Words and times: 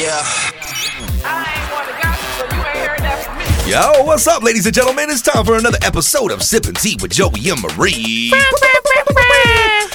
Yeah. 0.00 0.22
I 1.26 1.44
ain't 1.60 1.72
one 1.74 1.86
to 1.86 1.92
gossip, 2.02 2.24
so 2.38 2.56
you 2.56 2.62
ain't 2.64 2.88
heard 2.88 3.00
that 3.00 3.22
from 3.22 3.36
me. 3.36 3.70
Yo, 3.70 4.02
what's 4.06 4.26
up, 4.26 4.42
ladies 4.42 4.64
and 4.64 4.74
gentlemen? 4.74 5.10
It's 5.10 5.20
time 5.20 5.44
for 5.44 5.58
another 5.58 5.76
episode 5.82 6.30
of 6.32 6.42
Sipping 6.42 6.72
Tea 6.72 6.96
with 7.02 7.12
Joey 7.12 7.50
and 7.50 7.60
Marie. 7.60 8.32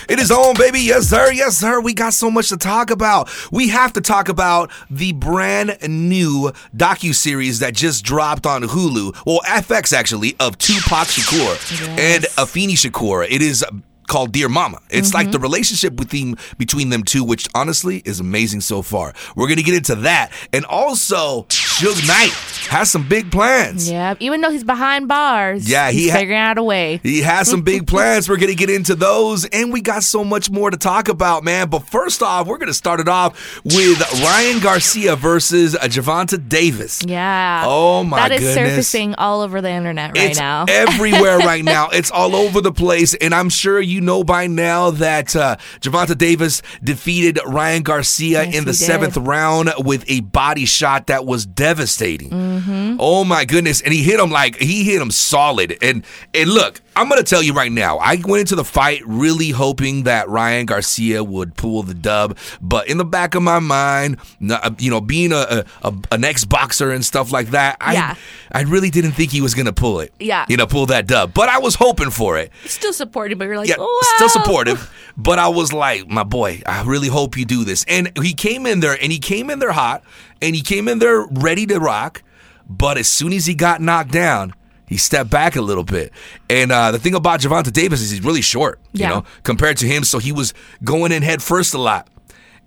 It 0.07 0.19
is 0.19 0.29
on, 0.29 0.53
baby. 0.57 0.81
Yes, 0.81 1.07
sir. 1.07 1.31
Yes, 1.31 1.57
sir. 1.57 1.81
We 1.81 1.95
got 1.95 2.13
so 2.13 2.29
much 2.29 2.49
to 2.49 2.57
talk 2.57 2.91
about. 2.91 3.31
We 3.51 3.69
have 3.69 3.93
to 3.93 4.01
talk 4.01 4.29
about 4.29 4.69
the 4.91 5.13
brand 5.13 5.75
new 5.87 6.51
docu-series 6.77 7.57
that 7.61 7.73
just 7.73 8.05
dropped 8.05 8.45
on 8.45 8.61
Hulu. 8.61 9.25
Well, 9.25 9.39
FX 9.47 9.91
actually, 9.91 10.35
of 10.39 10.59
Tupac 10.59 11.07
Shakur 11.07 11.97
and 11.97 12.25
Afeni 12.37 12.73
Shakur. 12.73 13.25
It 13.27 13.41
is 13.41 13.65
called 14.07 14.31
Dear 14.31 14.49
Mama. 14.49 14.79
It's 14.89 15.13
like 15.13 15.31
the 15.31 15.39
relationship 15.39 15.95
between 15.95 16.35
between 16.57 16.89
them 16.89 17.03
two, 17.03 17.23
which 17.23 17.47
honestly 17.55 18.01
is 18.05 18.19
amazing 18.19 18.61
so 18.61 18.81
far. 18.81 19.13
We're 19.35 19.47
gonna 19.47 19.61
get 19.63 19.75
into 19.75 19.95
that, 19.95 20.31
and 20.53 20.65
also 20.65 21.43
Suge 21.49 22.07
Knight 22.07 22.31
has 22.69 22.89
some 22.89 23.07
big 23.07 23.31
plans. 23.31 23.89
Yep. 23.89 24.17
Even 24.21 24.41
though 24.41 24.49
he's 24.49 24.63
behind 24.63 25.07
bars, 25.09 25.69
Yeah, 25.69 25.91
he 25.91 26.03
he's 26.03 26.11
ha- 26.11 26.17
figuring 26.19 26.39
out 26.39 26.57
a 26.57 26.63
way. 26.63 26.99
He 27.03 27.21
has 27.21 27.49
some 27.49 27.63
big 27.63 27.85
plans. 27.87 28.29
We're 28.29 28.37
going 28.37 28.47
to 28.49 28.55
get 28.55 28.69
into 28.69 28.95
those, 28.95 29.43
and 29.45 29.73
we 29.73 29.81
got 29.81 30.03
so 30.03 30.23
much 30.23 30.49
more 30.49 30.69
to 30.71 30.77
talk 30.77 31.09
about, 31.09 31.43
man. 31.43 31.67
But 31.69 31.79
first 31.79 32.23
off, 32.23 32.47
we're 32.47 32.57
going 32.57 32.67
to 32.69 32.73
start 32.73 33.01
it 33.01 33.07
off 33.09 33.61
with 33.65 33.99
Ryan 34.23 34.59
Garcia 34.61 35.15
versus 35.17 35.75
uh, 35.75 35.79
Gervonta 35.81 36.47
Davis. 36.47 37.03
Yeah. 37.05 37.63
Oh, 37.65 38.03
my 38.05 38.29
goodness. 38.29 38.39
That 38.39 38.49
is 38.49 38.55
goodness. 38.55 38.71
surfacing 38.87 39.15
all 39.15 39.41
over 39.41 39.59
the 39.61 39.69
internet 39.69 40.17
right 40.17 40.29
it's 40.29 40.39
now. 40.39 40.65
everywhere 40.69 41.39
right 41.39 41.63
now. 41.63 41.89
It's 41.89 42.09
all 42.09 42.35
over 42.37 42.61
the 42.61 42.71
place, 42.71 43.13
and 43.15 43.33
I'm 43.35 43.49
sure 43.49 43.79
you 43.81 43.94
know 44.01 44.23
by 44.23 44.47
now 44.47 44.91
that 44.91 45.35
uh, 45.35 45.57
Gervonta 45.81 46.17
Davis 46.17 46.61
defeated 46.83 47.39
Ryan 47.45 47.83
Garcia 47.83 48.43
Yes, 48.43 48.55
in 48.55 48.65
the 48.65 48.71
did. 48.71 48.77
seventh 48.77 49.17
round 49.17 49.71
with 49.79 50.03
a 50.09 50.21
body 50.21 50.65
shot 50.65 51.07
that 51.07 51.25
was 51.25 51.45
devastating. 51.45 52.29
Mm-hmm. 52.29 52.97
Oh 52.99 53.23
my 53.23 53.45
goodness! 53.45 53.81
And 53.81 53.93
he 53.93 54.03
hit 54.03 54.19
him 54.19 54.31
like 54.31 54.55
he 54.57 54.83
hit 54.83 55.01
him 55.01 55.11
solid. 55.11 55.77
And 55.81 56.03
and 56.33 56.49
look, 56.49 56.81
I'm 56.95 57.09
gonna 57.09 57.23
tell 57.23 57.43
you 57.43 57.53
right 57.53 57.71
now. 57.71 57.97
I 57.97 58.21
went 58.25 58.41
into 58.41 58.55
the 58.55 58.63
fight 58.65 59.01
really 59.05 59.49
hoping 59.49 60.03
that 60.03 60.29
Ryan 60.29 60.65
Garcia 60.65 61.23
would 61.23 61.55
pull 61.55 61.83
the 61.83 61.93
dub, 61.93 62.37
but 62.61 62.87
in 62.87 62.97
the 62.97 63.05
back 63.05 63.35
of 63.35 63.43
my 63.43 63.59
mind, 63.59 64.17
uh, 64.49 64.71
you 64.79 64.89
know, 64.89 65.01
being 65.01 65.31
a, 65.31 65.63
a, 65.83 65.87
a 65.89 65.93
an 66.11 66.23
ex 66.23 66.45
boxer 66.45 66.91
and 66.91 67.03
stuff 67.03 67.31
like 67.31 67.47
that, 67.51 67.77
I 67.81 67.93
Yeah. 67.93 68.15
I 68.51 68.61
really 68.61 68.89
didn't 68.89 69.11
think 69.13 69.31
he 69.31 69.41
was 69.41 69.53
gonna 69.53 69.73
pull 69.73 69.99
it. 69.99 70.13
Yeah. 70.19 70.45
you 70.47 70.55
know, 70.57 70.65
pull 70.67 70.85
that 70.87 71.07
dub. 71.07 71.33
But 71.33 71.49
I 71.49 71.59
was 71.59 71.75
hoping 71.75 72.09
for 72.09 72.37
it. 72.37 72.51
Still 72.65 72.93
supportive, 72.93 73.37
but 73.37 73.45
you're 73.45 73.57
like, 73.57 73.67
Yeah, 73.69 73.75
wow. 73.85 74.15
still 74.15 74.29
supportive. 74.29 74.91
But 75.17 75.39
I 75.39 75.47
was 75.47 75.71
like, 75.71 76.09
my 76.09 76.25
boy, 76.25 76.61
I 76.65 76.83
really 76.83 77.07
hope 77.07 77.37
you 77.37 77.45
do 77.45 77.63
this. 77.63 77.85
And 77.87 78.11
he 78.21 78.33
came 78.33 78.65
in 78.65 78.81
there, 78.81 78.97
and 79.01 79.13
he 79.13 79.17
came 79.17 79.49
in 79.49 79.59
there 79.59 79.71
hot, 79.71 80.03
and 80.41 80.53
he 80.53 80.61
came 80.61 80.89
in 80.89 80.99
there 80.99 81.25
ready 81.31 81.65
to 81.67 81.79
rock. 81.79 82.21
But 82.67 82.97
as 82.97 83.07
soon 83.07 83.31
as 83.31 83.45
he 83.45 83.55
got 83.55 83.79
knocked 83.79 84.11
down, 84.11 84.53
he 84.87 84.97
stepped 84.97 85.29
back 85.29 85.55
a 85.55 85.61
little 85.61 85.83
bit. 85.83 86.11
And 86.49 86.71
uh, 86.71 86.91
the 86.91 86.99
thing 86.99 87.15
about 87.15 87.39
Gervonta 87.39 87.71
Davis 87.71 88.01
is 88.01 88.11
he's 88.11 88.23
really 88.23 88.41
short, 88.41 88.79
you 88.91 89.07
know, 89.07 89.23
compared 89.43 89.77
to 89.77 89.87
him. 89.87 90.03
So 90.03 90.19
he 90.19 90.31
was 90.31 90.53
going 90.83 91.11
in 91.11 91.23
head 91.23 91.41
first 91.41 91.73
a 91.73 91.79
lot. 91.79 92.09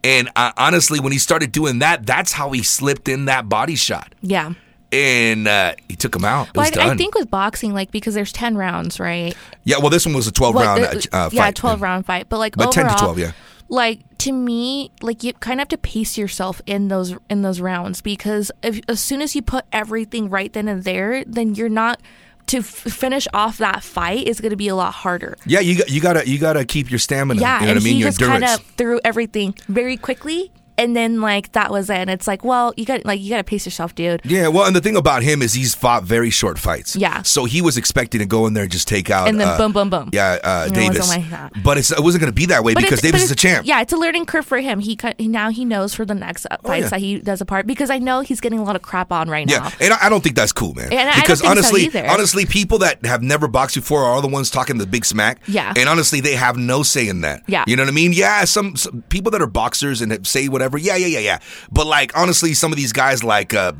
And 0.04 0.30
uh, 0.36 0.52
honestly, 0.56 1.00
when 1.00 1.12
he 1.12 1.18
started 1.18 1.52
doing 1.52 1.80
that, 1.80 2.06
that's 2.06 2.32
how 2.32 2.52
he 2.52 2.62
slipped 2.62 3.08
in 3.08 3.26
that 3.26 3.48
body 3.48 3.74
shot. 3.76 4.14
Yeah. 4.22 4.54
And 4.90 5.46
uh, 5.46 5.74
he 5.88 5.96
took 5.96 6.16
him 6.16 6.24
out. 6.24 6.48
It 6.48 6.56
Well, 6.56 6.70
I, 6.78 6.92
I 6.92 6.96
think 6.96 7.14
with 7.14 7.30
boxing, 7.30 7.74
like 7.74 7.90
because 7.90 8.14
there's 8.14 8.32
ten 8.32 8.56
rounds, 8.56 8.98
right? 8.98 9.36
yeah, 9.64 9.76
well, 9.78 9.90
this 9.90 10.06
one 10.06 10.14
was 10.14 10.26
a 10.26 10.32
12 10.32 10.54
Well, 10.54 10.64
round 10.64 10.82
the- 11.02 11.08
uh, 11.16 11.24
fight. 11.28 11.32
yeah, 11.34 11.50
twelve 11.50 11.82
round 11.82 12.06
fight. 12.06 12.28
But 12.28 12.38
like 12.38 12.56
But 12.56 12.72
10 12.72 12.88
to 12.88 12.94
12, 12.96 13.18
yeah. 13.18 13.32
Like 13.68 14.00
to 14.18 14.32
me, 14.32 14.90
like 15.02 15.22
you 15.22 15.34
kind 15.34 15.60
of 15.60 15.62
have 15.62 15.68
to 15.68 15.78
pace 15.78 16.16
yourself 16.16 16.62
in 16.64 16.88
those 16.88 17.14
in 17.28 17.42
those 17.42 17.60
rounds 17.60 18.00
because 18.00 18.50
if, 18.62 18.80
as 18.88 18.98
soon 19.00 19.20
as 19.20 19.36
you 19.36 19.42
put 19.42 19.66
everything 19.72 20.30
right 20.30 20.50
then 20.50 20.68
and 20.68 20.84
there, 20.84 21.22
then 21.26 21.54
you're 21.54 21.68
not 21.68 22.00
to 22.46 22.58
f- 22.60 22.64
finish 22.64 23.28
off 23.34 23.58
that 23.58 23.82
fight 23.82 24.26
is 24.26 24.40
going 24.40 24.48
to 24.52 24.56
be 24.56 24.68
a 24.68 24.74
lot 24.74 24.94
harder. 24.94 25.36
Yeah, 25.44 25.60
you 25.60 25.76
got 25.76 25.90
you 25.90 26.00
gotta 26.00 26.26
you 26.26 26.38
gotta 26.38 26.64
keep 26.64 26.90
your 26.90 26.98
stamina. 26.98 27.38
Yeah, 27.42 27.60
you 27.60 27.66
know 27.66 27.72
and 27.72 27.76
what 27.76 27.82
I 27.82 27.84
mean. 27.84 27.94
he 27.96 28.00
Your 28.00 28.08
just 28.08 28.20
kind 28.20 28.42
of 28.42 28.58
threw 28.78 29.00
everything 29.04 29.54
very 29.68 29.98
quickly, 29.98 30.50
and 30.78 30.96
then 30.96 31.20
like 31.20 31.52
that 31.52 31.70
was 31.70 31.90
it. 31.90 31.96
And 31.96 32.08
it's 32.10 32.26
like, 32.26 32.44
well, 32.44 32.72
you 32.76 32.84
got 32.84 33.04
like 33.04 33.20
you 33.20 33.30
got 33.30 33.38
to 33.38 33.44
pace 33.44 33.66
yourself, 33.66 33.94
dude. 33.94 34.20
Yeah, 34.24 34.48
well, 34.48 34.64
and 34.66 34.74
the 34.74 34.80
thing 34.80 34.96
about 34.96 35.22
him 35.22 35.42
is 35.42 35.54
he's 35.54 35.74
fought 35.74 36.04
very 36.04 36.30
short 36.30 36.58
fights. 36.58 36.96
Yeah. 36.96 37.22
So 37.22 37.44
he 37.44 37.60
was 37.60 37.76
expecting 37.76 38.20
to 38.20 38.26
go 38.26 38.46
in 38.46 38.54
there 38.54 38.62
and 38.64 38.72
just 38.72 38.88
take 38.88 39.10
out. 39.10 39.28
And 39.28 39.38
then 39.40 39.48
uh, 39.48 39.58
boom, 39.58 39.72
boom, 39.72 39.90
boom. 39.90 40.10
Yeah, 40.12 40.38
uh, 40.42 40.64
And 40.68 40.76
it 40.76 40.80
wasn't 40.80 40.92
Davis. 40.94 41.08
like 41.08 41.30
that. 41.30 41.52
But 41.62 41.78
it's, 41.78 41.90
it 41.90 42.00
wasn't 42.00 42.22
going 42.22 42.32
to 42.32 42.36
be 42.36 42.46
that 42.46 42.64
way 42.64 42.74
because 42.74 43.00
Davis 43.00 43.24
is 43.24 43.30
a 43.30 43.36
champ. 43.36 43.64
Oh, 43.64 43.68
Yeah, 43.68 43.80
it's 43.80 43.92
a 43.92 43.96
learning 43.96 44.26
curve 44.26 44.46
for 44.46 44.58
him. 44.58 44.80
He 44.80 44.98
now 45.20 45.50
he 45.50 45.64
knows 45.64 45.94
for 45.94 46.04
the 46.04 46.14
next 46.14 46.46
uh, 46.50 46.56
fights 46.64 46.84
yeah. 46.84 46.88
that 46.90 47.00
he 47.00 47.18
does 47.18 47.40
a 47.40 47.44
part 47.46 47.66
because 47.66 47.90
I 47.90 47.98
know 47.98 48.20
he's 48.20 48.40
getting 48.40 48.58
a 48.58 48.64
lot 48.64 48.76
of 48.76 48.82
crap 48.82 49.12
on 49.12 49.28
right 49.28 49.48
Yeah, 49.48 49.58
now. 49.58 49.64
Yeah, 49.64 49.86
and 49.86 49.94
I 49.94 50.06
I 50.06 50.08
don't 50.10 50.22
think 50.22 50.36
that's 50.36 50.52
cool, 50.52 50.74
man. 50.74 50.92
And 50.92 51.00
I 51.08 51.12
don't 51.12 51.20
because 51.20 51.40
think 51.40 51.48
so 51.48 51.50
honestly, 51.50 51.82
either. 51.84 52.06
honestly, 52.06 52.46
people 52.46 52.78
that 52.78 53.04
have 53.04 53.22
never 53.22 53.48
boxed 53.48 53.74
before 53.76 54.02
are 54.04 54.22
the 54.22 54.28
ones 54.28 54.50
talking 54.50 54.78
the 54.78 54.86
big 54.86 55.04
smack. 55.04 55.40
Yeah. 55.46 55.74
and 55.76 55.88
honestly, 55.88 56.20
they 56.20 56.34
have 56.34 56.56
no 56.56 56.82
say 56.82 57.08
in 57.08 57.20
that. 57.22 57.42
Yeah. 57.46 57.64
you 57.66 57.76
know 57.76 57.82
what 57.82 57.88
I 57.90 57.92
mean. 57.92 58.12
Yeah, 58.12 58.44
some, 58.44 58.76
some 58.76 59.02
people 59.08 59.30
that 59.32 59.42
are 59.42 59.46
boxers 59.46 60.00
and 60.00 60.26
say 60.26 60.48
whatever. 60.48 60.67
Yeah, 60.76 60.96
yeah, 60.96 61.06
yeah, 61.06 61.18
yeah. 61.20 61.38
But 61.72 61.86
like, 61.86 62.14
honestly, 62.16 62.52
some 62.54 62.72
of 62.72 62.76
these 62.76 62.92
guys, 62.92 63.24
like, 63.24 63.54
uh, 63.54 63.72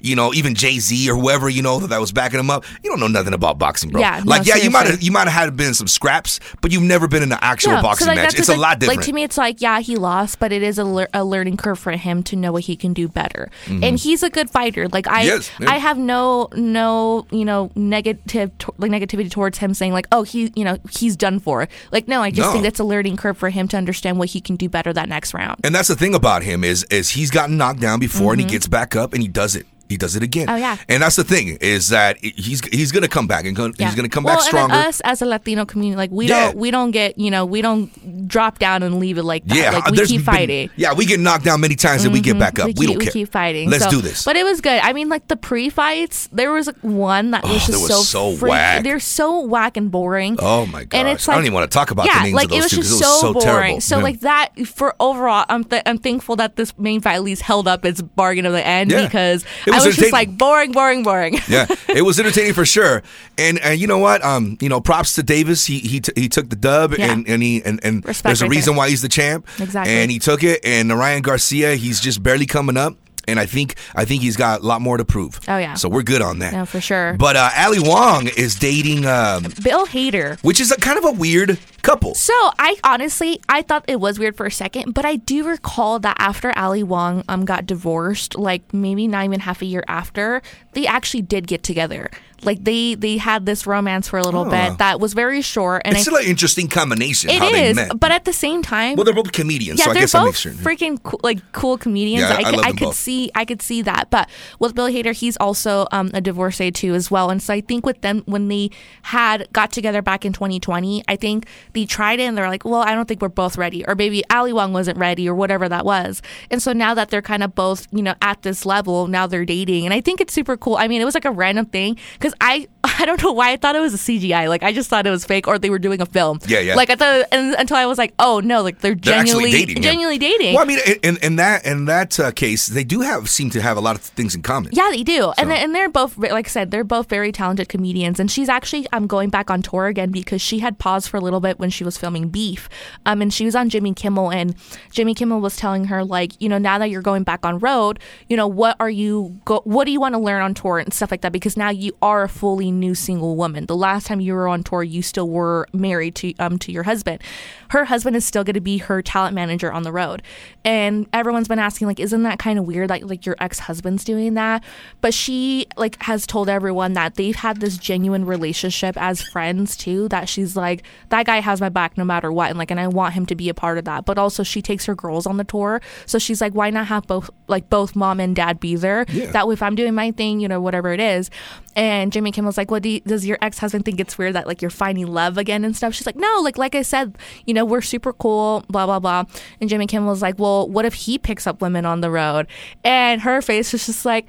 you 0.00 0.16
know, 0.16 0.34
even 0.34 0.54
Jay 0.54 0.78
Z 0.80 1.08
or 1.10 1.14
whoever, 1.16 1.48
you 1.48 1.62
know, 1.62 1.78
that 1.78 2.00
was 2.00 2.10
backing 2.12 2.40
him 2.40 2.50
up. 2.50 2.64
You 2.82 2.90
don't 2.90 2.98
know 3.00 3.06
nothing 3.06 3.34
about 3.34 3.58
boxing, 3.58 3.90
bro. 3.90 4.00
Yeah, 4.00 4.20
no, 4.24 4.30
like, 4.30 4.46
yeah, 4.46 4.56
you 4.56 4.68
might 4.70 4.86
have 4.88 5.00
you 5.00 5.12
might 5.12 5.28
have 5.28 5.44
had 5.44 5.56
been 5.56 5.74
some 5.74 5.86
scraps, 5.86 6.40
but 6.60 6.72
you've 6.72 6.82
never 6.82 7.06
been 7.06 7.22
in 7.22 7.30
an 7.32 7.38
actual 7.40 7.72
Yeah, 7.74 7.82
boxing 7.82 8.06
so, 8.06 8.12
like, 8.12 8.16
match. 8.22 8.38
It's 8.38 8.48
a 8.48 8.56
lot 8.56 8.80
different. 8.80 8.98
Like 8.98 9.06
to 9.06 9.12
me, 9.12 9.22
it's 9.22 9.38
like 9.38 9.60
yeah, 9.60 9.78
he 9.80 9.96
lost, 9.96 10.40
but 10.40 10.50
it 10.52 10.62
is 10.62 10.76
a, 10.78 10.84
lear- 10.84 11.08
a 11.14 11.24
learning 11.24 11.56
curve 11.56 11.78
for 11.78 11.92
him 11.92 12.24
to 12.24 12.36
know 12.36 12.50
what 12.50 12.64
he 12.64 12.74
can 12.74 12.92
do 12.92 13.06
better. 13.08 13.48
And 13.68 13.96
he's 13.98 14.22
a 14.24 14.28
good 14.30 14.50
fighter. 14.50 14.88
Like 14.88 15.06
I, 15.06 15.22
Mm-hmm. 15.22 15.26
Yes, 15.28 15.50
yeah. 15.60 15.70
I 15.70 15.78
have 15.78 15.98
no 15.98 16.48
no 16.56 17.26
you 17.30 17.44
know 17.44 17.70
negative 17.76 18.50
to- 18.58 18.74
like 18.78 18.90
negativity 18.90 19.30
towards 19.30 19.58
him 19.58 19.72
saying 19.72 19.92
like 19.92 20.08
oh 20.10 20.24
he 20.24 20.50
you 20.56 20.64
know 20.64 20.78
he's 20.90 21.14
done 21.16 21.38
for. 21.38 21.68
Like 21.92 22.08
no, 22.08 22.22
I 22.22 22.30
just 22.32 22.48
No. 22.48 22.52
think 22.52 22.64
that's 22.64 22.80
a 22.80 22.84
learning 22.84 23.18
curve 23.18 23.38
for 23.38 23.50
him 23.50 23.68
to 23.68 23.76
understand 23.76 24.18
what 24.18 24.30
he 24.30 24.40
can 24.40 24.56
do 24.56 24.68
better 24.68 24.92
that 24.92 25.08
next 25.08 25.32
round. 25.32 25.60
And 25.62 25.72
that's 25.72 25.86
the 25.86 25.94
thing 25.94 26.01
about 26.10 26.42
him 26.42 26.64
is 26.64 26.84
is 26.90 27.10
he's 27.10 27.30
gotten 27.30 27.56
knocked 27.56 27.80
down 27.80 28.00
before 28.00 28.32
and 28.32 28.40
he 28.40 28.46
mm-hmm. 28.46 28.52
gets 28.52 28.66
back 28.66 28.96
up 28.96 29.12
and 29.12 29.22
he 29.22 29.28
does 29.28 29.54
it. 29.54 29.66
He 29.92 29.98
does 29.98 30.16
it 30.16 30.22
again. 30.22 30.46
Mm-hmm. 30.46 30.54
Oh, 30.56 30.58
yeah. 30.58 30.76
And 30.88 31.02
that's 31.02 31.16
the 31.16 31.24
thing 31.24 31.58
is 31.60 31.88
that 31.88 32.16
he's 32.24 32.60
he's 32.68 32.90
gonna 32.92 33.08
come 33.08 33.26
back 33.26 33.44
and 33.44 33.54
go, 33.54 33.70
he's 33.78 33.94
gonna 33.94 34.08
come 34.08 34.24
well, 34.24 34.36
back 34.36 34.44
stronger. 34.44 34.74
Us 34.74 35.00
as 35.02 35.20
a 35.20 35.26
Latino 35.26 35.64
community, 35.66 35.96
like 35.96 36.10
we 36.10 36.26
Yeah. 36.28 36.46
don't 36.46 36.56
we 36.56 36.70
don't 36.70 36.90
get 36.92 37.18
you 37.18 37.30
know 37.30 37.44
we 37.44 37.60
don't 37.62 37.90
drop 38.26 38.58
down 38.58 38.82
and 38.82 38.98
leave 38.98 39.18
it 39.18 39.22
like 39.24 39.44
that. 39.46 39.56
yeah, 39.56 39.70
like 39.72 39.90
we 39.90 39.98
keep 40.06 40.24
been- 40.24 40.34
fighting. 40.34 40.70
Yeah, 40.76 40.94
we 40.94 41.04
get 41.04 41.20
knocked 41.20 41.44
down 41.44 41.60
many 41.60 41.74
times 41.76 42.04
and 42.04 42.12
we 42.12 42.20
get 42.20 42.38
back 42.38 42.58
up. 42.58 42.66
We, 42.68 42.72
We, 42.72 42.86
keep, 42.86 42.88
don't 42.88 42.98
we 43.06 43.10
keep 43.12 43.30
fighting. 43.30 43.68
Let's 43.70 43.84
So- 43.84 43.90
do 43.90 44.00
this. 44.00 44.24
But 44.24 44.36
it 44.36 44.44
was 44.44 44.60
good. 44.62 44.80
I 44.82 44.92
mean, 44.94 45.08
like 45.10 45.28
the 45.28 45.36
pre-fights, 45.36 46.28
there 46.32 46.50
was 46.52 46.66
like, 46.68 46.80
one 46.80 47.32
that 47.32 47.42
was 47.42 47.52
Oh, 47.52 47.54
just 47.54 47.70
they 47.72 47.76
were 47.76 47.88
so 47.88 48.02
so 48.02 48.36
freak- 48.36 48.50
whack. 48.50 48.84
They're 48.84 48.98
so 49.00 49.40
whack 49.40 49.76
and 49.76 49.90
boring. 49.90 50.36
Oh 50.38 50.64
my 50.66 50.84
god! 50.84 50.98
And 50.98 51.08
it's 51.08 51.28
I 51.28 51.34
don't 51.34 51.42
even 51.44 51.52
wanna 51.54 51.66
talk 51.66 51.90
about 51.90 52.06
the 52.06 52.12
yeah, 52.14 52.22
names 52.22 52.34
like 52.34 52.44
of 52.46 52.50
those 52.52 52.58
it 52.58 52.62
was 52.62 52.70
two 52.70 52.76
just 52.78 52.90
it 52.90 52.94
was 52.94 53.00
so, 53.00 53.20
so 53.20 53.32
boring. 53.34 53.44
terrible. 53.46 53.80
So 53.82 53.96
Yeah. 53.98 54.02
like 54.02 54.20
that 54.20 54.66
for 54.66 54.94
overall, 54.98 55.44
I'm 55.48 55.64
th- 55.64 55.82
I'm 55.86 55.98
thankful 55.98 56.36
that 56.36 56.56
this 56.56 56.72
main 56.78 57.00
fight 57.00 57.14
at 57.14 57.22
least 57.22 57.42
held 57.42 57.68
up 57.68 57.84
its 57.84 58.00
bargain 58.00 58.46
of 58.46 58.52
the 58.52 58.66
end 58.66 58.90
because 58.90 59.44
I 59.70 59.76
was 59.86 59.96
was 59.96 59.96
just 59.96 60.12
like 60.12 60.36
boring, 60.36 60.72
boring, 60.72 61.02
boring. 61.02 61.34
yeah, 61.48 61.66
it 61.88 62.02
was 62.02 62.18
entertaining 62.20 62.54
for 62.54 62.64
sure. 62.64 63.02
And 63.38 63.58
and 63.60 63.80
you 63.80 63.86
know 63.86 63.98
what? 63.98 64.24
Um, 64.24 64.58
you 64.60 64.68
know, 64.68 64.80
props 64.80 65.14
to 65.14 65.22
Davis. 65.22 65.66
He 65.66 65.78
he 65.80 66.00
t- 66.00 66.12
he 66.14 66.28
took 66.28 66.48
the 66.50 66.56
dub, 66.56 66.94
Yeah. 66.98 67.12
and 67.12 67.28
and 67.28 67.42
he 67.42 67.62
and, 67.64 67.80
and 67.84 68.04
Respect 68.04 68.24
there's 68.24 68.42
a 68.42 68.44
right 68.46 68.50
reason 68.50 68.74
there. 68.74 68.78
why 68.78 68.88
he's 68.90 69.02
the 69.02 69.08
champ. 69.08 69.46
Exactly. 69.58 69.92
And 69.94 70.10
he 70.10 70.18
took 70.18 70.42
it. 70.42 70.60
And 70.64 70.90
Ryan 70.96 71.22
Garcia, 71.22 71.74
he's 71.76 72.00
just 72.00 72.22
barely 72.22 72.46
coming 72.46 72.76
up. 72.76 72.96
And 73.28 73.38
I 73.38 73.46
think 73.46 73.76
I 73.94 74.04
think 74.04 74.22
he's 74.22 74.36
got 74.36 74.60
a 74.60 74.64
lot 74.66 74.80
more 74.80 74.96
to 74.96 75.04
prove. 75.04 75.38
Oh, 75.48 75.58
yeah. 75.58 75.74
So 75.74 75.88
we're 75.88 76.02
good 76.02 76.22
on 76.22 76.40
that. 76.40 76.52
No, 76.52 76.66
for 76.66 76.80
sure. 76.80 77.14
But 77.18 77.36
uh, 77.36 77.50
Ali 77.56 77.78
Wong 77.80 78.28
is 78.36 78.54
dating, 78.56 79.06
um, 79.06 79.44
Bill 79.62 79.86
Hader. 79.86 80.40
which 80.42 80.60
is 80.60 80.70
a 80.72 80.76
kind 80.76 80.98
of 80.98 81.04
a 81.04 81.12
weird 81.12 81.58
couple. 81.82 82.14
So 82.14 82.32
I 82.58 82.76
honestly 82.84 83.40
I 83.48 83.62
thought 83.62 83.84
it 83.88 83.98
was 84.00 84.18
weird 84.18 84.36
for 84.36 84.46
a 84.46 84.50
second, 84.52 84.92
but 84.94 85.04
I 85.04 85.16
do 85.16 85.44
recall 85.48 85.98
that 86.00 86.16
after 86.18 86.56
Ali 86.56 86.82
Wong 86.82 87.24
um 87.28 87.44
got 87.44 87.66
divorced, 87.66 88.36
like 88.36 88.72
maybe 88.72 89.08
not 89.08 89.24
even 89.24 89.40
half 89.40 89.62
a 89.62 89.64
year 89.66 89.82
after, 89.88 90.42
they 90.72 90.86
actually 90.86 91.22
did 91.22 91.46
get 91.46 91.62
together. 91.62 92.10
Like 92.44 92.64
they 92.64 92.96
they 92.96 93.18
had 93.18 93.46
this 93.46 93.68
romance 93.68 94.08
for 94.08 94.18
a 94.18 94.24
little 94.24 94.44
Oh. 94.46 94.50
bit 94.50 94.78
that 94.78 94.98
was 94.98 95.12
very 95.12 95.42
short, 95.42 95.82
and 95.84 95.94
It's 95.94 96.00
I, 96.00 96.10
still 96.10 96.16
an 96.16 96.26
interesting 96.26 96.66
combination 96.66 97.30
it 97.30 97.38
how 97.38 97.50
they 97.52 97.72
met. 97.72 98.00
But 98.00 98.10
at 98.10 98.24
the 98.24 98.32
same 98.32 98.62
time, 98.62 98.96
well, 98.96 99.04
they're 99.04 99.14
both 99.14 99.30
comedians, 99.30 99.78
yeah, 99.78 99.84
so 99.84 99.90
I 99.92 99.94
they're 99.94 100.08
both 100.08 100.34
freaking 100.64 101.00
cool, 101.04 101.20
like 101.22 101.38
cool 101.52 101.78
comedians. 101.78 102.22
Yeah, 102.22 102.34
I 102.34 102.40
I 102.40 102.50
could, 102.50 102.66
I 102.66 102.72
could 102.72 102.94
see, 102.94 103.30
I 103.36 103.44
could 103.44 103.62
see 103.62 103.80
that. 103.82 104.10
But 104.10 104.28
with 104.58 104.74
Bill 104.74 104.88
Hader, 104.88 105.12
he's 105.16 105.36
also 105.36 105.86
um, 105.92 106.10
a 106.14 106.20
divorcee 106.20 106.72
too 106.72 106.94
as 106.94 107.12
well. 107.12 107.30
And 107.30 107.40
so 107.40 107.54
I 107.54 107.60
think 107.60 107.86
with 107.86 108.00
them, 108.00 108.22
when 108.26 108.48
they 108.48 108.70
had 109.02 109.46
got 109.52 109.70
together 109.70 110.02
back 110.02 110.24
in 110.24 110.32
2020, 110.32 111.04
I 111.06 111.14
think 111.14 111.46
they 111.74 111.84
tried 111.86 112.18
it 112.18 112.24
and 112.24 112.36
they're 112.36 112.48
like, 112.48 112.64
well, 112.64 112.80
I 112.82 112.94
don't 112.96 113.06
think 113.06 113.22
we're 113.22 113.28
both 113.28 113.56
ready, 113.56 113.86
or 113.86 113.94
maybe 113.94 114.24
Ali 114.30 114.52
Wong 114.52 114.72
wasn't 114.72 114.98
ready, 114.98 115.28
or 115.28 115.34
whatever 115.36 115.68
that 115.68 115.84
was. 115.84 116.22
And 116.50 116.60
so 116.60 116.72
now 116.72 116.92
that 116.94 117.10
they're 117.10 117.22
kind 117.22 117.44
of 117.44 117.54
both, 117.54 117.86
you 117.92 118.02
know, 118.02 118.14
at 118.20 118.42
this 118.42 118.66
level, 118.66 119.06
now 119.06 119.28
they're 119.28 119.44
dating, 119.44 119.84
and 119.84 119.94
I 119.94 120.00
think 120.00 120.20
it's 120.20 120.32
super 120.34 120.56
cool. 120.62 120.76
I 120.76 120.86
mean, 120.86 121.02
it 121.02 121.04
was 121.04 121.14
like 121.14 121.24
a 121.24 121.30
random 121.30 121.66
thing 121.66 121.98
because 122.14 122.32
I 122.40 122.68
I 122.98 123.04
don't 123.04 123.22
know 123.22 123.32
why 123.32 123.52
I 123.52 123.56
thought 123.56 123.76
it 123.76 123.80
was 123.80 123.94
a 123.94 123.96
CGI. 123.96 124.48
Like 124.48 124.62
I 124.62 124.72
just 124.72 124.90
thought 124.90 125.06
it 125.06 125.10
was 125.10 125.24
fake 125.24 125.46
or 125.46 125.58
they 125.58 125.70
were 125.70 125.78
doing 125.78 126.00
a 126.00 126.06
film. 126.06 126.40
Yeah, 126.46 126.60
yeah. 126.60 126.74
Like 126.74 126.90
I 126.90 126.96
thought 126.96 127.26
and, 127.30 127.54
until 127.54 127.76
I 127.76 127.86
was 127.86 127.96
like, 127.96 128.12
oh 128.18 128.40
no, 128.40 128.62
like 128.62 128.80
they're, 128.80 128.94
They're 128.94 129.22
genuinely 129.22 129.52
dating, 129.52 129.76
yeah. 129.76 129.82
genuinely 129.82 130.18
dating. 130.18 130.54
Well, 130.54 130.62
I 130.62 130.66
mean, 130.66 130.78
in, 131.02 131.16
in 131.18 131.36
that 131.36 131.64
in 131.64 131.84
that 131.84 132.18
uh, 132.18 132.32
case, 132.32 132.66
they 132.66 132.82
do 132.82 133.00
have 133.00 133.30
seem 133.30 133.50
to 133.50 133.62
have 133.62 133.76
a 133.76 133.80
lot 133.80 133.94
of 133.94 134.02
things 134.02 134.34
in 134.34 134.42
common. 134.42 134.72
Yeah, 134.72 134.90
they 134.90 135.04
do, 135.04 135.32
and 135.38 135.52
and 135.52 135.74
they're 135.74 135.88
both 135.88 136.18
like 136.18 136.46
I 136.46 136.50
said, 136.50 136.70
they're 136.70 136.84
both 136.84 137.08
very 137.08 137.30
talented 137.30 137.68
comedians. 137.68 138.18
And 138.18 138.30
she's 138.30 138.48
actually 138.48 138.88
um 138.92 139.06
going 139.06 139.30
back 139.30 139.50
on 139.50 139.62
tour 139.62 139.86
again 139.86 140.10
because 140.10 140.42
she 140.42 140.58
had 140.58 140.78
paused 140.78 141.08
for 141.08 141.18
a 141.18 141.20
little 141.20 141.40
bit 141.40 141.58
when 141.60 141.70
she 141.70 141.84
was 141.84 141.96
filming 141.96 142.28
Beef, 142.28 142.68
um, 143.06 143.22
and 143.22 143.32
she 143.32 143.44
was 143.44 143.54
on 143.54 143.68
Jimmy 143.68 143.94
Kimmel, 143.94 144.32
and 144.32 144.56
Jimmy 144.90 145.14
Kimmel 145.14 145.40
was 145.40 145.56
telling 145.56 145.84
her 145.84 146.04
like, 146.04 146.32
you 146.40 146.48
know, 146.48 146.58
now 146.58 146.78
that 146.78 146.90
you're 146.90 147.02
going 147.02 147.22
back 147.22 147.46
on 147.46 147.60
road, 147.60 148.00
you 148.28 148.36
know, 148.36 148.48
what 148.48 148.76
are 148.80 148.90
you 148.90 149.40
go, 149.44 149.60
what 149.64 149.84
do 149.84 149.92
you 149.92 150.00
want 150.00 150.14
to 150.14 150.18
learn 150.18 150.42
on 150.42 150.54
tour 150.54 150.78
and 150.78 150.92
stuff 150.92 151.10
like 151.12 151.20
that? 151.20 151.32
Because 151.32 151.56
now 151.56 151.70
you 151.70 151.92
are 152.02 152.24
a 152.24 152.28
fully 152.28 152.71
new 152.80 152.94
single 152.94 153.36
woman. 153.36 153.66
The 153.66 153.76
last 153.76 154.06
time 154.06 154.20
you 154.20 154.34
were 154.34 154.48
on 154.48 154.62
tour, 154.62 154.82
you 154.82 155.02
still 155.02 155.28
were 155.28 155.66
married 155.72 156.14
to 156.16 156.34
um 156.38 156.58
to 156.60 156.72
your 156.72 156.82
husband. 156.84 157.22
Her 157.70 157.84
husband 157.84 158.16
is 158.16 158.24
still 158.24 158.44
going 158.44 158.54
to 158.54 158.60
be 158.60 158.78
her 158.78 159.02
talent 159.02 159.34
manager 159.34 159.72
on 159.72 159.82
the 159.82 159.92
road, 159.92 160.22
and 160.64 161.06
everyone's 161.12 161.48
been 161.48 161.58
asking 161.58 161.86
like, 161.86 162.00
isn't 162.00 162.22
that 162.22 162.38
kind 162.38 162.58
of 162.58 162.66
weird? 162.66 162.90
Like 162.90 163.04
like 163.04 163.26
your 163.26 163.36
ex 163.40 163.60
husband's 163.60 164.04
doing 164.04 164.34
that, 164.34 164.62
but 165.00 165.14
she 165.14 165.66
like 165.76 166.02
has 166.02 166.26
told 166.26 166.48
everyone 166.48 166.94
that 166.94 167.14
they've 167.14 167.36
had 167.36 167.60
this 167.60 167.76
genuine 167.76 168.24
relationship 168.24 168.96
as 169.00 169.22
friends 169.22 169.76
too. 169.76 170.08
That 170.08 170.28
she's 170.28 170.56
like 170.56 170.82
that 171.10 171.26
guy 171.26 171.40
has 171.40 171.60
my 171.60 171.68
back 171.68 171.96
no 171.96 172.04
matter 172.04 172.32
what, 172.32 172.50
and 172.50 172.58
like 172.58 172.70
and 172.70 172.80
I 172.80 172.88
want 172.88 173.14
him 173.14 173.26
to 173.26 173.34
be 173.34 173.48
a 173.48 173.54
part 173.54 173.78
of 173.78 173.84
that. 173.84 174.04
But 174.04 174.18
also 174.18 174.42
she 174.42 174.62
takes 174.62 174.86
her 174.86 174.94
girls 174.94 175.26
on 175.26 175.36
the 175.36 175.44
tour, 175.44 175.80
so 176.06 176.18
she's 176.18 176.40
like, 176.40 176.52
why 176.52 176.70
not 176.70 176.86
have 176.86 177.06
both 177.06 177.30
like 177.48 177.68
both 177.70 177.94
mom 177.96 178.20
and 178.20 178.34
dad 178.34 178.60
be 178.60 178.76
there? 178.76 179.04
Yeah. 179.08 179.30
That 179.32 179.46
way, 179.46 179.54
if 179.54 179.62
I'm 179.62 179.74
doing 179.74 179.94
my 179.94 180.10
thing, 180.10 180.40
you 180.40 180.48
know, 180.48 180.60
whatever 180.60 180.92
it 180.92 181.00
is. 181.00 181.30
And 181.74 182.12
Jimmy 182.12 182.32
Kimmel's 182.32 182.56
like, 182.56 182.70
well, 182.70 182.80
do 182.80 182.88
you, 182.88 183.00
does 183.00 183.24
your 183.24 183.38
ex 183.40 183.58
husband 183.58 183.84
think 183.84 184.00
it's 184.00 184.18
weird 184.18 184.34
that 184.34 184.46
like 184.46 184.60
you're 184.60 184.70
finding 184.70 185.06
love 185.06 185.38
again 185.38 185.64
and 185.64 185.76
stuff? 185.76 185.94
She's 185.94 186.06
like, 186.06 186.16
no, 186.16 186.40
like 186.42 186.58
like 186.58 186.74
I 186.74 186.82
said, 186.82 187.16
you 187.46 187.54
know, 187.54 187.64
we're 187.64 187.80
super 187.80 188.12
cool, 188.12 188.64
blah 188.68 188.86
blah 188.86 189.00
blah. 189.00 189.24
And 189.60 189.70
Jimmy 189.70 189.86
Kimmel's 189.86 190.22
like, 190.22 190.38
well, 190.38 190.68
what 190.68 190.84
if 190.84 190.94
he 190.94 191.18
picks 191.18 191.46
up 191.46 191.60
women 191.62 191.86
on 191.86 192.00
the 192.00 192.10
road? 192.10 192.46
And 192.84 193.22
her 193.22 193.40
face 193.42 193.72
was 193.72 193.86
just 193.86 194.04
like, 194.04 194.26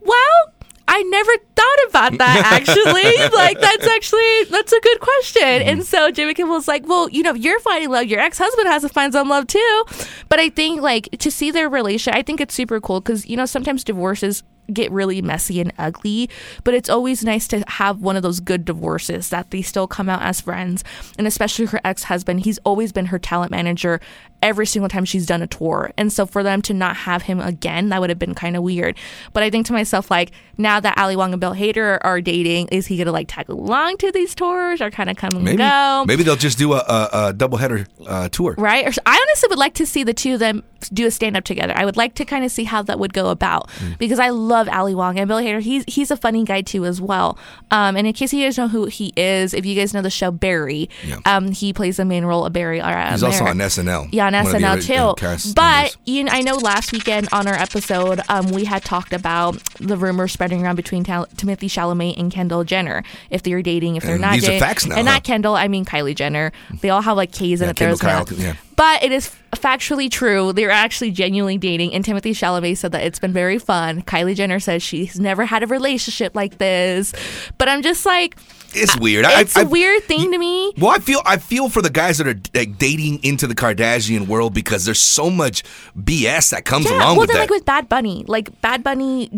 well. 0.00 0.52
I 0.88 1.02
never 1.04 1.32
thought 1.56 1.88
about 1.88 2.18
that 2.18 2.42
actually. 2.52 3.28
like 3.34 3.58
that's 3.60 3.86
actually 3.96 4.44
that's 4.50 4.72
a 4.72 4.80
good 4.80 5.00
question. 5.00 5.42
And 5.42 5.86
so 5.86 6.10
Jimmy 6.10 6.34
Kimmel's 6.34 6.68
like, 6.68 6.86
well, 6.86 7.08
you 7.08 7.22
know, 7.22 7.32
you're 7.34 7.60
finding 7.60 7.88
love. 7.88 8.06
Your 8.06 8.20
ex 8.20 8.36
husband 8.36 8.68
has 8.68 8.82
to 8.82 8.90
find 8.90 9.12
some 9.12 9.28
love 9.28 9.46
too. 9.46 9.84
But 10.28 10.38
I 10.40 10.50
think 10.50 10.82
like 10.82 11.08
to 11.20 11.30
see 11.30 11.50
their 11.50 11.68
relation, 11.68 12.12
I 12.12 12.22
think 12.22 12.40
it's 12.40 12.52
super 12.52 12.80
cool 12.80 13.00
because 13.00 13.26
you 13.26 13.36
know 13.36 13.46
sometimes 13.46 13.84
divorces 13.84 14.42
get 14.72 14.90
really 14.92 15.20
messy 15.22 15.60
and 15.60 15.72
ugly, 15.78 16.30
but 16.64 16.74
it's 16.74 16.88
always 16.88 17.24
nice 17.24 17.48
to 17.48 17.62
have 17.68 18.00
one 18.00 18.16
of 18.16 18.22
those 18.22 18.40
good 18.40 18.64
divorces 18.64 19.28
that 19.30 19.50
they 19.50 19.62
still 19.62 19.86
come 19.86 20.08
out 20.08 20.22
as 20.22 20.40
friends. 20.40 20.84
And 21.18 21.26
especially 21.26 21.66
her 21.66 21.80
ex 21.84 22.04
husband, 22.04 22.40
he's 22.40 22.58
always 22.58 22.92
been 22.92 23.06
her 23.06 23.18
talent 23.18 23.50
manager 23.50 24.00
every 24.42 24.66
single 24.66 24.88
time 24.88 25.04
she's 25.04 25.24
done 25.26 25.40
a 25.42 25.46
tour. 25.46 25.92
And 25.96 26.12
so 26.12 26.26
for 26.26 26.42
them 26.42 26.62
to 26.62 26.74
not 26.74 26.96
have 26.96 27.22
him 27.22 27.40
again, 27.40 27.90
that 27.90 28.00
would 28.00 28.10
have 28.10 28.18
been 28.18 28.34
kind 28.34 28.56
of 28.56 28.62
weird. 28.62 28.96
But 29.32 29.42
I 29.44 29.50
think 29.50 29.66
to 29.66 29.72
myself, 29.72 30.10
like, 30.10 30.32
now 30.58 30.80
that 30.80 30.98
Ali 30.98 31.14
Wong 31.16 31.32
and 31.32 31.40
Bill 31.40 31.54
Hader 31.54 31.98
are 32.02 32.20
dating, 32.20 32.68
is 32.68 32.86
he 32.86 32.96
gonna 32.96 33.12
like 33.12 33.28
tag 33.28 33.48
along 33.48 33.98
to 33.98 34.10
these 34.12 34.34
tours 34.34 34.80
or 34.80 34.90
kind 34.90 35.10
of 35.10 35.16
come 35.16 35.34
and 35.34 35.44
Maybe 35.44 35.58
go? 35.58 36.04
maybe 36.06 36.22
they'll 36.22 36.34
just 36.36 36.58
do 36.58 36.72
a, 36.72 36.78
a, 36.78 37.10
a 37.28 37.34
doubleheader 37.34 37.86
uh, 38.06 38.28
tour. 38.30 38.54
right? 38.58 38.84
Or 38.86 38.92
I 39.06 39.16
honestly 39.28 39.46
would 39.50 39.58
like 39.58 39.74
to 39.74 39.86
see 39.86 40.02
the 40.02 40.14
two 40.14 40.34
of 40.34 40.40
them 40.40 40.64
do 40.88 41.06
a 41.06 41.10
stand 41.10 41.36
up 41.36 41.44
together. 41.44 41.72
I 41.76 41.84
would 41.84 41.96
like 41.96 42.14
to 42.16 42.24
kind 42.24 42.44
of 42.44 42.50
see 42.52 42.64
how 42.64 42.82
that 42.82 42.98
would 42.98 43.12
go 43.12 43.28
about 43.30 43.68
Mm. 43.80 43.98
because 43.98 44.18
I 44.18 44.30
love 44.30 44.68
Ali 44.68 44.94
Wong 44.94 45.18
and 45.18 45.28
Bill 45.28 45.38
Hader. 45.38 45.60
He's 45.60 45.84
he's 45.86 46.10
a 46.10 46.16
funny 46.16 46.44
guy 46.44 46.62
too 46.62 46.84
as 46.84 47.00
well. 47.00 47.38
Um, 47.70 47.96
and 47.96 48.06
in 48.06 48.12
case 48.12 48.32
you 48.32 48.44
guys 48.44 48.58
know 48.58 48.68
who 48.68 48.86
he 48.86 49.12
is, 49.16 49.54
if 49.54 49.64
you 49.66 49.74
guys 49.74 49.94
know 49.94 50.02
the 50.02 50.10
show 50.10 50.30
Barry, 50.30 50.88
Yeah. 51.06 51.18
um, 51.26 51.52
he 51.52 51.72
plays 51.72 51.96
the 51.98 52.04
main 52.04 52.24
role 52.24 52.44
of 52.46 52.52
Barry. 52.52 52.80
Uh, 52.80 53.10
He's 53.12 53.22
also 53.22 53.44
on 53.44 53.58
SNL. 53.58 54.08
Yeah, 54.12 54.26
on 54.26 54.32
SNL 54.34 54.64
uh, 54.64 54.76
too. 55.14 55.14
cast 55.20 55.54
but 55.54 55.96
you 56.06 56.24
know, 56.24 56.32
I 56.32 56.42
know 56.42 56.56
last 56.56 56.92
weekend 56.92 57.28
on 57.32 57.46
our 57.46 57.54
episode, 57.54 58.20
um, 58.28 58.50
we 58.52 58.64
had 58.64 58.84
talked 58.84 59.12
about 59.12 59.56
the 59.78 59.96
rumors 59.96 60.32
spreading 60.32 60.62
around 60.62 60.76
between 60.76 61.04
Timothée 61.04 61.68
Chalamet 61.70 62.18
and 62.18 62.30
Kendall 62.32 62.64
Jenner 62.64 63.02
if 63.30 63.42
they're 63.42 63.62
dating, 63.62 63.96
if 63.96 64.02
they're 64.02 64.12
And 64.12 64.22
not 64.22 64.34
these 64.34 64.48
are 64.48 64.58
facts 64.58 64.86
now, 64.86 64.96
and 64.96 65.06
huh? 65.08 65.14
not 65.14 65.24
Kendall, 65.24 65.54
I 65.54 65.68
mean 65.68 65.84
Kylie 65.84 66.14
Jenner. 66.14 66.52
They 66.80 66.90
all 66.90 67.02
have 67.02 67.16
like 67.16 67.32
K's 67.32 67.60
in 67.60 67.66
Yeah, 67.66 67.70
it 67.70 67.76
there. 67.76 67.96
Kyle, 67.96 68.26
yeah. 68.36 68.54
But 68.76 69.02
it 69.02 69.12
is 69.12 69.30
factually 69.52 70.10
true. 70.10 70.52
They're 70.52 70.70
actually 70.70 71.10
genuinely 71.10 71.58
dating, 71.58 71.94
and 71.94 72.04
Timothée 72.04 72.32
Chalamet 72.32 72.78
said 72.78 72.92
that 72.92 73.02
it's 73.02 73.18
been 73.18 73.32
very 73.32 73.58
fun. 73.58 74.02
Kylie 74.02 74.34
Jenner 74.34 74.60
says 74.60 74.82
she's 74.82 75.20
never 75.20 75.44
had 75.44 75.62
a 75.62 75.66
relationship 75.66 76.34
like 76.34 76.58
this, 76.58 77.12
but 77.58 77.68
I'm 77.68 77.82
just 77.82 78.06
like, 78.06 78.36
it's 78.74 78.96
weird. 78.98 79.24
I- 79.24 79.40
it's 79.40 79.56
I- 79.56 79.62
a 79.62 79.66
weird 79.66 80.04
thing 80.04 80.32
to 80.32 80.38
me. 80.38 80.72
Well, 80.78 80.90
I 80.90 80.98
feel 80.98 81.20
I 81.24 81.36
feel 81.38 81.68
for 81.68 81.82
the 81.82 81.90
guys 81.90 82.18
that 82.18 82.26
are 82.26 82.40
like 82.54 82.78
dating 82.78 83.22
into 83.22 83.46
the 83.46 83.54
Kardashian 83.54 84.26
world 84.26 84.54
because 84.54 84.84
there's 84.84 85.00
so 85.00 85.30
much 85.30 85.62
BS 85.96 86.50
that 86.50 86.64
comes 86.64 86.86
Yeah, 86.86 86.96
along 86.98 87.16
well, 87.16 87.20
with 87.20 87.28
then 87.28 87.36
that. 87.36 87.40
like 87.42 87.50
with 87.50 87.64
Bad 87.64 87.88
Bunny, 87.88 88.24
like 88.26 88.60
Bad 88.60 88.82
Bunny, 88.82 89.30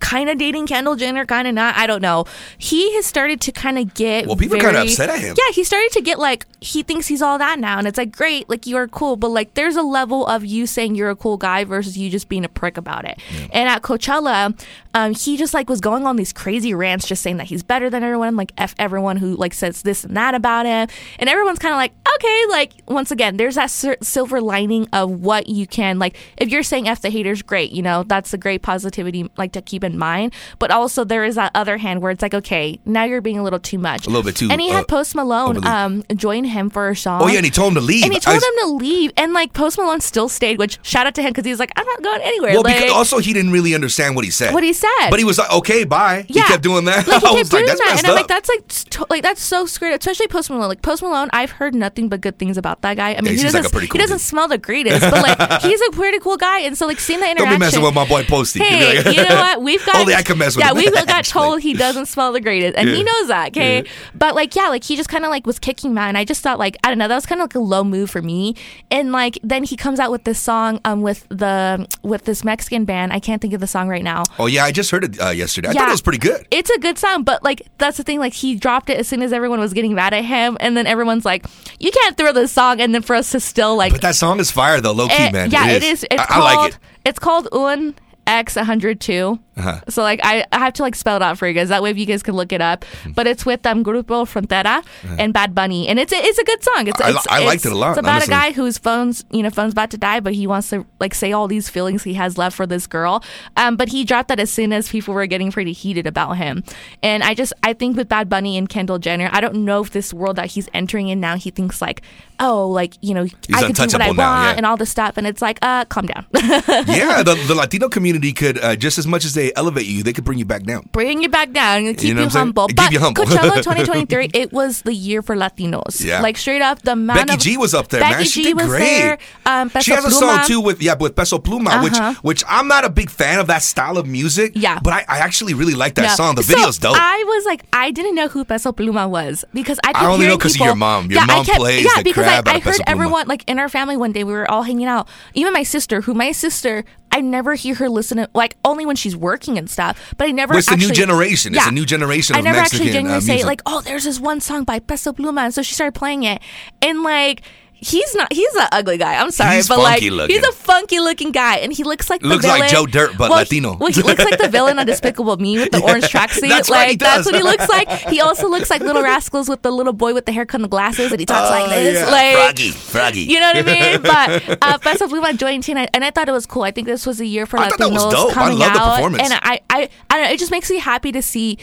kind 0.00 0.28
of 0.28 0.38
dating 0.38 0.66
Kendall 0.66 0.96
Jenner, 0.96 1.24
kind 1.26 1.48
of 1.48 1.54
not. 1.54 1.76
I 1.76 1.86
don't 1.86 2.02
know. 2.02 2.24
He 2.58 2.94
has 2.96 3.06
started 3.06 3.40
to 3.42 3.52
kind 3.52 3.78
of 3.78 3.94
get. 3.94 4.26
Well, 4.26 4.36
people 4.36 4.56
are 4.56 4.60
kinda 4.60 4.82
upset 4.82 5.10
at 5.10 5.18
him. 5.20 5.34
Yeah, 5.38 5.52
he 5.52 5.64
started 5.64 5.90
to 5.92 6.00
get 6.00 6.18
like 6.18 6.46
he 6.60 6.82
thinks 6.82 7.06
he's 7.06 7.22
all 7.22 7.38
that 7.38 7.58
now, 7.58 7.78
and 7.78 7.86
it's 7.86 7.98
like 7.98 8.14
great, 8.16 8.48
like 8.48 8.66
you 8.66 8.76
are 8.76 8.88
cool, 8.88 9.16
but 9.16 9.28
like 9.28 9.54
there's 9.54 9.76
a 9.76 9.82
level 9.82 10.26
of 10.26 10.44
you 10.44 10.66
saying 10.66 10.94
you're 10.94 11.10
a 11.10 11.16
cool 11.16 11.36
guy 11.36 11.64
versus 11.64 11.96
you 11.98 12.10
just 12.10 12.28
being 12.28 12.44
a 12.44 12.48
prick 12.48 12.76
about 12.76 13.04
it. 13.04 13.18
And 13.52 13.68
at 13.68 13.82
Coachella, 13.82 14.58
um, 14.94 15.14
he 15.14 15.36
just 15.36 15.54
like 15.54 15.68
was 15.68 15.80
going 15.80 16.06
on 16.06 16.16
these 16.16 16.32
crazy 16.32 16.74
rants, 16.74 17.06
just 17.06 17.22
saying 17.22 17.36
that 17.38 17.46
he's 17.46 17.62
better 17.62 17.90
than 17.90 18.02
everyone, 18.02 18.36
like 18.36 18.52
f 18.58 18.73
everyone 18.78 19.16
who 19.16 19.36
like 19.36 19.54
says 19.54 19.82
this 19.82 20.04
and 20.04 20.16
that 20.16 20.34
about 20.34 20.66
him, 20.66 20.88
and 21.18 21.28
everyone's 21.28 21.58
kind 21.58 21.72
of 21.72 21.78
like 21.78 21.92
okay, 22.16 22.42
like 22.50 22.72
once 22.86 23.10
again, 23.10 23.36
there's 23.36 23.56
that 23.56 23.70
sil- 23.72 23.98
silver 24.02 24.40
lining 24.40 24.88
of 24.92 25.10
what 25.10 25.48
you 25.48 25.66
can 25.66 25.98
like. 25.98 26.16
If 26.36 26.48
you're 26.50 26.62
saying 26.62 26.88
f 26.88 27.00
the 27.02 27.10
haters, 27.10 27.42
great, 27.42 27.70
you 27.72 27.82
know 27.82 28.02
that's 28.04 28.32
a 28.34 28.38
great 28.38 28.62
positivity 28.62 29.30
like 29.36 29.52
to 29.52 29.62
keep 29.62 29.84
in 29.84 29.98
mind. 29.98 30.32
But 30.58 30.70
also 30.70 31.04
there 31.04 31.24
is 31.24 31.34
that 31.36 31.50
other 31.54 31.76
hand 31.78 32.02
where 32.02 32.10
it's 32.10 32.22
like 32.22 32.34
okay, 32.34 32.78
now 32.84 33.04
you're 33.04 33.20
being 33.20 33.38
a 33.38 33.42
little 33.42 33.58
too 33.60 33.78
much, 33.78 34.06
A 34.06 34.10
little 34.10 34.22
bit 34.22 34.36
too, 34.36 34.48
And 34.50 34.60
he 34.60 34.70
uh, 34.70 34.74
had 34.74 34.88
Post 34.88 35.14
Malone 35.14 35.64
um 35.66 36.04
join 36.16 36.44
him 36.44 36.70
for 36.70 36.88
a 36.88 36.96
song. 36.96 37.22
oh 37.22 37.26
yeah, 37.28 37.36
and 37.36 37.44
he 37.44 37.50
told 37.50 37.68
him 37.72 37.74
to 37.76 37.80
leave. 37.80 38.04
And 38.04 38.12
he 38.12 38.20
told 38.20 38.36
was- 38.36 38.44
him 38.44 38.52
to 38.60 38.66
leave, 38.76 39.12
and 39.16 39.32
like 39.32 39.52
Post 39.52 39.78
Malone 39.78 40.00
still 40.00 40.28
stayed. 40.28 40.58
Which 40.58 40.78
shout 40.82 41.06
out 41.06 41.14
to 41.16 41.22
him 41.22 41.30
because 41.30 41.44
he's 41.44 41.58
like, 41.58 41.72
I'm 41.76 41.86
not 41.86 42.02
going 42.02 42.20
anywhere. 42.22 42.52
Well, 42.52 42.62
like, 42.62 42.76
because 42.76 42.92
also 42.92 43.18
he 43.18 43.32
didn't 43.32 43.50
really 43.52 43.74
understand 43.74 44.14
what 44.16 44.24
he 44.24 44.30
said. 44.30 44.52
What 44.54 44.62
he 44.62 44.72
said. 44.72 45.10
But 45.10 45.18
he 45.18 45.24
was 45.24 45.38
like, 45.38 45.50
okay, 45.52 45.84
bye. 45.84 46.24
yeah, 46.28 46.42
He 46.42 46.48
kept 46.48 46.62
doing 46.62 46.84
that. 46.86 47.06
Like 47.14 47.20
he 47.22 47.26
I 47.28 47.30
kept 47.34 47.34
like, 47.34 47.50
doing 47.50 47.66
that's 47.66 47.80
that, 47.80 47.94
and 47.98 48.06
I'm 48.06 48.12
up. 48.12 48.16
like, 48.18 48.26
that's 48.28 48.48
like, 48.48 48.63
st- 48.68 49.08
like 49.10 49.22
that's 49.22 49.42
so 49.42 49.66
screwed. 49.66 49.94
Especially 49.98 50.26
Post 50.28 50.50
Malone. 50.50 50.68
Like 50.68 50.82
Post 50.82 51.02
Malone, 51.02 51.28
I've 51.32 51.50
heard 51.52 51.74
nothing 51.74 52.08
but 52.08 52.20
good 52.20 52.38
things 52.38 52.56
about 52.56 52.82
that 52.82 52.96
guy. 52.96 53.14
I 53.14 53.20
mean, 53.20 53.32
he 53.32 53.38
he 53.38 53.42
doesn't. 53.44 53.62
like 53.64 53.72
cool 53.72 53.80
he 53.80 53.98
doesn't 53.98 54.16
dude. 54.18 54.20
smell 54.20 54.48
the 54.48 54.58
greatest, 54.58 55.00
but 55.00 55.22
like 55.22 55.62
he's 55.62 55.80
a 55.80 55.90
pretty 55.92 56.18
cool 56.18 56.36
guy. 56.36 56.60
And 56.60 56.76
so 56.76 56.86
like 56.86 56.98
seeing 57.00 57.20
the 57.20 57.26
Don't 57.26 57.36
interaction. 57.38 57.58
be 57.58 57.64
messing 57.64 57.82
with 57.82 57.94
my 57.94 58.06
boy 58.08 58.24
Posty. 58.24 58.60
Hey, 58.62 59.02
like- 59.02 59.16
you 59.16 59.22
know 59.22 59.34
what? 59.34 59.62
We've 59.62 59.84
got 59.86 59.96
Only 59.96 60.14
I 60.14 60.22
can 60.22 60.38
mess 60.38 60.56
with 60.56 60.64
Yeah, 60.64 60.70
him. 60.72 60.76
we 60.76 60.90
got 60.90 61.08
Actually. 61.08 61.32
told 61.40 61.60
he 61.60 61.74
doesn't 61.74 62.06
smell 62.06 62.32
the 62.32 62.40
greatest, 62.40 62.76
and 62.76 62.88
he 62.88 63.02
knows 63.02 63.28
that. 63.28 63.48
Okay, 63.48 63.82
Yeah. 63.84 63.90
but 64.14 64.34
like 64.34 64.54
yeah, 64.56 64.68
like 64.68 64.84
he 64.84 64.96
just 64.96 65.08
kind 65.08 65.24
of 65.24 65.30
like 65.30 65.46
was 65.46 65.58
kicking 65.58 65.94
that, 65.94 66.08
and 66.08 66.18
I 66.18 66.24
just 66.24 66.42
thought 66.42 66.58
like 66.58 66.76
I 66.84 66.88
don't 66.88 66.98
know, 66.98 67.08
that 67.08 67.14
was 67.14 67.26
kind 67.26 67.40
of 67.40 67.44
like 67.44 67.54
a 67.54 67.58
low 67.60 67.84
move 67.84 68.10
for 68.10 68.22
me. 68.22 68.54
And 68.90 69.12
like 69.12 69.38
then 69.42 69.64
he 69.64 69.76
comes 69.76 70.00
out 70.00 70.10
with 70.10 70.24
this 70.24 70.38
song 70.38 70.80
um 70.84 71.02
with 71.02 71.26
the 71.28 71.86
with 72.02 72.24
this 72.24 72.44
Mexican 72.44 72.84
band. 72.84 73.12
I 73.12 73.20
can't 73.20 73.40
think 73.42 73.52
of 73.54 73.60
the 73.60 73.66
song 73.66 73.88
right 73.88 74.02
now. 74.02 74.22
Oh 74.38 74.46
yeah, 74.46 74.64
I 74.64 74.72
just 74.72 74.90
heard 74.90 75.04
it 75.04 75.20
uh, 75.20 75.30
yesterday. 75.30 75.68
I 75.68 75.72
thought 75.72 75.80
Yeah. 75.82 75.88
it 75.88 75.92
was 75.92 76.02
pretty 76.02 76.18
good. 76.18 76.46
It's 76.50 76.70
a 76.70 76.78
good 76.78 76.98
song, 76.98 77.22
but 77.24 77.42
like 77.42 77.62
that's 77.78 77.96
the 77.96 78.02
thing. 78.02 78.18
Like 78.18 78.32
he 78.34 78.53
dropped 78.54 78.90
it 78.90 78.98
as 78.98 79.06
soon 79.08 79.22
as 79.22 79.32
everyone 79.32 79.60
was 79.60 79.72
getting 79.72 79.94
mad 79.94 80.14
at 80.14 80.24
him, 80.24 80.56
and 80.60 80.76
then 80.76 80.86
everyone's 80.86 81.24
like, 81.24 81.44
"You 81.78 81.90
can't 81.90 82.16
throw 82.16 82.32
this 82.32 82.52
song," 82.52 82.80
and 82.80 82.94
then 82.94 83.02
for 83.02 83.14
us 83.16 83.30
to 83.32 83.40
still 83.40 83.76
like, 83.76 83.92
But 83.92 84.02
that 84.02 84.14
song 84.16 84.40
is 84.40 84.50
fire 84.50 84.80
though, 84.80 84.92
low 84.92 85.08
key, 85.08 85.14
it- 85.24 85.32
man. 85.32 85.50
yeah, 85.50 85.68
it 85.68 85.76
it 85.76 85.82
is. 85.84 86.04
It's 86.10 86.22
I, 86.22 86.26
called 86.26 86.44
I 86.48 86.54
like 86.56 86.72
it. 86.72 86.78
it's 87.04 87.18
called 87.18 87.48
Un 87.52 87.94
X 88.26 88.56
102. 88.56 89.38
Uh-huh. 89.56 89.80
So 89.88 90.02
like 90.02 90.18
I, 90.24 90.44
I 90.50 90.58
have 90.58 90.72
to 90.74 90.82
like 90.82 90.96
spell 90.96 91.14
it 91.16 91.22
out 91.22 91.38
for 91.38 91.46
you 91.46 91.54
guys. 91.54 91.68
That 91.68 91.80
way 91.82 91.90
if 91.90 91.98
you 91.98 92.06
guys 92.06 92.22
can 92.24 92.34
look 92.34 92.52
it 92.52 92.60
up. 92.60 92.80
Mm-hmm. 92.84 93.12
But 93.12 93.26
it's 93.28 93.46
with 93.46 93.64
um 93.66 93.84
Grupo 93.84 94.24
Frontera 94.26 94.84
and 95.18 95.32
Bad 95.32 95.54
Bunny, 95.54 95.86
and 95.86 95.98
it's 96.00 96.12
a, 96.12 96.16
it's 96.16 96.38
a 96.38 96.44
good 96.44 96.62
song. 96.64 96.88
It's, 96.88 97.00
Uh-huh. 97.00 97.10
I 97.12 97.16
it's 97.16 97.26
I 97.28 97.38
liked 97.44 97.54
it's- 97.60 97.66
it 97.66 97.72
a 97.72 97.78
lot, 97.78 97.90
It's 97.90 97.98
about 97.98 98.10
honestly. 98.14 98.34
a 98.34 98.36
guy 98.36 98.52
whose 98.52 98.78
phone's 98.78 99.24
you 99.30 99.42
know 99.44 99.50
phone's 99.50 99.72
about 99.72 99.90
to 99.92 99.98
die, 99.98 100.18
but 100.20 100.34
he 100.34 100.46
wants 100.46 100.70
to 100.70 100.84
like 100.98 101.14
say 101.14 101.32
all 101.32 101.46
these 101.46 101.68
feelings 101.70 102.02
he 102.02 102.14
has 102.14 102.36
left 102.36 102.56
for 102.56 102.66
this 102.66 102.86
girl. 102.88 103.22
Um, 103.56 103.76
but 103.76 103.88
he 103.90 104.04
dropped 104.04 104.28
that 104.28 104.40
as 104.40 104.50
soon 104.50 104.72
as 104.72 104.88
people 104.88 105.14
were 105.14 105.26
getting 105.26 105.52
pretty 105.52 105.72
heated 105.72 106.06
about 106.06 106.32
him. 106.36 106.64
And 107.02 107.22
I 107.22 107.34
just 107.34 107.52
I 107.62 107.74
think 107.74 107.96
with 107.96 108.08
Bad 108.08 108.28
Bunny 108.28 108.56
and 108.58 108.68
Kendall 108.68 108.98
Jenner, 108.98 109.28
I 109.32 109.40
don't 109.40 109.64
know 109.64 109.82
if 109.82 109.90
this 109.90 110.12
world 110.12 110.34
that 110.36 110.46
he's 110.50 110.68
entering 110.74 111.08
in 111.08 111.20
now, 111.20 111.36
he 111.36 111.50
thinks 111.50 111.80
like, 111.80 112.02
oh, 112.40 112.68
like 112.68 112.94
you 113.02 113.14
know, 113.14 113.22
I 113.22 113.26
can 113.28 113.38
do 113.38 113.52
what 113.52 113.62
I 113.62 113.66
untouchable 113.68 114.06
want 114.06 114.16
now, 114.16 114.42
yeah. 114.50 114.54
and 114.56 114.66
all 114.66 114.76
this 114.76 114.90
stuff, 114.90 115.16
and 115.16 115.26
it's 115.28 115.40
like, 115.42 115.58
uh, 115.62 115.84
calm 115.84 116.06
down. 116.06 116.26
yeah, 116.34 117.22
the, 117.22 117.40
the 117.46 117.54
Latino 117.54 117.88
community 117.88 118.13
community 118.14 118.32
could 118.32 118.62
uh, 118.62 118.76
just 118.76 118.98
as 118.98 119.06
much 119.06 119.24
as 119.24 119.34
they 119.34 119.52
elevate 119.54 119.86
you, 119.86 120.02
they 120.02 120.12
could 120.12 120.24
bring 120.24 120.38
you 120.38 120.44
back 120.44 120.62
down. 120.62 120.88
bring 120.92 121.22
you 121.22 121.28
back 121.28 121.52
down 121.52 121.84
and 121.86 121.96
keep 121.96 122.08
You 122.08 122.14
know 122.14 122.20
you, 122.22 122.26
what 122.26 122.26
I'm 122.26 122.30
saying? 122.30 122.46
humble. 122.46 122.66
Keep 122.68 122.76
but 122.76 122.92
you 122.92 123.00
humble. 123.00 123.24
Coachella 123.24 123.54
2023, 123.62 124.30
it 124.34 124.52
was 124.52 124.82
the 124.82 124.94
year 124.94 125.22
for 125.22 125.36
Latinos. 125.36 126.04
Yeah. 126.04 126.20
Like 126.20 126.36
straight 126.36 126.62
up, 126.62 126.82
the 126.82 126.92
amount 126.92 127.26
Becky 127.26 127.34
of 127.34 127.40
G 127.40 127.56
was 127.56 127.74
up 127.74 127.88
there, 127.88 128.00
Becky 128.00 128.14
man. 128.14 128.24
She 128.24 128.42
G 128.42 128.48
did 128.48 128.56
was 128.56 128.66
great. 128.66 128.80
there. 128.84 129.18
Um, 129.46 129.70
she 129.80 129.90
has 129.92 130.04
a 130.04 130.08
Pluma. 130.08 130.12
song 130.12 130.46
too 130.46 130.60
with 130.60 130.80
yeah 130.82 130.94
with 130.98 131.16
Peso 131.16 131.38
Pluma, 131.38 131.68
Uh-huh. 131.68 131.82
which 132.22 132.40
which 132.40 132.44
I'm 132.48 132.68
not 132.68 132.84
a 132.84 132.90
big 132.90 133.10
fan 133.10 133.38
of 133.40 133.46
that 133.48 133.62
style 133.62 133.98
of 133.98 134.06
music. 134.06 134.52
Yeah. 134.54 134.78
but 134.82 134.92
I, 134.92 135.04
I 135.08 135.18
actually 135.18 135.54
really 135.54 135.74
like 135.74 135.94
that 135.96 136.02
Yeah. 136.04 136.14
song. 136.14 136.34
The 136.36 136.42
So, 136.42 136.54
video's 136.54 136.78
dope. 136.78 136.96
I 136.98 137.24
was 137.26 137.44
like, 137.46 137.64
I 137.72 137.90
didn't 137.90 138.14
know 138.14 138.28
who 138.28 138.44
Peso 138.44 138.72
Pluma 138.72 139.08
was 139.08 139.44
because 139.52 139.78
I 139.84 139.92
kept 139.92 140.04
I 140.04 140.12
only 140.12 140.26
know 140.26 140.36
because 140.36 140.54
of 140.54 140.60
your 140.60 140.74
mom. 140.76 141.10
Your 141.10 141.20
yeah, 141.20 141.22
I 141.28 141.36
mom 141.36 141.44
kept, 141.44 141.58
plays 141.58 141.84
yeah, 141.84 141.98
the 141.98 142.04
because 142.04 142.26
I, 142.26 142.42
I 142.46 142.58
heard 142.60 142.80
everyone 142.86 143.26
like 143.26 143.42
in 143.48 143.58
our 143.58 143.68
family 143.68 143.96
one 143.96 144.12
day 144.12 144.24
we 144.24 144.32
were 144.32 144.50
all 144.50 144.62
hanging 144.62 144.86
out. 144.86 145.08
Even 145.34 145.52
my 145.52 145.62
sister, 145.64 146.02
who 146.02 146.14
my 146.14 146.32
sister, 146.32 146.84
I 147.14 147.20
never 147.20 147.54
hear 147.54 147.76
her 147.76 147.88
listen 147.88 148.16
to 148.16 148.28
like 148.34 148.56
only 148.64 148.84
when 148.84 148.96
she's 148.96 149.16
working 149.16 149.56
and 149.56 149.70
stuff. 149.70 150.14
But 150.18 150.26
I 150.26 150.30
never. 150.32 150.50
Well, 150.50 150.58
it's 150.58 150.68
the 150.68 150.76
new 150.76 150.88
actually- 150.88 150.96
generation. 150.96 151.54
It's 151.54 151.64
a 151.64 151.70
new 151.70 151.86
generation 151.86 152.34
I 152.34 152.40
never 152.40 152.58
Mexican, 152.58 152.88
actually 152.88 152.92
genuinely 152.92 153.18
uh, 153.18 153.38
say 153.38 153.44
like, 153.44 153.62
oh, 153.66 153.82
there's 153.82 154.02
this 154.02 154.18
one 154.18 154.40
song 154.40 154.64
by 154.64 154.80
Peso 154.80 155.12
Pluma, 155.12 155.42
and 155.42 155.54
so 155.54 155.62
she 155.62 155.74
started 155.74 155.94
playing 155.94 156.24
it, 156.24 156.42
and 156.82 157.02
like. 157.04 157.42
He's 157.86 158.14
not. 158.14 158.32
He's 158.32 158.54
an 158.54 158.66
ugly 158.72 158.96
guy. 158.98 159.16
I'm 159.16 159.30
sorry, 159.30 159.56
He's 159.56 159.68
but 159.68 159.78
like, 159.78 159.94
funky 160.00 160.10
looking. 160.10 160.36
he's 160.36 160.46
a 160.46 160.52
funky 160.52 161.00
looking 161.00 161.32
guy, 161.32 161.56
and 161.56 161.72
he 161.72 161.84
looks 161.84 162.08
like 162.08 162.22
the 162.22 162.28
Looks 162.28 162.46
like. 162.46 162.70
Joe 162.70 162.86
Dirt, 162.86 163.10
but 163.18 163.30
well, 163.30 163.40
Latino. 163.40 163.72
He, 163.72 163.76
well, 163.78 163.92
he 163.92 164.02
looks 164.02 164.24
like 164.24 164.38
the 164.38 164.48
villain 164.48 164.78
on 164.78 164.86
Despicable 164.86 165.36
Me 165.36 165.58
with 165.58 165.70
the 165.70 165.82
orange 165.84 166.04
tracksuit. 166.04 166.48
that's 166.48 166.70
like 166.70 166.78
right, 166.78 166.90
he 166.90 166.96
that's 166.96 167.24
does. 167.24 167.26
what 167.26 167.34
he 167.34 167.42
looks 167.42 167.68
like. 167.68 167.88
He 168.08 168.20
also 168.20 168.48
looks 168.48 168.70
like 168.70 168.80
Little 168.80 169.02
Rascals 169.02 169.48
with 169.48 169.62
the 169.62 169.70
little 169.70 169.92
boy 169.92 170.14
with 170.14 170.24
the 170.26 170.32
haircut 170.32 170.56
and 170.56 170.64
the 170.64 170.68
glasses, 170.68 171.10
and 171.12 171.20
he 171.20 171.26
talks 171.26 171.50
like 171.50 171.66
Oh, 171.66 171.68
this. 171.70 172.10
Like 172.10 172.34
Froggy, 172.36 172.70
Froggy. 172.70 173.20
You 173.20 173.40
know 173.40 173.52
what 173.52 173.56
I 173.56 173.62
mean? 173.92 174.02
But 174.02 174.58
uh, 174.62 174.78
Peso 174.78 175.06
Pluma 175.06 175.36
joined 175.36 175.68
and 175.68 175.78
I, 175.78 175.88
and 175.94 176.04
I 176.04 176.10
thought 176.10 176.28
it 176.28 176.32
was 176.32 176.46
cool. 176.46 176.62
I 176.62 176.70
think 176.70 176.86
this 176.86 177.06
was 177.06 177.20
a 177.20 177.26
year 177.26 177.44
for 177.46 177.58
I 177.58 177.68
thought 177.68 177.78
that 177.78 177.90
was 177.90 178.02
Latinos 178.04 178.10
dope. 178.12 178.30
I 178.30 178.34
coming 178.34 178.58
love 178.58 178.72
the 178.72 178.78
out, 178.80 178.94
performance. 178.96 179.22
and 179.24 179.32
I, 179.42 179.60
I, 179.70 179.88
I 180.10 180.16
don't 180.16 180.24
know. 180.26 180.30
It 180.32 180.38
just 180.38 180.50
makes 180.50 180.70
me 180.70 180.78
happy 180.78 181.12
to 181.12 181.20
see. 181.22 181.58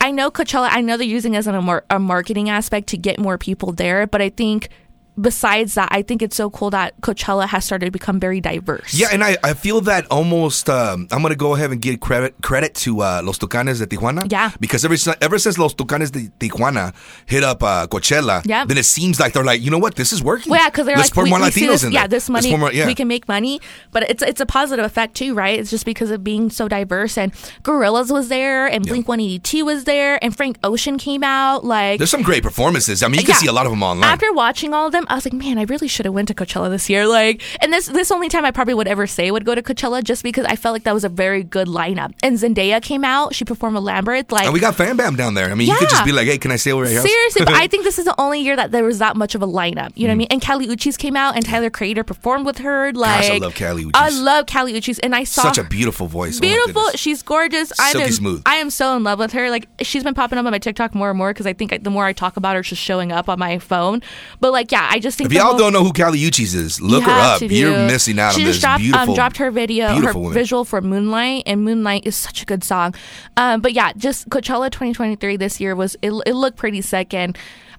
I 0.00 0.10
know 0.10 0.30
Coachella. 0.30 0.68
I 0.70 0.80
know 0.80 0.96
they're 0.96 1.06
using 1.06 1.34
it 1.34 1.38
as 1.38 1.46
an, 1.46 1.54
a, 1.54 1.62
mar- 1.62 1.84
a 1.90 1.98
marketing 1.98 2.48
aspect 2.50 2.86
to 2.88 2.96
get 2.96 3.18
more 3.18 3.36
people 3.38 3.72
there, 3.72 4.06
but 4.06 4.22
I 4.22 4.30
think. 4.30 4.68
Besides 5.18 5.74
that, 5.74 5.88
I 5.92 6.02
think 6.02 6.20
it's 6.20 6.36
so 6.36 6.50
cool 6.50 6.68
that 6.70 7.00
Coachella 7.00 7.48
has 7.48 7.64
started 7.64 7.86
to 7.86 7.90
become 7.90 8.20
very 8.20 8.40
diverse. 8.40 8.92
Yeah, 8.92 9.08
and 9.12 9.24
I, 9.24 9.38
I 9.42 9.54
feel 9.54 9.80
that 9.82 10.06
almost. 10.10 10.68
Um, 10.68 11.08
I'm 11.10 11.22
gonna 11.22 11.34
go 11.36 11.54
ahead 11.54 11.70
and 11.70 11.80
give 11.80 12.00
credit 12.00 12.34
credit 12.42 12.74
to 12.84 13.00
uh, 13.00 13.22
Los 13.24 13.38
Tucanes 13.38 13.78
de 13.78 13.86
Tijuana. 13.86 14.30
Yeah. 14.30 14.50
Because 14.60 14.84
ever 14.84 14.96
since, 14.96 15.16
ever 15.22 15.38
since 15.38 15.56
Los 15.58 15.74
Tucanes 15.74 16.10
de 16.12 16.28
Tijuana 16.38 16.94
hit 17.24 17.42
up 17.42 17.62
uh, 17.62 17.86
Coachella, 17.86 18.42
Yeah. 18.44 18.66
then 18.66 18.76
it 18.76 18.84
seems 18.84 19.18
like 19.18 19.32
they're 19.32 19.44
like, 19.44 19.62
you 19.62 19.70
know 19.70 19.78
what, 19.78 19.94
this 19.94 20.12
is 20.12 20.22
working. 20.22 20.50
Well, 20.50 20.60
yeah, 20.60 20.68
because 20.68 20.84
they're 20.86 20.96
Let's 20.96 21.16
like, 21.16 21.24
we, 21.24 21.30
more 21.30 21.38
we 21.40 21.46
Latinos 21.46 21.66
this, 21.68 21.84
in 21.84 21.92
yeah, 21.92 22.02
there. 22.02 22.08
this 22.08 22.28
money, 22.28 22.54
more- 22.54 22.72
yeah. 22.72 22.86
we 22.86 22.94
can 22.94 23.08
make 23.08 23.26
money, 23.26 23.60
but 23.92 24.02
it's 24.10 24.22
it's 24.22 24.40
a 24.42 24.46
positive 24.46 24.84
effect 24.84 25.14
too, 25.14 25.32
right? 25.34 25.58
It's 25.58 25.70
just 25.70 25.86
because 25.86 26.10
of 26.10 26.22
being 26.22 26.50
so 26.50 26.68
diverse. 26.68 27.16
And 27.16 27.32
Gorillaz 27.62 28.10
was 28.12 28.28
there, 28.28 28.66
and 28.66 28.86
Blink 28.86 29.08
One 29.08 29.20
Eighty 29.20 29.38
Two 29.38 29.64
was 29.64 29.84
there, 29.84 30.22
and 30.22 30.36
Frank 30.36 30.58
Ocean 30.62 30.98
came 30.98 31.24
out. 31.24 31.64
Like, 31.64 31.98
There's 31.98 32.10
some 32.10 32.22
great 32.22 32.42
performances. 32.42 33.02
I 33.02 33.08
mean, 33.08 33.20
you 33.20 33.26
can 33.26 33.32
Yeah. 33.32 33.38
see 33.38 33.46
a 33.46 33.52
lot 33.52 33.64
of 33.64 33.72
them 33.72 33.82
online. 33.82 34.10
After 34.12 34.30
watching 34.32 34.74
all 34.74 34.86
of 34.86 34.92
them, 34.92 35.05
I 35.08 35.14
was 35.14 35.24
like, 35.24 35.32
man, 35.32 35.58
I 35.58 35.62
really 35.62 35.88
should 35.88 36.06
have 36.06 36.14
went 36.14 36.28
to 36.28 36.34
Coachella 36.34 36.70
this 36.70 36.88
year. 36.90 37.06
Like, 37.06 37.42
and 37.60 37.72
this 37.72 37.86
this 37.86 38.10
only 38.10 38.28
time 38.28 38.44
I 38.44 38.50
probably 38.50 38.74
would 38.74 38.88
ever 38.88 39.06
say 39.06 39.30
would 39.30 39.44
go 39.44 39.54
to 39.54 39.62
Coachella, 39.62 40.02
just 40.02 40.22
because 40.22 40.44
I 40.46 40.56
felt 40.56 40.72
like 40.72 40.84
that 40.84 40.94
was 40.94 41.04
a 41.04 41.08
very 41.08 41.42
good 41.42 41.68
lineup. 41.68 42.12
And 42.22 42.36
Zendaya 42.38 42.82
came 42.82 43.04
out; 43.04 43.34
she 43.34 43.44
performed 43.44 43.76
with 43.76 43.84
Labrinth. 43.84 44.32
Like, 44.32 44.44
and 44.44 44.52
we 44.52 44.60
got 44.60 44.74
Fan 44.74 44.96
Bam 44.96 45.16
down 45.16 45.34
there. 45.34 45.50
I 45.50 45.54
mean, 45.54 45.68
you 45.68 45.76
could 45.76 45.88
just 45.88 46.04
be 46.04 46.12
like, 46.12 46.26
hey, 46.26 46.38
can 46.38 46.50
I 46.52 46.56
stay 46.56 46.72
over 46.72 46.84
at 46.84 46.92
your? 46.92 47.02
Seriously, 47.06 47.44
but 47.44 47.54
I 47.54 47.66
think 47.68 47.84
this 47.84 47.98
is 47.98 48.04
the 48.04 48.14
only 48.20 48.40
year 48.40 48.56
that 48.56 48.70
there 48.72 48.84
was 48.84 48.98
that 48.98 49.16
much 49.16 49.34
of 49.34 49.42
a 49.42 49.46
lineup. 49.46 49.92
You 49.94 50.06
know 50.08 50.12
what 50.12 50.12
I 50.12 50.14
Mm. 50.14 50.18
mean? 50.18 50.28
And 50.30 50.42
Kali 50.42 50.66
Uchis 50.68 50.96
came 50.98 51.16
out, 51.16 51.36
and 51.36 51.44
Tyler 51.44 51.70
Creator 51.70 52.04
performed 52.04 52.46
with 52.46 52.58
her. 52.58 52.92
Like, 52.92 53.22
Gosh, 53.22 53.30
I 53.30 53.38
love 53.38 53.54
Kali 53.54 53.84
Uchis. 53.84 53.90
I 53.94 54.08
love 54.10 54.46
Kali 54.46 54.72
Uchis, 54.72 54.98
and 55.02 55.14
I 55.14 55.24
saw 55.24 55.42
Such 55.42 55.58
a 55.58 55.64
beautiful 55.64 56.06
voice. 56.06 56.38
Oh 56.38 56.40
Beautiful. 56.40 56.82
goodness. 56.82 57.00
She's 57.00 57.22
gorgeous. 57.22 57.72
I'm 57.78 57.92
Silky 57.92 58.06
in, 58.08 58.12
smooth. 58.12 58.42
I 58.46 58.56
am 58.56 58.70
so 58.70 58.96
in 58.96 59.04
love 59.04 59.18
with 59.18 59.32
her. 59.32 59.50
Like 59.50 59.68
she's 59.82 60.02
been 60.04 60.14
popping 60.14 60.38
up 60.38 60.46
on 60.46 60.52
my 60.52 60.58
TikTok 60.58 60.94
more 60.94 61.10
and 61.10 61.18
more 61.18 61.32
because 61.32 61.46
I 61.46 61.52
think 61.52 61.72
I, 61.72 61.78
the 61.78 61.90
more 61.90 62.04
I 62.06 62.12
talk 62.12 62.36
about 62.36 62.56
her, 62.56 62.62
she's 62.62 62.78
showing 62.78 63.12
up 63.12 63.28
on 63.28 63.38
my 63.38 63.58
phone. 63.58 64.02
But 64.40 64.52
like, 64.52 64.72
yeah, 64.72 64.88
I 64.90 64.95
just 64.98 65.18
think 65.18 65.30
If 65.30 65.36
y'all 65.36 65.46
whole- 65.50 65.58
don't 65.58 65.72
know 65.72 65.82
who 65.84 65.92
Kali 65.92 66.18
Uchis 66.20 66.54
is, 66.54 66.80
look 66.80 67.04
her 67.04 67.10
up. 67.10 67.40
You're 67.42 67.86
missing 67.86 68.18
out 68.18 68.34
she 68.34 68.42
on 68.42 68.46
this 68.48 68.60
dropped, 68.60 68.80
beautiful, 68.82 69.08
um, 69.10 69.14
dropped 69.14 69.36
her 69.38 69.50
video, 69.50 69.88
her 69.88 70.12
woman. 70.12 70.32
visual 70.32 70.64
for 70.64 70.80
Moonlight, 70.80 71.42
and 71.46 71.64
Moonlight 71.64 72.06
is 72.06 72.16
such 72.16 72.42
a 72.42 72.44
good 72.44 72.62
song. 72.64 72.94
Um, 73.36 73.60
but 73.60 73.72
yeah, 73.72 73.92
just 73.96 74.28
Coachella 74.30 74.70
2023 74.70 75.36
this 75.36 75.60
year 75.60 75.74
was 75.74 75.96
it, 76.02 76.10
it 76.26 76.34
looked 76.34 76.56
pretty 76.56 76.80
sick, 76.80 77.12
and 77.14 77.36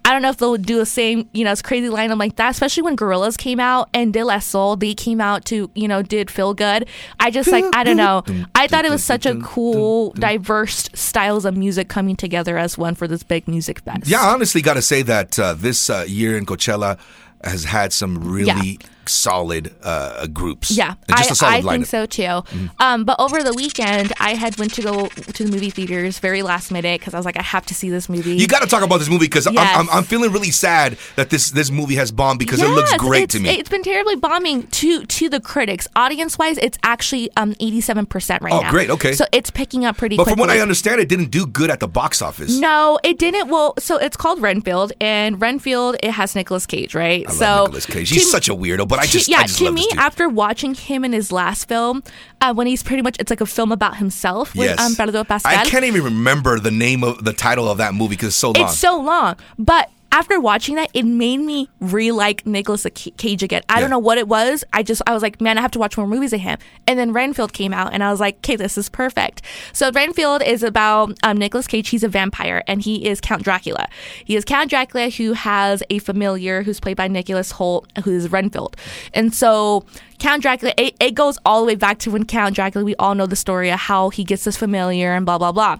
I 0.08 0.12
don't 0.14 0.22
know 0.22 0.30
if 0.30 0.38
they'll 0.38 0.56
do 0.56 0.78
the 0.78 0.86
same, 0.86 1.28
you 1.34 1.44
know, 1.44 1.52
it's 1.52 1.62
crazy 1.62 1.90
lineup 1.90 2.18
like 2.18 2.38
that, 2.38 2.52
especially 2.52 2.84
when 2.84 2.96
Gorillaz 2.96 3.38
came 3.38 3.60
out 3.60 3.90
and 3.94 4.14
De 4.14 4.24
La 4.24 4.40
Soul, 4.40 4.78
they 4.78 4.94
came 4.94 5.20
out 5.20 5.44
to, 5.48 5.70
you 5.76 5.86
know, 5.86 6.02
did 6.02 6.32
feel 6.32 6.54
good. 6.54 6.88
I 7.20 7.30
just 7.30 7.52
like, 7.52 7.66
I 7.76 7.84
don't 7.84 7.98
know. 7.98 8.24
I 8.56 8.68
thought 8.68 8.86
it 8.86 8.90
was 8.90 9.04
such 9.04 9.26
a 9.26 9.36
cool, 9.42 10.12
diverse 10.12 10.90
styles 10.94 11.44
of 11.44 11.58
music 11.58 11.90
coming 11.90 12.16
together 12.16 12.58
as 12.58 12.78
one 12.78 12.96
for 12.96 13.06
this 13.06 13.22
big 13.22 13.50
music 13.50 13.82
fest. 13.82 14.08
Yeah, 14.08 14.22
I 14.22 14.34
honestly 14.34 14.62
got 14.62 14.76
to 14.76 14.82
say 14.82 15.02
that 15.02 15.38
uh, 15.38 15.56
this 15.56 15.90
uh, 15.90 16.06
year 16.08 16.38
in 16.38 16.46
Coachella 16.46 16.98
has 17.44 17.66
had 17.66 17.92
some 17.92 18.18
really 18.18 18.80
solid 19.10 19.74
uh, 19.84 20.28
groups. 20.28 20.72
Yeah, 20.72 20.96
I, 21.10 21.14
I. 21.14 21.62
Mm-hmm. 21.62 21.68
think 21.70 21.86
so 21.86 22.06
too. 22.06 22.44
Um, 22.80 23.04
but 23.06 23.20
over 23.20 23.44
the 23.44 23.54
weekend, 23.54 24.14
I 24.20 24.34
had 24.36 24.58
went 24.58 24.74
to 24.76 24.82
go 24.82 25.08
to 25.08 25.44
the 25.44 25.52
movie 25.52 25.70
theaters 25.70 26.20
very 26.20 26.42
last 26.44 26.72
minute 26.72 27.00
because 27.00 27.14
I 27.14 27.18
was 27.18 27.26
like, 27.26 27.38
I 27.38 27.42
have 27.44 27.66
to 27.68 27.74
see 27.74 27.90
this 27.90 28.10
movie. 28.10 28.36
You 28.36 28.48
got 28.48 28.62
to 28.62 28.68
talk 28.68 28.84
about 28.84 28.98
this 29.00 29.10
movie 29.10 29.26
because 29.26 29.48
Yes. 29.52 29.76
I'm, 29.78 29.90
I'm, 29.90 29.98
I'm 29.98 30.04
feeling 30.04 30.32
really 30.32 30.52
sad 30.52 30.98
that 31.16 31.30
this 31.30 31.52
this 31.52 31.72
movie 31.72 31.96
has 31.96 32.12
bombed 32.12 32.40
because 32.40 32.62
it 32.62 32.68
looks 32.70 32.96
great 32.98 33.30
to 33.32 33.40
me. 33.40 33.50
It's 33.50 33.70
been 33.70 33.84
terribly 33.84 34.16
bombing 34.16 34.68
to 34.68 35.06
to 35.06 35.30
the 35.30 35.40
critics. 35.40 35.88
Audience 35.96 36.38
wise, 36.38 36.58
it's 36.58 36.78
actually 36.84 37.30
um 37.38 37.56
87 37.60 38.06
percent 38.06 38.42
right 38.44 38.54
Oh, 38.54 38.62
now. 38.62 38.72
great, 38.72 38.90
okay. 38.90 39.14
So 39.14 39.26
it's 39.32 39.50
picking 39.52 39.86
up 39.86 39.98
pretty. 39.98 40.18
but 40.18 40.24
quickly. 40.24 40.42
from 40.42 40.48
what 40.48 40.50
I 40.56 40.60
understand, 40.62 41.00
it 41.02 41.10
didn't 41.10 41.32
do 41.32 41.46
good 41.46 41.70
at 41.70 41.80
the 41.80 41.88
box 41.88 42.22
office. 42.22 42.58
No, 42.60 43.00
it 43.04 43.18
didn't. 43.20 43.50
Well, 43.50 43.74
so 43.80 43.98
it's 43.98 44.18
called 44.18 44.42
Renfield, 44.42 44.92
and 45.02 45.40
Renfield 45.42 45.96
it 46.04 46.12
has 46.12 46.36
Nicolas 46.36 46.66
Cage, 46.66 46.94
right? 46.96 47.26
I 47.26 47.30
love 47.30 47.38
so 47.38 47.62
Nicolas 47.64 47.86
Cage. 47.86 48.10
He's 48.10 48.26
to- 48.26 48.30
such 48.32 48.50
a 48.50 48.56
weirdo, 48.56 48.88
but 48.88 48.97
I 48.98 49.06
to- 49.06 49.32
yeah, 49.32 49.40
I 49.40 49.44
just 49.44 49.60
to 49.60 49.72
me, 49.72 49.88
after 49.98 50.30
watching 50.30 50.76
him 50.76 51.04
in 51.06 51.14
his 51.14 51.32
last 51.32 51.68
film, 51.68 52.04
uh, 52.42 52.54
when 52.54 52.68
he's 52.68 52.84
pretty 52.84 53.02
much 53.02 53.18
it's 53.20 53.30
like 53.30 53.42
a 53.42 53.46
film 53.46 53.72
about 53.72 53.98
himself 53.98 54.56
with 54.56 54.70
yes. 54.70 54.80
um, 54.80 54.96
Pedro 54.96 55.24
Pascal. 55.24 55.58
I 55.58 55.66
can't 55.66 55.86
even 55.86 56.04
remember 56.04 56.60
the 56.60 56.72
name 56.72 57.04
of 57.04 57.24
the 57.24 57.34
title 57.34 57.70
of 57.70 57.78
that 57.80 57.94
movie 57.94 58.16
because 58.16 58.30
it's 58.30 58.38
so 58.38 58.52
long. 58.52 58.66
It's 58.66 58.78
so 58.78 59.00
long, 59.00 59.36
but 59.58 59.90
after 60.12 60.40
watching 60.40 60.76
that, 60.76 60.90
it 60.94 61.04
made 61.04 61.38
me 61.38 61.70
re-like 61.80 62.46
Nicolas 62.46 62.86
Cage 62.96 63.44
again. 63.44 63.62
I 63.70 63.76
Yeah. 63.76 63.82
don't 63.82 63.90
know 63.90 64.00
what 64.00 64.18
it 64.18 64.28
was. 64.28 64.64
I 64.74 64.84
just 64.84 65.02
I 65.06 65.14
was 65.14 65.22
like, 65.22 65.40
man, 65.42 65.58
I 65.58 65.62
have 65.62 65.72
to 65.72 65.80
watch 65.80 65.98
more 65.98 66.08
movies 66.08 66.34
of 66.34 66.40
him. 66.40 66.58
And 66.88 66.98
then 66.98 67.14
Renfield 67.14 67.54
came 67.54 67.74
out, 67.74 67.94
and 67.94 68.04
I 68.04 68.12
was 68.12 68.20
like, 68.20 68.38
okay, 68.38 68.56
this 68.56 68.78
is 68.78 68.90
perfect. 68.90 69.42
So 69.74 69.92
Renfield 69.92 70.42
is 70.44 70.64
about 70.64 71.18
um, 71.24 71.38
Nicolas 71.38 71.68
Cage. 71.68 71.90
He's 71.90 72.04
a 72.04 72.08
vampire, 72.08 72.64
and 72.68 72.82
he 72.82 73.06
is 73.08 73.20
Count 73.22 73.44
Dracula. 73.44 73.88
He 74.24 74.36
is 74.36 74.46
Count 74.46 74.70
Dracula 74.70 75.10
who 75.10 75.34
has 75.34 75.84
a 75.90 76.00
familiar 76.00 76.64
who's 76.64 76.80
played 76.80 76.98
by 76.98 77.08
Nicholas 77.08 77.54
Hoult, 77.54 77.86
who 78.04 78.12
is 78.12 78.32
Renfield. 78.32 78.76
And 79.14 79.34
so 79.34 79.86
Count 80.20 80.42
Dracula, 80.42 80.74
it, 80.78 80.96
it 81.00 81.12
goes 81.16 81.38
all 81.46 81.62
the 81.62 81.68
way 81.68 81.76
back 81.76 82.00
to 82.00 82.12
when 82.12 82.26
Count 82.26 82.56
Dracula. 82.56 82.84
We 82.84 82.96
all 82.96 83.14
know 83.16 83.26
the 83.28 83.36
story 83.36 83.70
of 83.70 83.80
how 83.80 84.10
he 84.10 84.24
gets 84.24 84.44
this 84.46 84.58
familiar 84.58 85.14
and 85.14 85.26
blah 85.26 85.38
blah 85.38 85.52
blah 85.52 85.78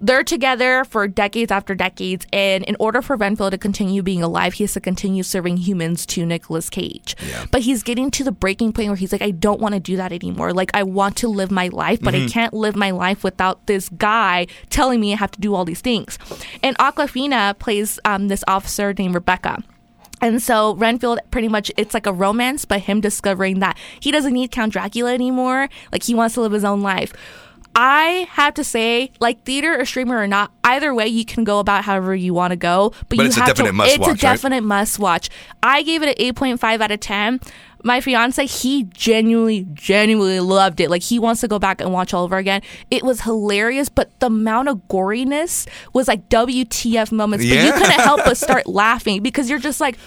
they're 0.00 0.24
together 0.24 0.84
for 0.84 1.06
decades 1.06 1.52
after 1.52 1.74
decades, 1.74 2.26
and 2.32 2.64
in 2.64 2.76
order 2.80 3.02
for 3.02 3.16
Renfield 3.16 3.52
to 3.52 3.58
continue 3.58 4.02
being 4.02 4.22
alive, 4.22 4.54
he 4.54 4.64
has 4.64 4.72
to 4.72 4.80
continue 4.80 5.22
serving 5.22 5.58
humans 5.58 6.06
to 6.06 6.24
Nicolas 6.24 6.70
Cage. 6.70 7.16
Yeah. 7.28 7.44
But 7.50 7.62
he's 7.62 7.82
getting 7.82 8.10
to 8.12 8.24
the 8.24 8.32
breaking 8.32 8.72
point 8.72 8.88
where 8.88 8.96
he's 8.96 9.12
like, 9.12 9.22
I 9.22 9.30
don't 9.30 9.60
want 9.60 9.74
to 9.74 9.80
do 9.80 9.96
that 9.96 10.12
anymore. 10.12 10.52
Like, 10.52 10.70
I 10.74 10.82
want 10.82 11.16
to 11.18 11.28
live 11.28 11.50
my 11.50 11.68
life, 11.68 12.00
but 12.00 12.14
Mm-hmm. 12.14 12.26
I 12.26 12.28
can't 12.28 12.54
live 12.54 12.76
my 12.76 12.92
life 12.92 13.24
without 13.24 13.66
this 13.66 13.88
guy 13.88 14.46
telling 14.70 15.00
me 15.00 15.12
I 15.12 15.16
have 15.16 15.32
to 15.32 15.40
do 15.40 15.54
all 15.54 15.64
these 15.64 15.80
things. 15.80 16.16
And 16.62 16.78
Awkwafina 16.78 17.58
plays 17.58 17.98
um, 18.04 18.28
this 18.28 18.44
officer 18.46 18.94
named 18.94 19.14
Rebecca. 19.14 19.62
And 20.20 20.40
so 20.40 20.74
Renfield 20.76 21.18
pretty 21.30 21.48
much 21.48 21.70
it's 21.76 21.92
like 21.92 22.06
a 22.06 22.12
romance, 22.12 22.64
but 22.64 22.80
him 22.80 23.00
discovering 23.00 23.58
that 23.58 23.76
he 24.00 24.10
doesn't 24.10 24.32
need 24.32 24.52
Count 24.52 24.72
Dracula 24.72 25.12
anymore. 25.12 25.68
Like 25.92 26.04
he 26.04 26.14
wants 26.14 26.34
to 26.36 26.40
live 26.40 26.52
his 26.52 26.64
own 26.64 26.82
life. 26.82 27.12
I 27.76 28.28
have 28.30 28.54
to 28.54 28.64
say, 28.64 29.10
like 29.20 29.42
theater 29.44 29.78
or 29.80 29.84
streamer 29.84 30.16
or 30.16 30.26
not, 30.28 30.52
either 30.62 30.94
way 30.94 31.08
you 31.08 31.24
can 31.24 31.42
go 31.44 31.58
about 31.58 31.84
however 31.84 32.14
you 32.14 32.32
want 32.32 32.52
to 32.52 32.56
go. 32.56 32.90
But, 33.08 33.08
But 33.10 33.18
you 33.18 33.24
it's 33.26 33.36
a 33.36 33.40
have 33.40 33.48
definite 33.48 33.68
to, 33.70 33.72
must 33.72 33.90
It's 33.90 33.98
watch, 33.98 34.10
It's 34.14 34.22
a 34.22 34.26
right? 34.26 34.32
definite 34.34 34.64
must 34.64 34.98
watch. 34.98 35.30
I 35.62 35.82
gave 35.82 36.02
it 36.02 36.08
an 36.10 36.14
eight 36.18 36.36
point 36.36 36.60
five 36.60 36.80
out 36.80 36.90
of 36.92 37.00
ten. 37.00 37.40
My 37.82 38.00
fiance, 38.00 38.46
he 38.46 38.84
genuinely, 38.84 39.66
genuinely 39.74 40.40
loved 40.40 40.80
it. 40.80 40.88
Like 40.88 41.02
he 41.02 41.18
wants 41.18 41.42
to 41.42 41.48
go 41.48 41.58
back 41.58 41.80
and 41.82 41.92
watch 41.92 42.14
all 42.14 42.24
over 42.24 42.38
again. 42.38 42.62
It 42.90 43.02
was 43.02 43.20
hilarious, 43.22 43.90
but 43.90 44.18
the 44.20 44.26
amount 44.26 44.68
of 44.68 44.78
goriness 44.88 45.66
was 45.92 46.08
like 46.08 46.28
WTF 46.30 47.12
moments. 47.12 47.44
But 47.44 47.50
you 47.54 47.62
Yeah. 47.62 47.72
couldn't 47.72 47.90
help 48.00 48.24
but 48.24 48.36
start 48.38 48.66
laughing 48.66 49.22
because 49.22 49.50
you're 49.50 49.58
just 49.58 49.80
like, 49.80 49.98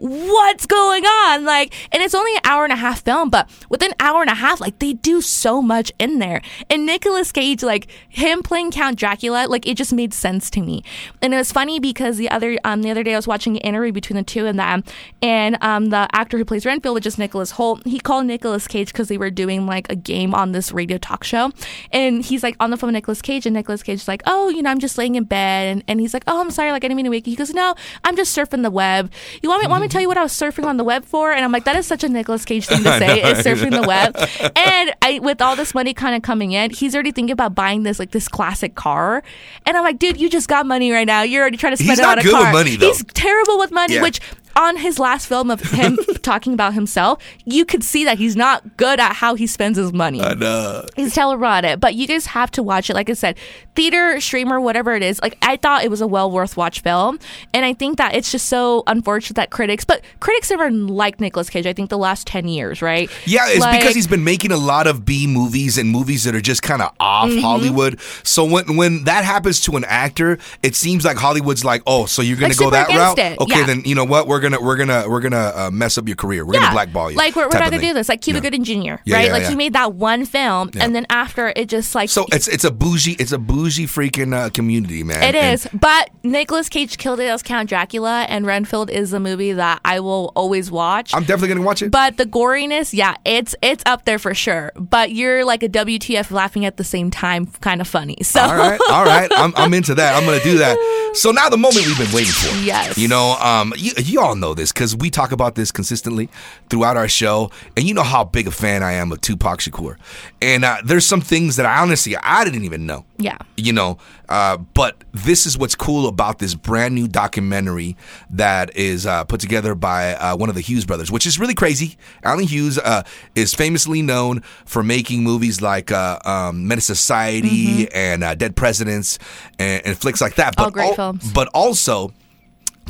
what's 0.00 0.66
going 0.66 1.04
on? 1.04 1.44
Like, 1.44 1.74
and 1.92 2.02
it's 2.02 2.14
only 2.14 2.34
an 2.36 2.40
hour 2.44 2.64
and 2.64 2.72
a 2.72 2.76
half 2.76 3.02
film, 3.02 3.30
but 3.30 3.48
within 3.68 3.90
an 3.90 3.96
hour 4.00 4.22
and 4.22 4.30
a 4.30 4.34
half, 4.34 4.60
like 4.60 4.78
they 4.78 4.94
do 4.94 5.20
so 5.20 5.60
much 5.60 5.92
in 5.98 6.18
there. 6.18 6.40
And 6.68 6.86
Nicolas 6.86 7.32
Cage, 7.32 7.62
like 7.62 7.90
him 8.08 8.42
playing 8.42 8.70
Count 8.70 8.98
Dracula, 8.98 9.46
like 9.48 9.66
it 9.66 9.76
just 9.76 9.92
made 9.92 10.14
sense 10.14 10.50
to 10.50 10.60
me. 10.60 10.82
And 11.20 11.34
it 11.34 11.36
was 11.36 11.52
funny 11.52 11.78
because 11.80 12.16
the 12.16 12.30
other 12.30 12.58
um 12.64 12.82
the 12.82 12.90
other 12.90 13.02
day 13.02 13.12
I 13.12 13.16
was 13.16 13.28
watching 13.28 13.56
an 13.56 13.62
interview 13.62 13.92
between 13.92 14.16
the 14.16 14.22
two 14.22 14.46
of 14.46 14.56
them, 14.56 14.84
and 15.20 15.58
um 15.60 15.86
the 15.86 16.08
actor 16.12 16.38
who 16.38 16.44
plays 16.44 16.64
Renfield, 16.64 16.94
which 16.94 17.06
is 17.06 17.18
Nicholas 17.18 17.52
Hoult, 17.52 17.86
he 17.86 18.00
called 18.00 18.26
Nicolas 18.26 18.66
Cage 18.66 18.92
because 18.92 19.08
they 19.08 19.18
were 19.18 19.30
doing 19.30 19.66
like 19.66 19.90
a 19.90 19.96
game 19.96 20.34
on 20.34 20.52
this 20.52 20.72
radio 20.72 20.96
talk 20.98 21.24
show, 21.24 21.52
and 21.92 22.24
he's 22.24 22.42
like 22.42 22.56
on 22.58 22.70
the 22.70 22.76
phone 22.76 22.88
with 22.88 22.94
Nicolas 22.94 23.20
Cage, 23.20 23.46
and 23.46 23.54
Nicolas 23.54 23.82
Cage's 23.82 24.08
like, 24.08 24.22
oh, 24.26 24.48
you 24.48 24.62
know, 24.62 24.70
I'm 24.70 24.78
just 24.78 24.96
laying 24.96 25.16
in 25.16 25.24
bed, 25.24 25.72
and, 25.72 25.84
and 25.86 26.00
he's 26.00 26.14
like, 26.14 26.24
oh, 26.26 26.40
I'm 26.40 26.50
sorry, 26.50 26.72
like 26.72 26.84
I 26.84 26.88
didn't 26.88 26.96
mean 26.96 27.04
to 27.04 27.10
wake 27.10 27.26
you. 27.26 27.32
He 27.32 27.36
goes, 27.36 27.52
no, 27.52 27.74
I'm 28.04 28.16
just 28.16 28.36
surfing 28.36 28.62
the 28.62 28.70
web. 28.70 29.10
You 29.42 29.48
want 29.48 29.62
me 29.62 29.68
want 29.68 29.82
me 29.82 29.89
tell 29.90 30.00
you 30.00 30.08
what 30.08 30.16
I 30.18 30.22
was 30.22 30.32
surfing 30.32 30.64
on 30.64 30.76
the 30.76 30.84
web 30.84 31.04
for? 31.04 31.32
And 31.32 31.44
I'm 31.44 31.52
like, 31.52 31.64
that 31.64 31.76
is 31.76 31.86
such 31.86 32.04
a 32.04 32.08
Nicolas 32.08 32.44
Cage 32.44 32.66
thing 32.66 32.82
to 32.84 32.98
say, 32.98 33.22
is 33.22 33.38
surfing 33.44 33.70
the 33.70 33.86
web. 33.86 34.16
And 34.56 34.92
I, 35.02 35.18
with 35.20 35.42
all 35.42 35.56
this 35.56 35.74
money 35.74 35.92
kind 35.94 36.14
of 36.14 36.22
coming 36.22 36.52
in, 36.52 36.70
he's 36.70 36.94
already 36.94 37.12
thinking 37.12 37.32
about 37.32 37.54
buying 37.54 37.82
this 37.82 37.98
like 37.98 38.10
this 38.12 38.28
classic 38.28 38.74
car. 38.74 39.22
And 39.66 39.76
I'm 39.76 39.82
like, 39.84 39.98
dude, 39.98 40.20
you 40.20 40.28
just 40.30 40.48
got 40.48 40.66
money 40.66 40.90
right 40.92 41.06
now. 41.06 41.22
You're 41.22 41.42
already 41.42 41.56
trying 41.56 41.72
to 41.72 41.76
spend 41.76 41.90
He's 41.90 41.98
it 41.98 42.04
on 42.04 42.18
a 42.18 42.22
good 42.22 42.32
with 42.32 42.42
car. 42.42 42.52
money, 42.52 42.76
though. 42.76 42.86
He's 42.88 43.04
terrible 43.12 43.58
with 43.58 43.70
money, 43.72 43.94
Yeah. 43.94 44.02
which 44.02 44.20
on 44.56 44.76
his 44.76 44.98
last 44.98 45.26
film 45.26 45.50
of 45.50 45.60
him 45.60 45.96
talking 46.22 46.52
about 46.52 46.74
himself, 46.74 47.22
you 47.44 47.64
could 47.64 47.82
see 47.84 48.04
that 48.04 48.18
he's 48.18 48.36
not 48.36 48.76
good 48.76 49.00
at 49.00 49.14
how 49.14 49.34
he 49.34 49.46
spends 49.46 49.78
his 49.78 49.92
money. 49.92 50.20
And, 50.20 50.42
uh, 50.42 50.86
He's 50.96 51.14
terrible 51.14 51.46
at 51.46 51.64
it, 51.64 51.80
but 51.80 51.94
you 51.94 52.06
guys 52.06 52.26
have 52.26 52.50
to 52.52 52.62
watch 52.62 52.90
it. 52.90 52.94
Like 52.94 53.08
I 53.10 53.14
said, 53.14 53.36
theater, 53.74 54.20
streamer, 54.20 54.60
whatever 54.60 54.94
it 54.94 55.02
is. 55.02 55.20
Like 55.22 55.38
I 55.42 55.56
thought 55.56 55.84
it 55.84 55.90
was 55.90 56.00
a 56.00 56.06
well 56.06 56.30
worth 56.30 56.56
watch 56.56 56.80
film, 56.80 57.18
and 57.54 57.64
I 57.64 57.72
think 57.72 57.98
that 57.98 58.14
it's 58.14 58.30
just 58.32 58.46
so 58.48 58.82
unfortunate 58.86 59.36
that 59.36 59.50
critics, 59.50 59.84
but 59.84 60.02
critics 60.20 60.50
never 60.50 60.70
liked 60.70 61.20
Nicolas 61.20 61.48
Cage. 61.50 61.66
I 61.66 61.72
think 61.72 61.90
the 61.90 61.98
last 61.98 62.26
ten 62.26 62.48
years, 62.48 62.82
right? 62.82 63.10
Yeah, 63.26 63.42
it's 63.48 63.60
Like- 63.60 63.80
because 63.80 63.94
he's 63.94 64.06
been 64.06 64.24
making 64.24 64.52
a 64.52 64.56
lot 64.56 64.86
of 64.86 65.04
B 65.04 65.26
movies 65.26 65.78
and 65.78 65.88
movies 65.90 66.24
that 66.24 66.34
are 66.34 66.40
just 66.40 66.62
kind 66.62 66.82
of 66.82 66.92
off 67.00 67.28
Mm-hmm. 67.30 67.40
Hollywood. 67.40 68.00
So 68.24 68.44
when 68.44 68.76
when 68.76 69.04
that 69.04 69.24
happens 69.24 69.60
to 69.62 69.76
an 69.76 69.84
actor, 69.84 70.38
it 70.62 70.74
seems 70.74 71.04
like 71.04 71.16
Hollywood's 71.16 71.64
like, 71.64 71.82
oh, 71.86 72.06
so 72.06 72.22
you're 72.22 72.36
gonna 72.36 72.48
Like, 72.48 72.58
go 72.58 72.70
that 72.70 72.88
route? 72.88 73.18
it, 73.18 73.38
Okay, 73.38 73.60
yeah. 73.60 73.66
then 73.66 73.82
you 73.84 73.94
know 73.94 74.04
what? 74.04 74.26
We're 74.26 74.39
gonna 74.40 74.60
we're 74.60 74.76
gonna 74.76 75.04
we're 75.08 75.20
gonna 75.20 75.52
uh, 75.54 75.70
mess 75.72 75.96
up 75.98 76.06
your 76.08 76.16
career. 76.16 76.44
We're 76.44 76.54
gonna 76.54 76.70
blackball 76.72 77.10
you. 77.10 77.16
Like 77.16 77.36
we're, 77.36 77.44
we're 77.48 77.58
not 77.58 77.70
gonna 77.70 77.80
do 77.80 77.94
this. 77.94 78.08
Like 78.08 78.20
Cuba 78.20 78.38
Yeah. 78.38 78.42
Gooding 78.50 78.64
Jr. 78.64 78.72
Right? 78.90 79.00
yeah, 79.04 79.32
like 79.32 79.42
yeah. 79.42 79.48
he 79.50 79.54
made 79.56 79.72
that 79.74 79.94
one 79.94 80.24
film, 80.24 80.70
Yeah. 80.74 80.84
and 80.84 80.94
then 80.94 81.06
after 81.10 81.52
it 81.56 81.68
just 81.68 81.94
like 81.94 82.08
So 82.10 82.26
it's 82.32 82.48
it's 82.48 82.64
a 82.64 82.70
bougie 82.70 83.12
it's 83.18 83.32
a 83.32 83.38
bougie 83.38 83.86
freaking 83.86 84.34
uh, 84.34 84.50
community, 84.50 85.02
man. 85.02 85.22
It 85.22 85.34
And- 85.34 85.54
is, 85.54 85.68
but 85.72 86.10
Nicolas 86.22 86.68
Cage 86.68 86.98
killed 86.98 87.20
it 87.20 87.26
as 87.28 87.42
Count 87.42 87.68
Dracula, 87.68 88.26
and 88.28 88.46
Renfield 88.46 88.90
is 88.90 89.12
a 89.12 89.20
movie 89.20 89.52
that 89.52 89.80
I 89.84 90.00
will 90.00 90.32
always 90.34 90.70
watch. 90.70 91.14
I'm 91.14 91.22
definitely 91.24 91.48
gonna 91.54 91.66
watch 91.66 91.82
it. 91.82 91.90
but 91.90 92.16
the 92.16 92.26
goriness, 92.26 92.92
yeah, 92.92 93.16
it's 93.24 93.54
it's 93.62 93.82
up 93.86 94.04
there 94.04 94.18
for 94.18 94.34
sure. 94.34 94.72
But 94.76 95.12
you're 95.12 95.44
like 95.44 95.62
a 95.62 95.68
WTF 95.68 96.30
laughing 96.30 96.64
at 96.64 96.76
the 96.76 96.84
same 96.84 97.10
time, 97.10 97.46
kind 97.46 97.80
of 97.80 97.88
funny. 97.88 98.16
So 98.22 98.40
all 98.40 98.56
right, 98.56 98.80
all 98.90 99.04
right. 99.04 99.30
I'm, 99.34 99.52
I'm 99.56 99.74
into 99.74 99.94
that. 99.96 100.14
I'm 100.16 100.24
gonna 100.24 100.42
do 100.42 100.58
that. 100.58 100.76
So 101.12 101.32
now 101.32 101.48
the 101.48 101.56
moment 101.58 101.84
we've 101.86 101.98
been 101.98 102.12
waiting 102.14 102.30
for. 102.32 102.56
Yes. 102.58 102.96
You 102.96 103.08
know, 103.08 103.32
um, 103.40 103.72
you, 103.76 103.90
you 103.96 104.20
all 104.20 104.29
know 104.34 104.54
this 104.54 104.72
because 104.72 104.96
we 104.96 105.10
talk 105.10 105.32
about 105.32 105.54
this 105.54 105.70
consistently 105.72 106.28
throughout 106.68 106.96
our 106.96 107.08
show, 107.08 107.50
and 107.76 107.86
you 107.86 107.94
know 107.94 108.02
how 108.02 108.24
big 108.24 108.46
a 108.46 108.50
fan 108.50 108.82
I 108.82 108.92
am 108.92 109.12
of 109.12 109.20
Tupac 109.20 109.60
Shakur. 109.60 109.96
And 110.42 110.64
uh, 110.64 110.78
there's 110.84 111.06
some 111.06 111.20
things 111.20 111.56
that 111.56 111.66
I 111.66 111.80
honestly 111.80 112.16
I 112.16 112.44
didn't 112.44 112.64
even 112.64 112.86
know. 112.86 113.04
Yeah. 113.18 113.38
You 113.56 113.72
know, 113.72 113.98
uh, 114.28 114.56
but 114.56 114.96
this 115.12 115.44
is 115.46 115.58
what's 115.58 115.74
cool 115.74 116.08
about 116.08 116.38
this 116.38 116.54
brand 116.54 116.94
new 116.94 117.08
documentary 117.08 117.96
that 118.30 118.74
is 118.76 119.04
uh, 119.04 119.24
put 119.24 119.40
together 119.40 119.74
by 119.74 120.14
uh, 120.14 120.36
one 120.36 120.48
of 120.48 120.54
the 120.54 120.60
Hughes 120.60 120.84
brothers, 120.84 121.10
which 121.10 121.26
is 121.26 121.38
really 121.38 121.54
crazy. 121.54 121.98
Allen 122.22 122.46
Hughes 122.46 122.78
uh, 122.78 123.02
is 123.34 123.52
famously 123.54 124.02
known 124.02 124.40
for 124.64 124.82
making 124.82 125.22
movies 125.22 125.60
like 125.60 125.90
uh, 125.90 126.18
um, 126.24 126.68
Menace 126.68 126.86
Society 126.86 127.90
and 127.92 128.24
uh, 128.24 128.34
Dead 128.34 128.56
Presidents 128.56 129.18
and, 129.58 129.84
and 129.84 129.98
flicks 129.98 130.20
like 130.20 130.36
that. 130.36 130.56
But 130.56 130.64
All 130.64 130.70
great 130.70 130.96
films. 130.96 131.32
But 131.32 131.48
also 131.48 132.12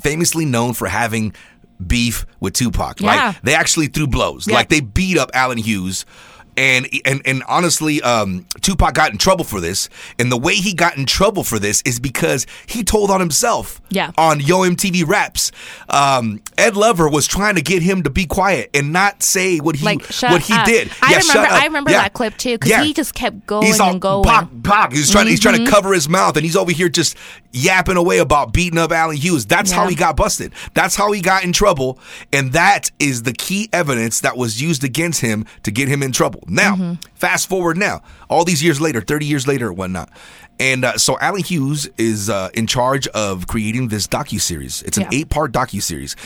famously 0.01 0.45
known 0.45 0.75
for 0.75 0.89
having 0.89 1.35
beef 1.85 2.27
with 2.41 2.55
Tupac. 2.55 3.01
Yeah. 3.01 3.07
Like 3.07 3.43
they 3.43 3.55
actually 3.55 3.87
threw 3.87 4.07
blows. 4.07 4.47
Yeah. 4.47 4.55
Like 4.55 4.69
they 4.69 4.81
beat 4.81 5.19
up 5.19 5.31
Allen 5.35 5.59
Hughes. 5.59 6.05
And, 6.61 6.87
and 7.07 7.23
and 7.25 7.43
honestly, 7.49 8.03
um, 8.03 8.45
Tupac 8.61 8.93
got 8.93 9.13
in 9.13 9.17
trouble 9.17 9.45
for 9.47 9.61
this, 9.63 9.89
and 10.19 10.31
the 10.31 10.37
way 10.37 10.55
he 10.57 10.75
got 10.75 10.99
in 10.99 11.07
trouble 11.07 11.43
for 11.43 11.59
this 11.59 11.81
is 11.87 11.99
because 11.99 12.47
he 12.67 12.85
told 12.85 13.11
on 13.11 13.19
himself. 13.19 13.81
Yeah. 13.89 14.11
On 14.19 14.41
Yo 14.41 14.59
MTV 14.59 15.09
Raps, 15.09 15.53
um, 15.89 16.43
Ed 16.59 16.77
Lover 16.77 17.09
was 17.09 17.27
trying 17.27 17.55
to 17.55 17.63
get 17.63 17.83
him 17.83 18.03
to 18.03 18.11
be 18.11 18.27
quiet 18.27 18.69
and 18.75 18.93
not 18.93 19.23
say 19.23 19.57
what 19.59 19.77
he 19.77 19.87
like 19.87 20.03
what 20.21 20.43
he 20.43 20.53
up. 20.53 20.67
did. 20.67 20.91
I 21.01 21.13
Yeah, 21.13 21.19
remember. 21.21 21.49
I 21.51 21.65
remember 21.65 21.91
Yeah. 21.93 22.03
that 22.03 22.13
clip 22.13 22.37
too 22.37 22.53
because 22.59 22.69
Yeah. 22.71 22.85
he 22.85 22.93
just 22.93 23.15
kept 23.15 23.47
going 23.47 23.67
He's 23.67 23.81
all 23.81 23.93
and 23.93 24.01
going. 24.01 24.25
Pac, 24.25 24.49
Pac. 24.63 24.93
He's 24.93 25.11
trying. 25.11 25.29
He's 25.29 25.41
trying 25.41 25.55
Mm-hmm. 25.55 25.65
to 25.65 25.71
cover 25.71 25.95
his 25.95 26.11
mouth, 26.11 26.37
and 26.37 26.45
he's 26.45 26.57
over 26.57 26.73
here 26.73 26.91
just 26.91 27.17
yapping 27.53 27.97
away 27.97 28.19
about 28.19 28.53
beating 28.53 28.79
up 28.79 28.93
Allen 28.93 29.17
Hughes. 29.17 29.47
That's 29.47 29.73
how 29.73 29.89
he 29.89 29.95
got 29.95 30.15
busted. 30.15 30.53
That's 30.75 30.95
how 30.95 31.11
he 31.13 31.23
got 31.23 31.43
in 31.43 31.53
trouble, 31.55 31.99
and 32.35 32.53
that 32.53 32.91
is 33.01 33.23
the 33.23 33.33
key 33.33 33.71
evidence 33.73 34.21
that 34.21 34.37
was 34.37 34.61
used 34.61 34.85
against 34.85 35.23
him 35.23 35.47
to 35.63 35.71
get 35.71 35.89
him 35.89 36.03
in 36.03 36.13
trouble. 36.13 36.43
Now, 36.51 36.75
Mm-hmm. 36.75 36.95
fast 37.15 37.49
forward 37.49 37.77
now, 37.79 38.03
all 38.29 38.45
these 38.45 38.63
years 38.63 38.81
later, 38.81 39.01
thirty 39.01 39.27
years 39.27 39.47
later, 39.47 39.69
or 39.69 39.73
whatnot. 39.73 40.11
And 40.59 40.85
uh, 40.85 40.99
so 40.99 41.17
Allen 41.21 41.43
Hughes 41.43 41.89
is 41.97 42.29
uh, 42.29 42.51
in 42.53 42.67
charge 42.67 43.07
of 43.09 43.47
creating 43.47 43.89
this 43.89 44.07
docu 44.07 44.39
series. 44.41 44.83
It's 44.83 44.99
an 44.99 45.05
Yeah. 45.11 45.19
eight-part 45.21 45.53
docu 45.53 45.81
series. 45.83 46.17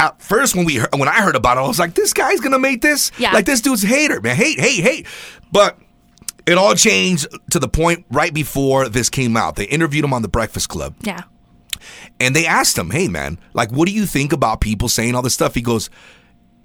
At 0.00 0.20
first, 0.20 0.56
when 0.56 0.64
we 0.64 0.76
heard, 0.76 0.88
when 0.96 1.08
I 1.08 1.20
heard 1.22 1.36
about 1.36 1.56
it, 1.56 1.60
I 1.60 1.68
was 1.68 1.78
like, 1.78 1.94
"This 1.94 2.12
guy's 2.12 2.40
gonna 2.40 2.58
make 2.58 2.82
this? 2.82 3.12
Yeah. 3.18 3.32
Like 3.32 3.44
this 3.46 3.60
dude's 3.60 3.84
a 3.84 3.86
hater, 3.86 4.20
man. 4.20 4.34
Hate, 4.36 4.58
hate, 4.58 4.82
hate." 4.82 5.06
But 5.52 5.78
it 6.46 6.58
all 6.58 6.74
changed 6.74 7.26
to 7.50 7.58
the 7.58 7.68
point 7.68 8.04
right 8.10 8.32
before 8.34 8.88
this 8.88 9.08
came 9.08 9.36
out. 9.36 9.56
They 9.56 9.64
interviewed 9.66 10.04
him 10.04 10.12
on 10.12 10.22
the 10.22 10.28
Breakfast 10.28 10.68
Club 10.68 10.94
Yeah. 11.02 11.22
and 12.20 12.34
they 12.34 12.46
asked 12.46 12.76
him, 12.76 12.90
"Hey 12.90 13.08
man, 13.08 13.38
like 13.54 13.70
what 13.70 13.86
do 13.86 13.94
you 13.94 14.06
think 14.06 14.32
about 14.32 14.60
people 14.60 14.88
saying 14.88 15.14
all 15.14 15.22
this 15.22 15.34
stuff?" 15.34 15.54
He 15.54 15.60
goes, 15.62 15.90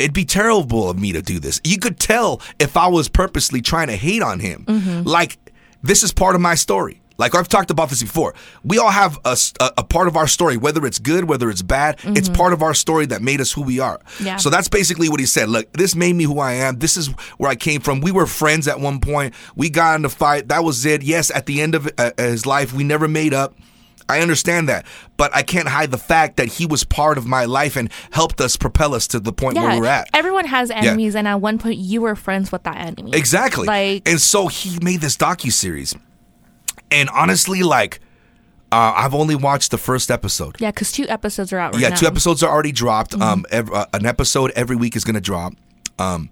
"It'd 0.02 0.14
be 0.14 0.26
terrible 0.26 0.90
of 0.90 1.00
me 1.00 1.14
to 1.14 1.22
do 1.22 1.40
this. 1.40 1.62
You 1.64 1.78
could 1.78 2.00
tell 2.00 2.42
if 2.60 2.76
I 2.76 2.88
was 2.88 3.08
purposely 3.10 3.62
trying 3.62 3.88
to 3.88 3.96
hate 3.96 4.22
on 4.22 4.40
him. 4.40 4.66
Like 5.06 5.38
this 5.82 6.04
is 6.04 6.12
part 6.12 6.36
of 6.36 6.42
my 6.42 6.56
story." 6.56 6.98
Like 7.18 7.36
I've 7.36 7.48
talked 7.48 7.70
about 7.70 7.90
this 7.90 8.02
before. 8.02 8.34
We 8.64 8.80
all 8.80 8.90
have 8.90 9.20
a 9.24 9.84
part 9.84 10.08
of 10.08 10.18
our 10.18 10.26
story, 10.28 10.58
whether 10.58 10.84
it's 10.88 10.98
good, 10.98 11.26
whether 11.26 11.52
it's 11.52 11.62
bad. 11.62 12.00
It's 12.04 12.30
part 12.30 12.52
of 12.52 12.64
our 12.64 12.74
story 12.74 13.06
that 13.08 13.22
made 13.22 13.40
us 13.40 13.52
who 13.52 13.62
we 13.62 13.80
are. 13.80 14.00
Yeah. 14.20 14.38
So 14.38 14.50
that's 14.50 14.68
basically 14.68 15.08
what 15.08 15.20
he 15.20 15.28
said. 15.28 15.48
Look, 15.48 15.72
this 15.74 15.96
made 15.96 16.16
me 16.16 16.24
who 16.24 16.40
I 16.40 16.54
am. 16.54 16.80
This 16.80 16.98
is 16.98 17.10
where 17.38 17.52
I 17.52 17.56
came 17.56 17.80
from. 17.80 18.02
We 18.02 18.12
were 18.12 18.26
friends 18.26 18.68
at 18.68 18.80
one 18.80 19.00
point. 19.00 19.36
We 19.56 19.70
got 19.70 20.00
in 20.00 20.06
a 20.06 20.10
fight. 20.10 20.48
That 20.48 20.64
was 20.64 20.84
it. 20.84 21.04
Yes, 21.04 21.30
at 21.30 21.46
the 21.46 21.62
end 21.62 21.76
of 21.76 21.88
uh, 22.00 22.10
his 22.18 22.48
life, 22.48 22.74
we 22.74 22.84
never 22.84 23.08
made 23.08 23.36
up. 23.36 23.54
I 24.10 24.22
understand 24.22 24.70
that, 24.70 24.86
but 25.18 25.34
I 25.36 25.44
can't 25.44 25.68
hide 25.68 25.92
the 25.92 25.98
fact 25.98 26.38
that 26.38 26.48
he 26.48 26.66
was 26.66 26.84
part 26.84 27.18
of 27.18 27.26
my 27.26 27.46
life 27.46 27.76
and 27.76 27.90
helped 28.12 28.42
us 28.42 28.58
propel 28.58 28.94
us 28.94 29.08
to 29.08 29.20
the 29.20 29.34
point 29.34 29.56
where 29.56 29.80
we're 29.80 29.88
at. 29.88 30.10
Everyone 30.14 30.46
has 30.46 30.72
enemies, 30.72 31.16
and 31.16 31.28
at 31.28 31.42
one 31.42 31.58
point 31.58 31.78
you 31.78 32.02
were 32.02 32.16
friends 32.16 32.52
with 32.52 32.64
that 32.64 32.78
enemy. 32.78 33.12
Exactly. 33.14 33.68
Like 33.68 34.08
and 34.08 34.20
so 34.20 34.48
he 34.48 34.78
made 34.82 35.02
this 35.02 35.18
docu 35.18 35.52
series, 35.52 35.96
and 36.90 37.10
honestly, 37.10 37.64
like, 37.64 38.00
uh, 38.72 38.94
I've 38.96 39.14
only 39.14 39.36
watched 39.36 39.72
the 39.72 39.78
first 39.78 40.10
episode. 40.10 40.56
yeah, 40.60 40.72
because 40.72 40.92
two 40.92 41.08
episodes 41.08 41.52
are 41.52 41.60
out 41.60 41.74
right 41.74 41.82
yeah, 41.82 41.90
now. 41.90 41.96
two 41.96 42.08
episodes 42.08 42.42
are 42.44 42.52
already 42.52 42.72
dropped. 42.72 43.12
Mm-hmm. 43.12 43.22
Um, 43.22 43.46
ev- 43.52 43.72
uh, 43.72 43.86
an 43.94 44.06
episode 44.06 44.52
every 44.52 44.76
week 44.76 44.96
is 44.96 45.04
gonna 45.04 45.22
drop. 45.22 45.54
Um, 46.00 46.30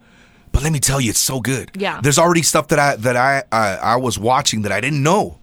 but 0.51 0.63
let 0.63 0.71
me 0.71 0.79
tell 0.79 0.99
you, 0.99 1.11
it's 1.11 1.19
so 1.19 1.39
good. 1.39 1.71
Yeah. 1.75 2.01
there's 2.01 2.17
already 2.17 2.41
stuff 2.41 2.69
that 2.69 2.79
I 2.79 2.95
that 2.97 3.15
I 3.15 3.43
I, 3.51 3.75
I 3.75 3.95
was 3.97 4.17
watching 4.17 4.63
that 4.63 4.71
I 4.71 4.81
didn't 4.81 5.03
know, 5.03 5.37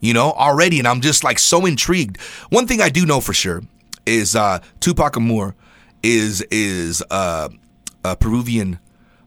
you 0.00 0.14
know, 0.14 0.32
already, 0.32 0.78
and 0.78 0.86
I'm 0.88 1.00
just 1.00 1.24
like 1.24 1.38
so 1.38 1.66
intrigued. 1.66 2.20
One 2.50 2.66
thing 2.66 2.80
I 2.80 2.88
do 2.88 3.04
know 3.06 3.20
for 3.20 3.32
sure 3.32 3.62
is 4.06 4.36
uh, 4.36 4.60
Tupac 4.80 5.16
Amaru 5.16 5.52
is 6.02 6.42
is 6.50 7.02
uh, 7.10 7.48
a 8.04 8.16
Peruvian 8.16 8.78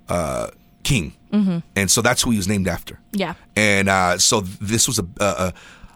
uh, 0.09 0.49
king, 0.83 1.13
mm-hmm. 1.31 1.59
and 1.75 1.91
so 1.91 2.01
that's 2.01 2.21
who 2.21 2.31
he 2.31 2.37
was 2.37 2.47
named 2.47 2.67
after. 2.67 2.99
Yeah. 3.11 3.33
and 3.55 3.89
uh, 3.89 4.17
so 4.17 4.41
this 4.41 4.87
was 4.87 4.99
a 4.99 5.05
a, 5.19 5.53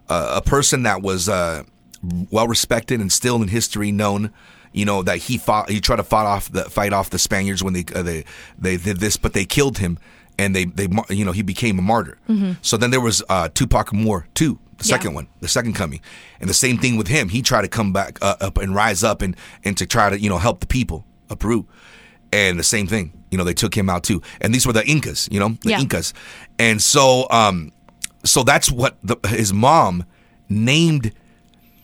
a, 0.10 0.28
a 0.38 0.42
person 0.42 0.84
that 0.84 1.02
was 1.02 1.30
uh, 1.30 1.64
well 2.32 2.48
respected 2.48 3.00
and 3.00 3.12
still 3.12 3.42
in 3.42 3.48
history 3.48 3.92
known. 3.92 4.32
You 4.74 4.84
know 4.84 5.04
that 5.04 5.20
he 5.20 5.38
fought. 5.38 5.70
He 5.70 5.80
tried 5.80 5.98
to 5.98 6.04
fight 6.04 6.26
off 6.26 6.52
the 6.52 6.66
fight 6.66 6.92
off 6.92 7.10
the 7.10 7.18
Spaniards 7.20 7.64
when 7.64 7.74
they 7.74 7.86
uh, 7.96 8.04
they 8.04 8.26
they 8.60 8.76
did 8.76 9.00
this, 9.00 9.16
but 9.16 9.32
they 9.32 9.46
killed 9.46 9.78
him, 9.78 9.98
and 10.38 10.54
they 10.54 10.66
they 10.66 10.90
you 11.10 11.24
know 11.24 11.32
he 11.32 11.44
became 11.44 11.80
a 11.80 11.82
martyr. 11.82 12.18
So 12.62 12.76
then 12.76 12.92
there 12.92 13.00
was 13.00 13.24
uh, 13.30 13.48
Tupac 13.54 13.94
Amur 13.94 14.28
too, 14.34 14.60
the 14.78 14.86
Yeah. 14.86 14.96
second 14.96 15.14
one, 15.14 15.28
the 15.42 15.48
second 15.48 15.74
coming, 15.74 16.02
and 16.40 16.50
the 16.50 16.54
same 16.54 16.78
thing 16.78 16.98
with 16.98 17.08
him. 17.08 17.30
He 17.30 17.42
tried 17.42 17.62
to 17.64 17.68
come 17.68 17.94
back 17.94 18.18
uh, 18.22 18.36
up 18.42 18.58
and 18.58 18.76
rise 18.76 19.04
up 19.04 19.22
and 19.22 19.36
and 19.64 19.78
to 19.78 19.86
try 19.86 20.10
to 20.10 20.20
you 20.20 20.30
know 20.30 20.38
help 20.38 20.60
the 20.60 20.68
people 20.68 21.06
of 21.30 21.40
Peru, 21.40 21.66
and 22.32 22.60
the 22.60 22.64
same 22.64 22.88
thing. 22.88 23.12
You 23.32 23.38
know 23.38 23.44
they 23.44 23.54
took 23.54 23.76
him 23.76 23.90
out 23.90 24.04
too, 24.04 24.22
and 24.42 24.54
these 24.54 24.66
were 24.68 24.74
the 24.74 24.86
Incas. 24.86 25.28
You 25.32 25.40
know 25.40 25.58
the 25.62 25.70
Yeah. 25.72 25.80
Incas, 25.80 26.14
and 26.60 26.82
so 26.82 27.28
um 27.30 27.72
so 28.24 28.44
that's 28.44 28.72
what 28.72 28.98
the, 29.04 29.16
his 29.28 29.54
mom 29.54 30.04
named 30.50 31.12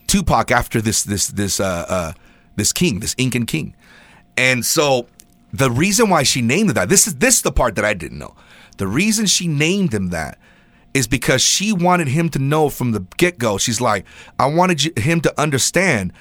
Tupac 0.06 0.50
after 0.50 0.80
this 0.80 1.04
this 1.04 1.28
this 1.28 1.60
uh, 1.60 1.86
uh 1.88 2.12
this 2.56 2.72
king, 2.72 3.00
this 3.00 3.14
Incan 3.16 3.46
king, 3.46 3.74
And 4.36 4.64
so 4.64 5.06
the 5.54 5.70
reason 5.70 6.10
why 6.10 6.22
she 6.22 6.42
named 6.42 6.68
him 6.70 6.74
that 6.74 6.88
this 6.88 7.06
is 7.06 7.14
this 7.16 7.36
is 7.36 7.42
the 7.42 7.52
part 7.52 7.74
that 7.76 7.84
I 7.84 7.94
didn't 7.94 8.18
know. 8.18 8.34
The 8.76 8.86
reason 8.86 9.26
she 9.26 9.46
named 9.48 9.92
him 9.94 10.08
that 10.10 10.38
is 10.94 11.06
because 11.06 11.42
she 11.42 11.72
wanted 11.72 12.08
him 12.08 12.28
to 12.30 12.38
know 12.38 12.68
from 12.68 12.92
the 12.92 13.00
get 13.16 13.38
go. 13.38 13.58
She's 13.58 13.80
like, 13.80 14.04
I 14.38 14.46
wanted 14.46 14.84
you, 14.84 14.92
him 14.96 15.20
to 15.22 15.40
understand 15.40 16.12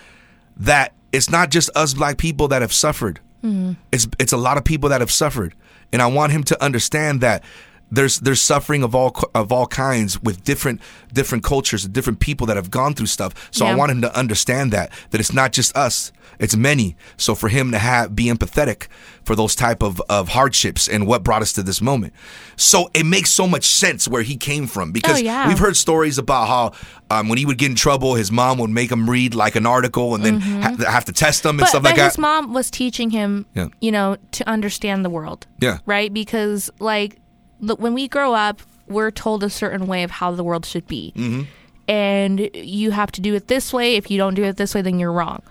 that 0.58 0.94
it's 1.12 1.30
not 1.30 1.52
just 1.52 1.70
us 1.76 1.94
black 1.94 2.18
people 2.18 2.48
that 2.50 2.62
have 2.62 2.74
suffered. 2.74 3.20
Mm-hmm. 3.44 3.74
It's 3.92 4.08
it's 4.20 4.34
a 4.34 4.38
lot 4.38 4.58
of 4.58 4.64
people 4.64 4.90
that 4.90 5.02
have 5.02 5.12
suffered, 5.12 5.56
and 5.92 6.02
I 6.02 6.08
want 6.08 6.32
him 6.32 6.44
to 6.46 6.64
understand 6.64 7.22
that 7.22 7.44
there's 7.92 8.20
there's 8.20 8.42
suffering 8.42 8.84
of 8.84 8.96
all 8.96 9.16
of 9.36 9.52
all 9.52 9.68
kinds 9.68 10.22
with 10.22 10.44
different 10.44 10.82
different 11.14 11.44
cultures 11.44 11.84
and 11.86 11.94
different 11.94 12.20
people 12.20 12.48
that 12.48 12.56
have 12.56 12.72
gone 12.72 12.94
through 12.94 13.08
stuff. 13.08 13.50
So 13.52 13.66
I 13.66 13.76
want 13.76 13.92
him 13.92 14.02
to 14.02 14.18
understand 14.18 14.72
that 14.72 14.92
that 15.12 15.20
it's 15.20 15.34
not 15.34 15.52
just 15.52 15.76
us, 15.76 16.12
it's 16.40 16.56
many. 16.56 16.96
So 17.18 17.36
for 17.36 17.50
him 17.50 17.72
to 17.72 17.78
have 17.78 18.16
be 18.16 18.26
empathetic 18.26 18.88
for 19.26 19.36
those 19.36 19.56
type 19.56 19.84
of 19.84 20.02
of 20.10 20.30
hardships 20.30 20.88
and 20.88 21.06
what 21.06 21.24
brought 21.24 21.42
us 21.42 21.52
to 21.54 21.64
this 21.64 21.82
moment. 21.82 22.14
So 22.56 22.90
it 22.94 23.06
makes 23.06 23.30
so 23.30 23.46
much 23.48 23.66
sense 23.66 24.08
where 24.08 24.22
he 24.24 24.38
came 24.38 24.68
from 24.68 24.92
because 24.92 25.18
Oh, 25.20 25.24
yeah. 25.24 25.48
we've 25.48 25.60
heard 25.60 25.76
stories 25.76 26.18
about 26.18 26.48
how 26.48 26.72
um, 27.10 27.28
when 27.28 27.38
he 27.38 27.46
would 27.46 27.58
get 27.58 27.70
in 27.72 27.76
trouble, 27.76 28.16
his 28.16 28.32
mom 28.32 28.58
would 28.60 28.70
make 28.70 28.90
him 28.92 29.10
read 29.10 29.36
like 29.36 29.56
an 29.56 29.66
article 29.66 30.16
and 30.16 30.24
then 30.24 30.40
ha- 30.40 30.76
have 30.90 31.06
to 31.06 31.12
test 31.12 31.44
him 31.44 31.50
and 31.52 31.60
Mm-hmm. 31.60 31.64
But, 31.64 31.68
stuff 31.70 31.84
but 31.84 31.90
like 31.90 31.98
that. 31.98 32.06
his 32.12 32.18
mom 32.18 32.54
was 32.54 32.72
teaching 32.72 33.10
him, 33.10 33.46
Yeah. 33.54 33.68
you 33.82 33.92
know, 33.92 34.16
to 34.32 34.48
understand 34.50 35.04
the 35.04 35.10
world. 35.10 35.46
Yeah. 35.60 35.80
Right? 35.86 36.14
Because, 36.14 36.70
like, 36.80 37.18
when 37.62 37.93
we 37.93 38.08
grow 38.08 38.34
up, 38.34 38.62
we're 38.88 39.12
told 39.12 39.43
a 39.43 39.50
certain 39.50 39.88
way 39.88 40.04
of 40.04 40.12
how 40.12 40.32
the 40.32 40.43
world 40.43 40.65
should 40.65 40.88
be. 40.88 41.13
Mm-hmm. 41.15 41.41
And 41.88 42.50
you 42.54 42.91
have 42.91 43.12
to 43.13 43.21
do 43.21 43.34
it 43.36 43.47
this 43.47 43.74
way. 43.74 43.95
If 43.95 44.10
you 44.10 44.17
don't 44.17 44.34
do 44.34 44.43
it 44.43 44.58
this 44.58 44.74
way, 44.76 44.82
then 44.82 45.00
you're 45.00 45.12
wrong. 45.12 45.41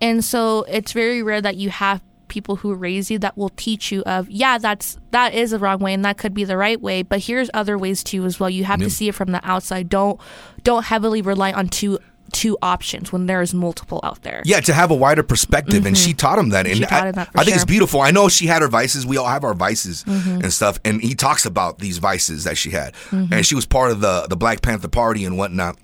And 0.00 0.24
so 0.24 0.64
it's 0.64 0.92
very 0.92 1.22
rare 1.22 1.40
that 1.40 1.56
you 1.56 1.70
have 1.70 2.02
people 2.28 2.56
who 2.56 2.74
raise 2.74 3.10
you 3.10 3.18
that 3.18 3.36
will 3.36 3.50
teach 3.50 3.92
you 3.92 4.00
of 4.04 4.30
yeah 4.30 4.56
that's 4.56 4.96
that 5.10 5.34
is 5.34 5.50
the 5.50 5.58
wrong 5.58 5.78
way 5.80 5.92
and 5.92 6.02
that 6.02 6.16
could 6.16 6.32
be 6.32 6.44
the 6.44 6.56
right 6.56 6.80
way 6.80 7.02
but 7.02 7.20
here's 7.20 7.50
other 7.52 7.76
ways 7.76 8.02
too 8.02 8.24
as 8.24 8.40
well 8.40 8.48
you 8.48 8.64
have 8.64 8.80
to 8.80 8.88
see 8.88 9.06
it 9.06 9.14
from 9.14 9.32
the 9.32 9.46
outside 9.46 9.86
don't 9.86 10.18
don't 10.62 10.86
heavily 10.86 11.20
rely 11.20 11.52
on 11.52 11.68
two 11.68 11.98
two 12.32 12.56
options 12.62 13.12
when 13.12 13.26
there's 13.26 13.54
multiple 13.54 14.00
out 14.02 14.22
there 14.22 14.42
Yeah, 14.44 14.60
to 14.60 14.72
have 14.72 14.90
a 14.90 14.94
wider 14.94 15.22
perspective, 15.22 15.86
and 15.86 15.96
she 15.96 16.14
taught 16.14 16.38
him 16.38 16.48
that. 16.50 16.66
And 16.66 16.80
Mm-hmm. 16.80 16.94
I, 16.94 17.06
him 17.08 17.12
that 17.14 17.28
I 17.34 17.44
think 17.44 17.48
it's 17.48 17.48
sure. 17.48 17.58
Mm-hmm. 17.58 17.66
beautiful. 17.70 18.00
I 18.00 18.10
know 18.10 18.28
she 18.28 18.46
had 18.46 18.62
her 18.62 18.68
vices. 18.68 19.06
We 19.06 19.16
all 19.18 19.28
have 19.28 19.44
our 19.44 19.54
vices 19.54 20.04
and 20.06 20.52
stuff. 20.52 20.78
And 20.84 21.00
he 21.02 21.14
talks 21.14 21.46
about 21.46 21.78
these 21.78 21.98
vices 21.98 22.44
that 22.44 22.56
she 22.56 22.70
had, 22.70 22.94
Mm-hmm. 23.10 23.32
and 23.32 23.46
she 23.46 23.54
was 23.54 23.66
part 23.66 23.90
of 23.92 24.00
the 24.00 24.26
the 24.28 24.36
Black 24.36 24.62
Panther 24.62 24.88
Party 24.88 25.24
and 25.24 25.36
whatnot. 25.38 25.76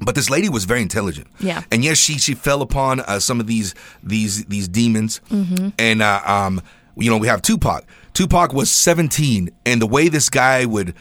But 0.00 0.14
this 0.14 0.28
lady 0.28 0.48
was 0.50 0.66
very 0.66 0.82
intelligent. 0.82 1.26
Yeah. 1.40 1.62
And 1.72 1.82
yes, 1.82 1.96
she 1.98 2.18
she 2.18 2.34
fell 2.34 2.60
upon 2.60 3.00
uh, 3.00 3.18
some 3.18 3.40
of 3.40 3.46
these 3.46 3.74
these 4.02 4.44
these 4.44 4.68
demons. 4.68 5.20
Mm-hmm. 5.30 5.68
And 5.78 6.02
uh, 6.02 6.20
um, 6.26 6.60
you 6.96 7.10
know, 7.10 7.16
we 7.18 7.28
have 7.28 7.40
Tupac. 7.42 7.84
Tupac 8.12 8.52
was 8.52 8.70
17, 8.70 9.50
and 9.66 9.80
the 9.80 9.86
way 9.86 10.08
this 10.08 10.28
guy 10.30 10.64
would 10.66 10.94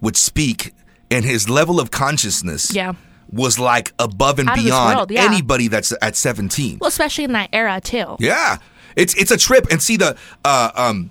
would 0.00 0.16
speak 0.16 0.72
and 1.10 1.24
his 1.24 1.48
level 1.48 1.80
of 1.80 1.90
consciousness. 1.90 2.72
Yeah. 2.74 2.92
Was 3.30 3.58
like 3.58 3.92
above 3.98 4.38
and 4.38 4.48
Out 4.48 4.56
beyond 4.56 4.96
world, 4.96 5.10
yeah. 5.10 5.24
anybody 5.24 5.68
that's 5.68 5.92
at 6.00 6.16
17. 6.16 6.78
well 6.80 6.88
especially 6.88 7.24
in 7.24 7.32
that 7.32 7.50
era 7.52 7.80
too 7.80 8.16
Yeah, 8.18 8.58
it's 8.96 9.14
it's 9.14 9.30
a 9.30 9.36
trip. 9.36 9.66
And 9.70 9.82
see 9.82 9.96
the 9.96 10.16
uh, 10.44 10.70
um 10.74 11.10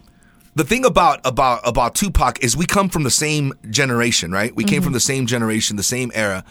the 0.55 0.63
thing 0.63 0.83
about 0.85 1.21
about 1.23 1.61
about 1.63 1.93
Tupac 1.93 2.43
is 2.43 2.57
we 2.57 2.65
come 2.65 2.89
from 2.89 3.03
the 3.03 3.11
same 3.11 3.53
generation, 3.69 4.31
right? 4.31 4.55
We 4.55 4.63
came 4.63 4.81
from 4.81 4.93
the 4.93 4.99
same 4.99 5.27
generation, 5.27 5.75
the 5.77 5.83
same 5.83 6.11
era. 6.15 6.43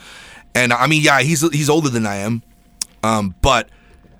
And 0.54 0.72
I 0.72 0.86
mean, 0.86 1.02
yeah, 1.02 1.20
he's 1.20 1.40
he's 1.52 1.68
older 1.68 1.88
than 1.88 2.06
I 2.06 2.16
am, 2.16 2.42
um, 3.02 3.34
but 3.42 3.68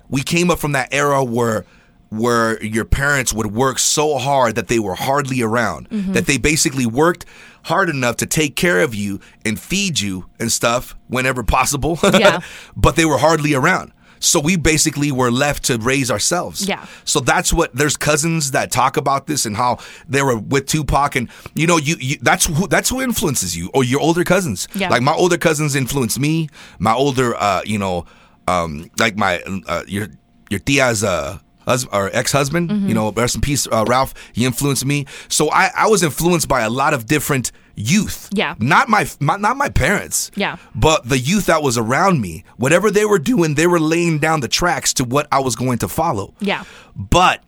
we 0.09 0.21
came 0.23 0.51
up 0.51 0.59
from 0.59 0.73
that 0.73 0.89
era 0.93 1.23
where 1.23 1.65
where 2.09 2.61
your 2.63 2.85
parents 2.85 3.33
would 3.33 3.47
work 3.53 3.79
so 3.79 4.17
hard 4.17 4.55
that 4.55 4.67
they 4.67 4.79
were 4.79 4.95
hardly 4.95 5.41
around 5.41 5.87
that 6.13 6.25
they 6.25 6.37
basically 6.37 6.85
worked 6.85 7.25
hard 7.67 7.89
enough 7.89 8.15
to 8.17 8.25
take 8.25 8.55
care 8.55 8.79
of 8.81 8.93
you 8.95 9.19
and 9.45 9.59
feed 9.59 9.99
you 9.99 10.25
and 10.39 10.51
stuff 10.51 10.95
whenever 11.07 11.43
possible 11.43 11.99
Yeah. 12.23 12.39
but 12.75 12.95
they 12.95 13.05
were 13.05 13.17
hardly 13.27 13.53
around 13.53 13.91
so 14.19 14.39
we 14.39 14.55
basically 14.57 15.11
were 15.11 15.29
left 15.29 15.63
to 15.65 15.77
raise 15.77 16.09
ourselves 16.09 16.67
Yeah. 16.67 16.85
so 17.03 17.19
that's 17.19 17.51
what 17.53 17.69
there's 17.75 17.97
cousins 17.97 18.51
that 18.51 18.71
talk 18.71 18.97
about 18.97 19.27
this 19.27 19.45
and 19.45 19.55
how 19.55 19.77
they 20.09 20.21
were 20.23 20.37
with 20.53 20.65
Tupac 20.65 21.15
and 21.15 21.29
you 21.53 21.67
know 21.67 21.77
you, 21.77 21.95
you 21.99 22.15
that's 22.21 22.45
who 22.47 22.67
that's 22.67 22.89
who 22.89 22.99
influences 23.01 23.55
you 23.55 23.69
or 23.75 23.83
your 23.83 24.01
older 24.01 24.23
cousins 24.23 24.67
Yeah. 24.73 24.89
like 24.89 25.03
my 25.03 25.13
older 25.13 25.37
cousins 25.37 25.75
influenced 25.75 26.19
me 26.19 26.49
my 26.79 26.93
older 26.93 27.35
uh 27.35 27.61
you 27.65 27.77
know 27.77 28.05
um 28.47 28.89
like 28.97 29.17
my 29.17 29.33
uh, 29.67 29.83
your 29.87 30.07
your 30.49 30.61
tia's 30.61 31.03
uh 31.03 31.37
hus- 31.67 31.85
or 31.91 32.09
ex-husband 32.13 32.69
Mm-hmm. 32.69 32.87
you 32.87 32.93
know 32.95 33.11
rest 33.11 33.35
in 33.35 33.41
peace 33.41 33.67
uh, 33.71 33.85
Ralph 33.87 34.13
he 34.33 34.45
influenced 34.45 34.85
me 34.85 35.05
so 35.29 35.51
I 35.51 35.69
I 35.75 35.87
was 35.87 36.01
influenced 36.03 36.47
by 36.47 36.61
a 36.61 36.69
lot 36.69 36.93
of 36.93 37.05
different 37.05 37.51
youth 37.75 38.29
Yeah. 38.33 38.55
not 38.57 38.89
my, 38.89 39.05
my 39.19 39.35
not 39.37 39.55
my 39.57 39.69
parents 39.69 40.31
Yeah. 40.35 40.57
but 40.73 41.07
the 41.07 41.19
youth 41.19 41.45
that 41.45 41.61
was 41.61 41.77
around 41.77 42.21
me 42.21 42.43
whatever 42.57 42.89
they 42.89 43.05
were 43.05 43.19
doing 43.19 43.53
they 43.55 43.67
were 43.67 43.79
laying 43.79 44.17
down 44.19 44.39
the 44.39 44.47
tracks 44.47 44.93
to 44.95 45.03
what 45.03 45.27
I 45.31 45.39
was 45.41 45.55
going 45.55 45.77
to 45.79 45.87
follow 45.87 46.33
Yeah. 46.39 46.63
but 46.95 47.43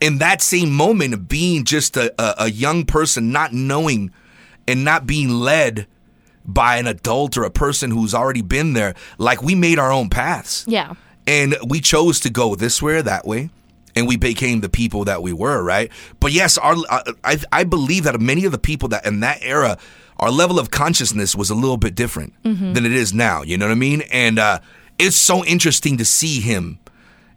in 0.00 0.18
that 0.18 0.40
same 0.40 0.70
moment 0.72 1.12
of 1.12 1.28
being 1.28 1.64
just 1.64 1.96
a, 1.96 2.14
a, 2.22 2.44
a 2.44 2.50
young 2.50 2.84
person, 2.84 3.32
not 3.32 3.52
knowing 3.52 4.12
and 4.68 4.84
not 4.84 5.06
being 5.08 5.28
led 5.28 5.88
by 6.44 6.76
an 6.76 6.86
adult 6.86 7.36
or 7.36 7.42
a 7.42 7.50
person 7.50 7.90
who's 7.90 8.14
already 8.14 8.40
been 8.42 8.74
there, 8.74 8.94
like 9.18 9.42
we 9.42 9.56
made 9.56 9.76
our 9.78 9.90
own 9.90 10.08
paths. 10.08 10.64
Yeah. 10.68 10.94
And 11.28 11.56
we 11.68 11.80
chose 11.80 12.18
to 12.20 12.30
go 12.30 12.54
this 12.56 12.80
way 12.82 12.94
or 12.94 13.02
that 13.02 13.26
way. 13.26 13.50
And 13.94 14.06
we 14.08 14.16
became 14.16 14.60
the 14.60 14.68
people 14.68 15.04
that 15.04 15.22
we 15.22 15.32
were, 15.32 15.62
right? 15.62 15.90
But 16.20 16.32
yes, 16.32 16.56
our 16.58 16.76
I, 17.24 17.38
I 17.52 17.64
believe 17.64 18.04
that 18.04 18.20
many 18.20 18.44
of 18.44 18.52
the 18.52 18.58
people 18.58 18.88
that 18.90 19.04
in 19.04 19.20
that 19.20 19.38
era, 19.42 19.76
our 20.18 20.30
level 20.30 20.58
of 20.58 20.70
consciousness 20.70 21.34
was 21.34 21.50
a 21.50 21.54
little 21.54 21.76
bit 21.76 21.94
different 21.94 22.32
than 22.44 22.84
it 22.86 22.92
is 22.92 23.12
now. 23.12 23.42
You 23.42 23.58
know 23.58 23.66
what 23.66 23.72
I 23.72 23.76
mean? 23.76 24.02
And 24.12 24.38
uh, 24.38 24.60
it's 24.98 25.16
so 25.16 25.44
interesting 25.44 25.96
to 25.98 26.04
see 26.04 26.40
him 26.40 26.78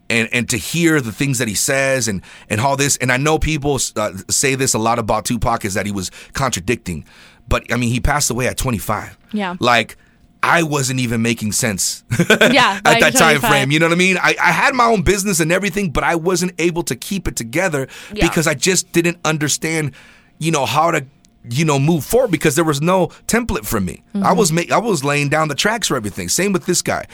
and 0.10 0.30
and 0.32 0.48
to 0.50 0.58
hear 0.58 1.02
the 1.02 1.12
things 1.12 1.40
that 1.40 1.48
he 1.48 1.56
says 1.56 2.08
and 2.08 2.22
and 2.50 2.62
all 2.62 2.76
this 2.78 2.98
and 2.98 3.12
I 3.12 3.18
know 3.18 3.40
people 3.40 3.80
uh, 3.96 4.12
say 4.30 4.56
this 4.56 4.74
a 4.76 4.80
lot 4.80 5.00
about 5.00 5.26
Tupac 5.26 5.66
is 5.66 5.74
that 5.76 5.86
he 5.86 5.92
was 5.92 6.12
contradicting 6.34 7.06
but 7.48 7.72
I 7.74 7.78
mean 7.78 7.90
he 7.92 8.00
passed 8.02 8.30
away 8.30 8.48
at 8.48 8.58
25 8.58 9.18
Yeah. 9.32 9.56
like 9.60 9.96
I 10.44 10.64
wasn't 10.64 11.00
even 11.00 11.22
making 11.22 11.52
sense 11.52 12.04
Yeah. 12.30 12.80
at 12.84 13.00
that 13.00 13.14
time 13.16 13.40
frame 13.42 13.72
you 13.72 13.80
know 13.80 13.88
what 13.88 13.94
I 13.94 13.98
mean 13.98 14.18
I, 14.18 14.36
I 14.42 14.52
had 14.52 14.74
my 14.74 14.86
own 14.86 15.04
business 15.04 15.40
and 15.40 15.52
everything 15.52 15.92
but 15.92 16.04
I 16.04 16.16
wasn't 16.16 16.54
able 16.60 16.84
to 16.84 16.96
keep 16.96 17.28
it 17.28 17.36
together 17.36 17.88
Yeah. 18.14 18.28
because 18.28 18.48
I 18.48 18.54
just 18.56 18.92
didn't 18.92 19.18
understand 19.24 19.94
you 20.40 20.52
know 20.52 20.66
how 20.66 20.92
to 20.92 21.06
you 21.50 21.66
know 21.66 21.80
move 21.80 22.04
forward 22.06 22.30
because 22.32 22.56
there 22.56 22.64
was 22.66 22.82
no 22.82 23.08
template 23.28 23.66
for 23.66 23.80
me 23.82 24.04
Mm-hmm. 24.14 24.24
i 24.26 24.32
was 24.32 24.52
ma- 24.52 24.62
i 24.72 24.78
was 24.78 25.04
laying 25.04 25.28
down 25.28 25.48
the 25.48 25.56
tracks 25.56 25.88
for 25.88 25.96
everything 25.98 26.30
same 26.30 26.54
with 26.54 26.68
this 26.68 26.84
guy 26.84 27.06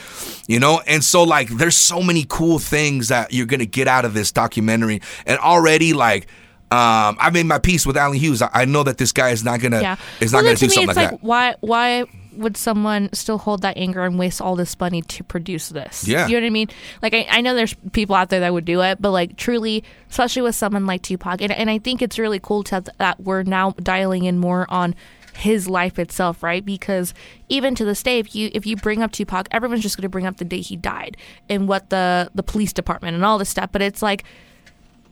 you 0.46 0.60
know 0.60 0.82
and 0.86 1.02
so 1.02 1.22
like 1.22 1.48
there's 1.48 1.76
so 1.76 2.02
many 2.02 2.26
cool 2.28 2.58
things 2.58 3.08
that 3.08 3.32
you're 3.32 3.46
gonna 3.46 3.64
get 3.64 3.88
out 3.88 4.04
of 4.04 4.12
this 4.12 4.30
documentary 4.30 5.00
and 5.24 5.38
already 5.38 5.94
like 5.94 6.26
um, 6.70 7.16
I 7.18 7.30
made 7.32 7.46
my 7.46 7.58
peace 7.58 7.86
with 7.86 7.96
Allen 7.96 8.18
Hughes. 8.18 8.42
I, 8.42 8.50
I 8.52 8.64
know 8.64 8.82
that 8.82 8.98
this 8.98 9.12
guy 9.12 9.30
is 9.30 9.44
not 9.44 9.60
gonna 9.60 9.80
Yeah. 9.80 9.96
is 10.20 10.32
well, 10.32 10.42
not 10.42 10.48
gonna 10.48 10.56
then 10.56 10.56
do 10.56 10.66
me, 10.66 10.74
something 10.74 10.88
it's 10.90 10.96
like, 10.96 11.10
like, 11.12 11.20
that. 11.20 11.26
why 11.26 11.54
why 11.60 12.04
would 12.36 12.56
someone 12.56 13.10
still 13.12 13.38
hold 13.38 13.62
that 13.62 13.76
anger 13.76 14.04
and 14.04 14.16
waste 14.16 14.40
all 14.40 14.54
this 14.54 14.78
money 14.78 15.02
to 15.02 15.24
produce 15.24 15.70
this? 15.70 16.06
Yeah. 16.06 16.28
You 16.28 16.34
know 16.34 16.42
what 16.42 16.46
I 16.46 16.50
mean? 16.50 16.68
Like 17.02 17.14
I, 17.14 17.26
I 17.30 17.40
know 17.40 17.54
there's 17.54 17.74
people 17.92 18.14
out 18.14 18.28
there 18.28 18.40
that 18.40 18.52
would 18.52 18.64
do 18.64 18.80
it, 18.82 19.00
but 19.00 19.10
like 19.10 19.36
truly, 19.36 19.82
especially 20.10 20.42
with 20.42 20.54
someone 20.54 20.86
like 20.86 21.02
Tupac, 21.02 21.40
and, 21.40 21.50
and 21.52 21.68
I 21.68 21.78
think 21.78 22.00
it's 22.02 22.18
really 22.18 22.38
cool 22.38 22.62
to, 22.64 22.84
that 22.98 23.20
we're 23.20 23.42
now 23.42 23.72
dialing 23.82 24.24
in 24.24 24.38
more 24.38 24.66
on 24.68 24.94
his 25.34 25.68
life 25.68 25.98
itself, 25.98 26.42
right? 26.42 26.64
Because 26.64 27.14
even 27.48 27.74
to 27.76 27.84
this 27.84 28.02
day, 28.02 28.18
if 28.18 28.34
you 28.34 28.50
if 28.52 28.66
you 28.66 28.76
bring 28.76 29.02
up 29.02 29.12
Tupac, 29.12 29.48
everyone's 29.50 29.82
just 29.82 29.96
going 29.96 30.02
to 30.02 30.08
bring 30.08 30.26
up 30.26 30.36
the 30.36 30.44
day 30.44 30.60
he 30.60 30.76
died 30.76 31.16
and 31.48 31.66
what 31.66 31.90
the 31.90 32.30
the 32.34 32.42
police 32.42 32.72
department 32.72 33.14
and 33.14 33.24
all 33.24 33.38
this 33.38 33.48
stuff. 33.48 33.70
But 33.72 33.82
it's 33.82 34.02
like 34.02 34.24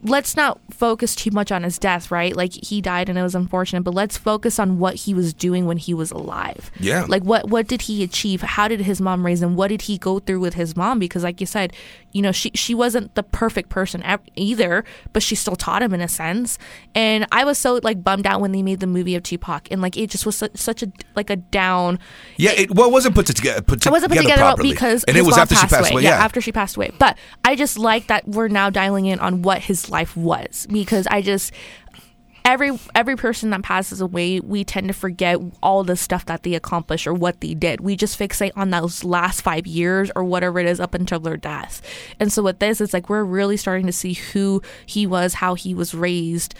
let's 0.03 0.35
not 0.35 0.59
focus 0.71 1.15
too 1.15 1.31
much 1.31 1.51
on 1.51 1.63
his 1.63 1.79
death, 1.79 2.11
right? 2.11 2.35
Like 2.35 2.53
he 2.53 2.81
died 2.81 3.09
and 3.09 3.17
it 3.17 3.23
was 3.23 3.35
unfortunate, 3.35 3.81
but 3.81 3.93
let's 3.93 4.17
focus 4.17 4.59
on 4.59 4.79
what 4.79 4.95
he 4.95 5.13
was 5.13 5.33
doing 5.33 5.65
when 5.65 5.77
he 5.77 5.93
was 5.93 6.11
alive. 6.11 6.71
Yeah. 6.79 7.05
Like 7.07 7.23
what 7.23 7.49
what 7.49 7.67
did 7.67 7.83
he 7.83 8.03
achieve? 8.03 8.41
How 8.41 8.67
did 8.67 8.81
his 8.81 9.01
mom 9.01 9.25
raise 9.25 9.41
him? 9.41 9.55
What 9.55 9.69
did 9.69 9.83
he 9.83 9.97
go 9.97 10.19
through 10.19 10.39
with 10.39 10.53
his 10.53 10.75
mom? 10.75 10.99
Because 10.99 11.23
like 11.23 11.41
you 11.41 11.47
said, 11.47 11.73
you 12.17 12.23
know, 12.23 12.31
she 12.31 12.49
she 12.55 12.73
wasn't 12.73 13.13
the 13.13 13.21
perfect 13.21 13.69
person 13.69 14.03
either, 14.35 14.83
but 15.13 15.21
she 15.21 15.35
still 15.35 15.55
taught 15.55 15.83
him 15.83 15.93
in 15.93 16.01
a 16.01 16.07
sense. 16.07 16.57
And 16.95 17.27
I 17.31 17.43
was 17.43 17.59
so 17.59 17.79
like 17.83 18.03
bummed 18.03 18.25
out 18.25 18.41
when 18.41 18.53
they 18.53 18.63
made 18.63 18.79
the 18.79 18.87
movie 18.87 19.13
of 19.13 19.21
Tupac, 19.21 19.67
and 19.69 19.83
like 19.83 19.95
it 19.95 20.09
just 20.09 20.25
was 20.25 20.35
su- 20.37 20.49
such 20.55 20.81
a 20.81 20.91
like 21.15 21.29
a 21.29 21.35
down. 21.35 21.99
Yeah, 22.37 22.53
it 22.57 22.71
well, 22.73 22.87
it 22.87 22.91
wasn't 22.91 23.13
put 23.13 23.27
together. 23.27 23.61
Put 23.61 23.85
It 23.85 23.91
wasn't 23.91 24.13
put 24.13 24.19
together, 24.21 24.41
properly. 24.41 24.71
because 24.71 25.03
and 25.03 25.15
his 25.15 25.23
it 25.25 25.27
was 25.27 25.35
mom 25.35 25.43
after 25.43 25.55
she 25.55 25.67
passed 25.67 25.91
away. 25.91 26.01
Yeah, 26.01 26.09
Yeah, 26.17 26.23
after 26.25 26.41
she 26.41 26.51
passed 26.51 26.75
away. 26.75 26.91
But 26.97 27.19
I 27.45 27.55
just 27.55 27.77
like 27.77 28.07
that 28.07 28.27
we're 28.27 28.47
now 28.47 28.71
dialing 28.71 29.05
in 29.05 29.19
on 29.19 29.43
what 29.43 29.59
his 29.59 29.91
life 29.91 30.17
was 30.17 30.65
because 30.71 31.05
I 31.05 31.21
just 31.21 31.53
every 32.47 32.79
every 32.95 33.15
person 33.15 33.49
that 33.49 33.61
passes 33.61 33.99
away, 34.01 34.39
we 34.39 34.63
tend 34.63 34.87
to 34.87 34.93
forget 34.93 35.37
all 35.61 35.83
the 35.83 35.97
stuff 35.97 36.25
that 36.25 36.43
they 36.43 36.55
accomplished 36.55 37.05
or 37.05 37.13
what 37.13 37.41
they 37.41 37.53
did. 37.53 37.81
We 37.81 37.95
just 37.95 38.17
fixate 38.17 38.53
on 38.55 38.69
those 38.69 39.03
last 39.03 39.41
five 39.41 39.67
years 39.67 40.09
or 40.15 40.23
whatever 40.23 40.59
it 40.59 40.65
is 40.65 40.79
up 40.79 40.93
until 40.93 41.19
their 41.19 41.37
death. 41.37 41.81
And 42.19 42.31
so 42.31 42.41
with 42.41 42.59
this, 42.59 42.79
it's 42.79 42.93
like 42.93 43.09
we're 43.09 43.23
really 43.23 43.57
starting 43.57 43.85
to 43.85 43.91
see 43.91 44.13
who 44.13 44.61
he 44.85 45.05
was, 45.05 45.35
how 45.35 45.55
he 45.55 45.73
was 45.75 45.93
raised, 45.93 46.55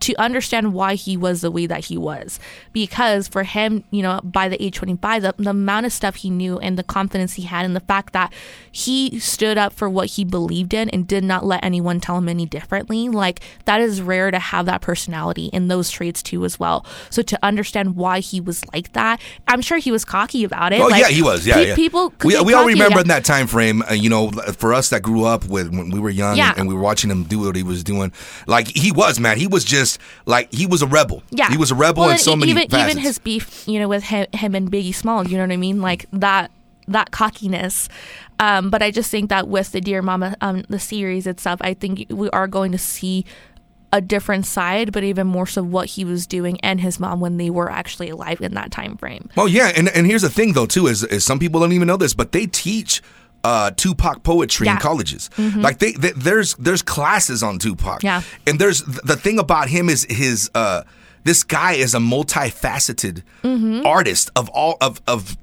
to 0.00 0.14
understand 0.16 0.72
why 0.72 0.94
he 0.94 1.16
was 1.16 1.40
the 1.40 1.50
way 1.50 1.66
that 1.66 1.86
he 1.86 1.98
was. 1.98 2.38
Because 2.72 3.28
for 3.28 3.42
him, 3.42 3.84
you 3.90 4.02
know, 4.02 4.20
by 4.22 4.48
the 4.48 4.62
age 4.62 4.76
25, 4.76 5.22
the, 5.22 5.34
the 5.38 5.50
amount 5.50 5.86
of 5.86 5.92
stuff 5.92 6.16
he 6.16 6.30
knew 6.30 6.58
and 6.58 6.78
the 6.78 6.82
confidence 6.82 7.34
he 7.34 7.42
had 7.42 7.64
and 7.64 7.74
the 7.74 7.80
fact 7.80 8.12
that 8.12 8.32
he 8.70 9.18
stood 9.18 9.58
up 9.58 9.72
for 9.72 9.88
what 9.88 10.06
he 10.10 10.24
believed 10.24 10.72
in 10.74 10.88
and 10.90 11.06
did 11.06 11.24
not 11.24 11.44
let 11.44 11.64
anyone 11.64 12.00
tell 12.00 12.18
him 12.18 12.28
any 12.28 12.46
differently, 12.46 13.08
like 13.08 13.40
that 13.64 13.80
is 13.80 14.00
rare 14.00 14.30
to 14.30 14.38
have 14.38 14.66
that 14.66 14.80
personality 14.80 15.50
and 15.52 15.70
those 15.70 15.90
traits 15.90 16.22
too 16.22 16.44
as 16.44 16.60
well. 16.60 16.86
So 17.10 17.22
to 17.22 17.38
understand 17.42 17.96
why 17.96 18.20
he 18.20 18.40
was 18.40 18.64
like 18.72 18.92
that, 18.92 19.20
I'm 19.48 19.60
sure 19.60 19.78
he 19.78 19.90
was 19.90 20.04
cocky 20.04 20.44
about 20.44 20.72
it. 20.72 20.80
Oh 20.80 20.86
Like, 20.86 21.02
yeah, 21.02 21.08
he 21.08 21.22
was. 21.22 21.46
Yeah, 21.46 21.54
pe- 21.54 21.68
yeah. 21.68 21.74
People, 21.74 22.12
we, 22.24 22.40
we 22.42 22.54
all 22.54 22.66
remember 22.66 22.96
yeah. 22.96 23.00
in 23.02 23.08
that 23.08 23.24
time 23.24 23.46
frame. 23.46 23.82
Uh, 23.88 23.94
you 23.94 24.10
know, 24.10 24.30
for 24.30 24.74
us 24.74 24.90
that 24.90 25.02
grew 25.02 25.24
up 25.24 25.44
with 25.46 25.68
when 25.70 25.90
we 25.90 25.98
were 25.98 26.10
young 26.10 26.36
Yeah. 26.36 26.54
and 26.56 26.68
we 26.68 26.74
were 26.74 26.80
watching 26.80 27.10
him 27.10 27.24
do 27.24 27.40
what 27.40 27.56
he 27.56 27.62
was 27.62 27.82
doing, 27.82 28.12
like 28.46 28.68
he 28.68 28.92
was 28.92 29.18
man. 29.18 29.38
He 29.38 29.46
was 29.46 29.64
just 29.64 29.87
like 30.26 30.52
he 30.52 30.66
was 30.66 30.82
a 30.82 30.86
rebel. 30.86 31.22
Yeah, 31.30 31.48
he 31.50 31.56
was 31.56 31.70
a 31.70 31.74
rebel 31.74 32.02
Well, 32.02 32.10
in 32.10 32.14
and 32.14 32.20
so 32.20 32.36
many 32.36 32.50
even 32.50 32.68
facets. 32.68 32.90
even 32.92 33.02
his 33.02 33.18
beef, 33.18 33.66
you 33.68 33.78
know, 33.78 33.88
with 33.88 34.04
him, 34.04 34.26
him 34.32 34.54
and 34.54 34.70
Biggie 34.70 34.94
Small. 34.94 35.26
You 35.26 35.36
know 35.36 35.44
what 35.44 35.52
I 35.52 35.56
mean? 35.56 35.80
Like 35.80 36.06
that 36.12 36.50
that 36.88 37.10
cockiness. 37.10 37.88
Um, 38.40 38.70
but 38.70 38.82
I 38.82 38.90
just 38.90 39.10
think 39.10 39.30
that 39.30 39.48
with 39.48 39.72
the 39.72 39.80
Dear 39.80 40.02
Mama, 40.02 40.36
um, 40.40 40.64
the 40.68 40.78
series 40.78 41.26
itself, 41.26 41.60
I 41.62 41.74
think 41.74 42.06
we 42.10 42.28
are 42.30 42.46
going 42.46 42.72
to 42.72 42.78
see 42.78 43.24
a 43.92 44.00
different 44.00 44.44
side, 44.46 44.92
but 44.92 45.02
even 45.02 45.26
more 45.26 45.46
so 45.46 45.62
what 45.62 45.86
he 45.90 46.04
was 46.04 46.26
doing 46.26 46.60
and 46.60 46.80
his 46.80 47.00
mom 47.00 47.20
when 47.20 47.38
they 47.38 47.48
were 47.50 47.70
actually 47.70 48.10
alive 48.10 48.40
in 48.40 48.52
that 48.54 48.70
time 48.70 48.96
frame. 48.98 49.30
Well, 49.34 49.48
yeah, 49.48 49.72
and 49.74 49.88
and 49.88 50.06
here's 50.06 50.22
the 50.22 50.28
thing 50.30 50.52
though 50.52 50.66
too 50.66 50.86
is, 50.86 51.04
is 51.04 51.24
some 51.24 51.38
people 51.38 51.60
don't 51.60 51.72
even 51.72 51.88
know 51.88 51.96
this, 51.96 52.12
but 52.14 52.32
they 52.32 52.46
teach 52.46 53.02
uh, 53.44 53.70
Tupac 53.76 54.22
poetry 54.22 54.66
in 54.66 54.72
Yeah. 54.72 54.78
Mm-hmm. 54.78 54.82
colleges. 54.88 55.30
Like 55.56 55.78
they, 55.78 55.92
they 55.92 56.10
there's 56.12 56.54
there's 56.54 56.82
classes 56.82 57.42
on 57.42 57.58
Tupac. 57.58 58.02
Yeah. 58.02 58.22
and 58.46 58.58
there's 58.58 58.82
the 58.82 59.16
thing 59.16 59.38
about 59.38 59.68
him 59.68 59.88
is 59.88 60.06
his 60.10 60.50
uh 60.54 60.82
this 61.24 61.44
guy 61.44 61.72
is 61.72 61.94
a 61.94 61.98
multifaceted 61.98 63.22
Mm-hmm. 63.42 63.86
artist 63.86 64.30
of 64.36 64.48
all 64.50 64.76
of 64.80 65.00
of 65.06 65.36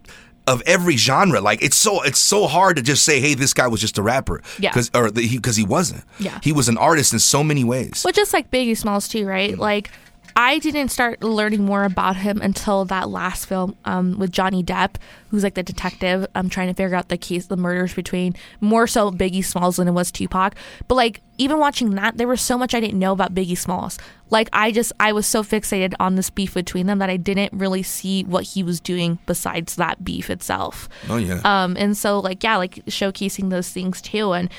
of 0.48 0.62
every 0.68 0.96
genre. 0.98 1.42
Like 1.42 1.64
it's 1.64 1.78
so 1.78 2.04
it's 2.04 2.20
so 2.20 2.46
hard 2.48 2.76
to 2.78 2.82
just 2.84 3.04
say, 3.04 3.20
hey, 3.20 3.34
this 3.34 3.54
guy 3.54 3.68
was 3.68 3.82
just 3.82 3.98
a 3.98 4.04
rapper. 4.04 4.42
Yeah. 4.60 4.70
Because 4.72 4.92
or 4.94 5.10
the, 5.10 5.22
he 5.22 5.38
because 5.38 5.56
he 5.56 5.66
wasn't. 5.66 6.04
Yeah. 6.20 6.40
He 6.44 6.52
was 6.52 6.70
an 6.70 6.78
artist 6.78 7.14
in 7.14 7.20
so 7.20 7.44
many 7.44 7.64
ways. 7.64 8.02
Well, 8.04 8.14
just 8.14 8.34
like 8.34 8.52
Biggie 8.52 8.78
Smalls 8.78 9.08
too, 9.08 9.26
right? 9.26 9.58
Like 9.58 9.90
I 10.38 10.60
didn't 10.60 10.90
start 10.90 11.24
learning 11.24 11.64
more 11.64 11.86
about 11.86 12.18
him 12.18 12.42
until 12.42 12.84
that 12.86 13.10
last 13.10 13.46
film 13.46 13.78
um, 13.86 14.20
with 14.20 14.34
Johnny 14.34 14.64
Depp, 14.64 14.96
who's 15.30 15.44
like 15.44 15.54
the 15.54 15.64
detective. 15.64 16.28
I'm 16.36 16.50
trying 16.50 16.68
to 16.68 16.74
figure 16.74 16.96
out 16.96 17.08
the 17.08 17.18
case, 17.18 17.46
the 17.46 17.56
murders 17.56 17.94
between 17.94 18.36
more 18.60 18.86
so 18.86 19.12
Biggie 19.12 19.46
Smalls 19.46 19.78
than 19.78 19.88
it 19.88 19.92
was 19.92 20.12
Tupac. 20.12 20.56
But 20.90 20.96
like 20.96 21.22
even 21.38 21.58
watching 21.58 21.92
that, 21.92 22.18
there 22.18 22.28
was 22.28 22.42
so 22.42 22.58
much 22.58 22.76
I 22.76 22.82
didn't 22.82 23.00
know 23.00 23.14
about 23.14 23.34
Biggie 23.34 23.58
Smalls. 23.58 23.98
Like 24.30 24.50
I 24.52 24.74
just 24.74 24.92
I 25.00 25.14
was 25.14 25.26
so 25.26 25.42
fixated 25.42 25.94
on 26.02 26.16
this 26.16 26.30
beef 26.30 26.54
between 26.54 26.88
them 26.88 27.00
that 27.00 27.10
I 27.10 27.16
didn't 27.16 27.54
really 27.54 27.84
see 27.84 28.26
what 28.26 28.44
he 28.44 28.62
was 28.62 28.82
doing 28.82 29.20
besides 29.26 29.78
that 29.78 30.04
beef 30.04 30.30
itself. 30.30 30.90
Oh 31.10 31.18
yeah. 31.18 31.40
Um, 31.46 31.78
and 31.80 31.96
so 31.96 32.20
like 32.20 32.44
yeah, 32.44 32.58
like 32.58 32.84
showcasing 32.88 33.52
those 33.52 33.70
things 33.70 34.02
too. 34.02 34.34
And 34.34 34.50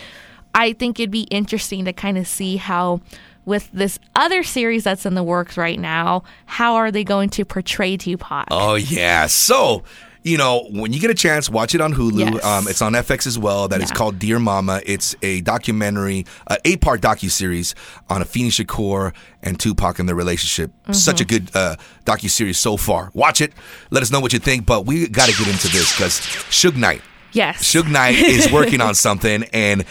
I 0.54 0.72
think 0.72 0.98
it'd 0.98 1.10
be 1.10 1.24
interesting 1.24 1.84
to 1.84 1.92
kind 1.92 2.16
of 2.16 2.26
see 2.26 2.56
how 2.56 3.02
with 3.46 3.70
this 3.72 3.98
other 4.14 4.42
series 4.42 4.84
that's 4.84 5.06
in 5.06 5.14
the 5.14 5.22
works 5.22 5.56
right 5.56 5.80
now, 5.80 6.24
how 6.44 6.74
are 6.74 6.90
they 6.90 7.04
going 7.04 7.30
to 7.30 7.44
portray 7.46 7.96
Tupac? 7.96 8.48
Oh 8.50 8.74
yeah. 8.74 9.26
So, 9.26 9.84
you 10.22 10.36
know, 10.36 10.66
when 10.72 10.92
you 10.92 10.98
get 10.98 11.10
a 11.10 11.14
chance, 11.14 11.48
watch 11.48 11.72
it 11.72 11.80
on 11.80 11.94
Hulu. 11.94 12.32
Yes. 12.34 12.44
Um, 12.44 12.66
it's 12.66 12.82
on 12.82 12.94
FX 12.94 13.28
as 13.28 13.38
well. 13.38 13.68
That 13.68 13.80
is 13.80 13.90
Yeah. 13.90 13.94
called 13.94 14.18
Dear 14.18 14.40
Mama. 14.40 14.80
It's 14.84 15.14
a 15.22 15.40
documentary, 15.42 16.26
uh, 16.48 16.56
eight-part 16.64 17.00
docu 17.00 17.30
series 17.30 17.76
on 18.10 18.22
a 18.22 18.24
Afeni 18.24 18.48
Shakur 18.48 19.14
and 19.40 19.60
Tupac 19.60 20.00
and 20.00 20.08
their 20.08 20.16
relationship. 20.16 20.72
Mm-hmm. 20.82 20.94
Such 20.94 21.20
a 21.20 21.24
good 21.24 21.54
uh, 21.54 21.76
docu 22.04 22.28
series 22.28 22.58
so 22.58 22.76
far. 22.76 23.10
Watch 23.14 23.40
it. 23.40 23.52
Let 23.90 24.02
us 24.02 24.10
know 24.10 24.18
what 24.18 24.32
you 24.32 24.40
think. 24.40 24.66
But 24.66 24.84
we 24.84 25.06
got 25.06 25.28
to 25.28 25.36
get 25.38 25.46
into 25.46 25.68
this 25.68 25.92
because 25.96 26.18
Suge 26.50 26.74
Knight. 26.76 27.02
yes. 27.30 27.58
Suge 27.62 27.88
Knight 27.88 28.16
is 28.16 28.50
working 28.50 28.80
on 28.80 28.94
something, 29.06 29.44
and 29.52 29.84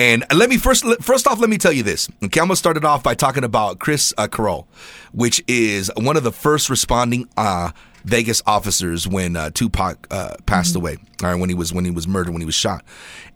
and 0.00 0.24
let 0.34 0.48
me 0.48 0.56
first 0.56 0.84
first 1.02 1.26
off, 1.26 1.38
let 1.40 1.50
me 1.50 1.58
tell 1.58 1.72
you 1.72 1.82
this. 1.82 2.08
Okay, 2.24 2.40
I'm 2.40 2.46
gonna 2.46 2.56
start 2.56 2.78
it 2.78 2.84
off 2.86 3.02
by 3.02 3.14
talking 3.14 3.44
about 3.44 3.78
Chris 3.80 4.14
uh, 4.16 4.28
Carroll, 4.28 4.66
which 5.12 5.44
is 5.46 5.90
one 5.96 6.16
of 6.16 6.22
the 6.22 6.32
first 6.32 6.70
responding 6.70 7.28
uh, 7.36 7.70
Vegas 8.04 8.42
officers 8.46 9.06
when 9.06 9.36
uh, 9.36 9.50
Tupac 9.50 10.06
uh, 10.10 10.36
passed 10.46 10.74
away, 10.74 10.96
or 11.22 11.36
when 11.36 11.50
he 11.50 11.54
was 11.54 11.72
when 11.74 11.84
he 11.84 11.90
was 11.90 12.08
murdered, 12.08 12.32
when 12.32 12.40
he 12.40 12.46
was 12.46 12.54
shot, 12.54 12.82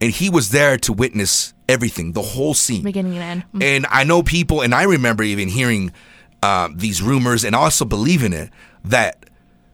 and 0.00 0.10
he 0.10 0.30
was 0.30 0.50
there 0.50 0.78
to 0.78 0.92
witness 0.94 1.52
everything, 1.68 2.12
the 2.12 2.22
whole 2.22 2.54
scene. 2.54 2.82
beginning 2.82 3.18
and 3.18 3.44
end. 3.52 3.62
And 3.62 3.86
I 3.90 4.04
know 4.04 4.22
people, 4.22 4.62
and 4.62 4.74
I 4.74 4.84
remember 4.84 5.22
even 5.22 5.48
hearing 5.48 5.92
uh, 6.42 6.70
these 6.74 7.02
rumors 7.02 7.44
and 7.44 7.54
also 7.54 7.84
believing 7.84 8.32
it 8.32 8.48
that 8.84 9.26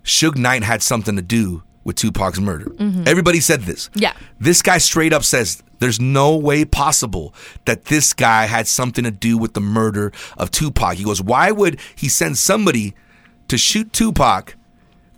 Suge 0.03 0.37
Knight 0.37 0.64
had 0.64 0.83
something 0.83 1.14
to 1.14 1.22
do 1.22 1.62
with 1.85 1.94
Tupac's 1.94 2.40
murder. 2.40 2.72
Everybody 3.07 3.40
said 3.40 3.62
this. 3.62 3.88
Mm-hmm. 3.90 3.98
Yeah. 4.00 4.12
This 4.40 4.61
guy 4.61 4.79
straight 4.79 5.12
up 5.12 5.24
says 5.24 5.62
there's 5.81 6.01
no 6.01 6.37
way 6.37 6.64
possible 6.64 7.35
that 7.64 7.87
this 7.87 8.12
guy 8.14 8.47
had 8.47 8.66
something 8.69 9.05
to 9.05 9.11
do 9.11 9.37
with 9.37 9.55
the 9.55 9.61
murder 9.61 10.12
of 10.38 10.51
Tupac. 10.51 10.95
He 10.97 11.05
goes, 11.05 11.21
why 11.21 11.51
would 11.51 11.81
he 11.97 12.09
send 12.09 12.38
somebody 12.38 12.95
to 13.49 13.59
shoot 13.59 13.93
Tupac 13.93 14.55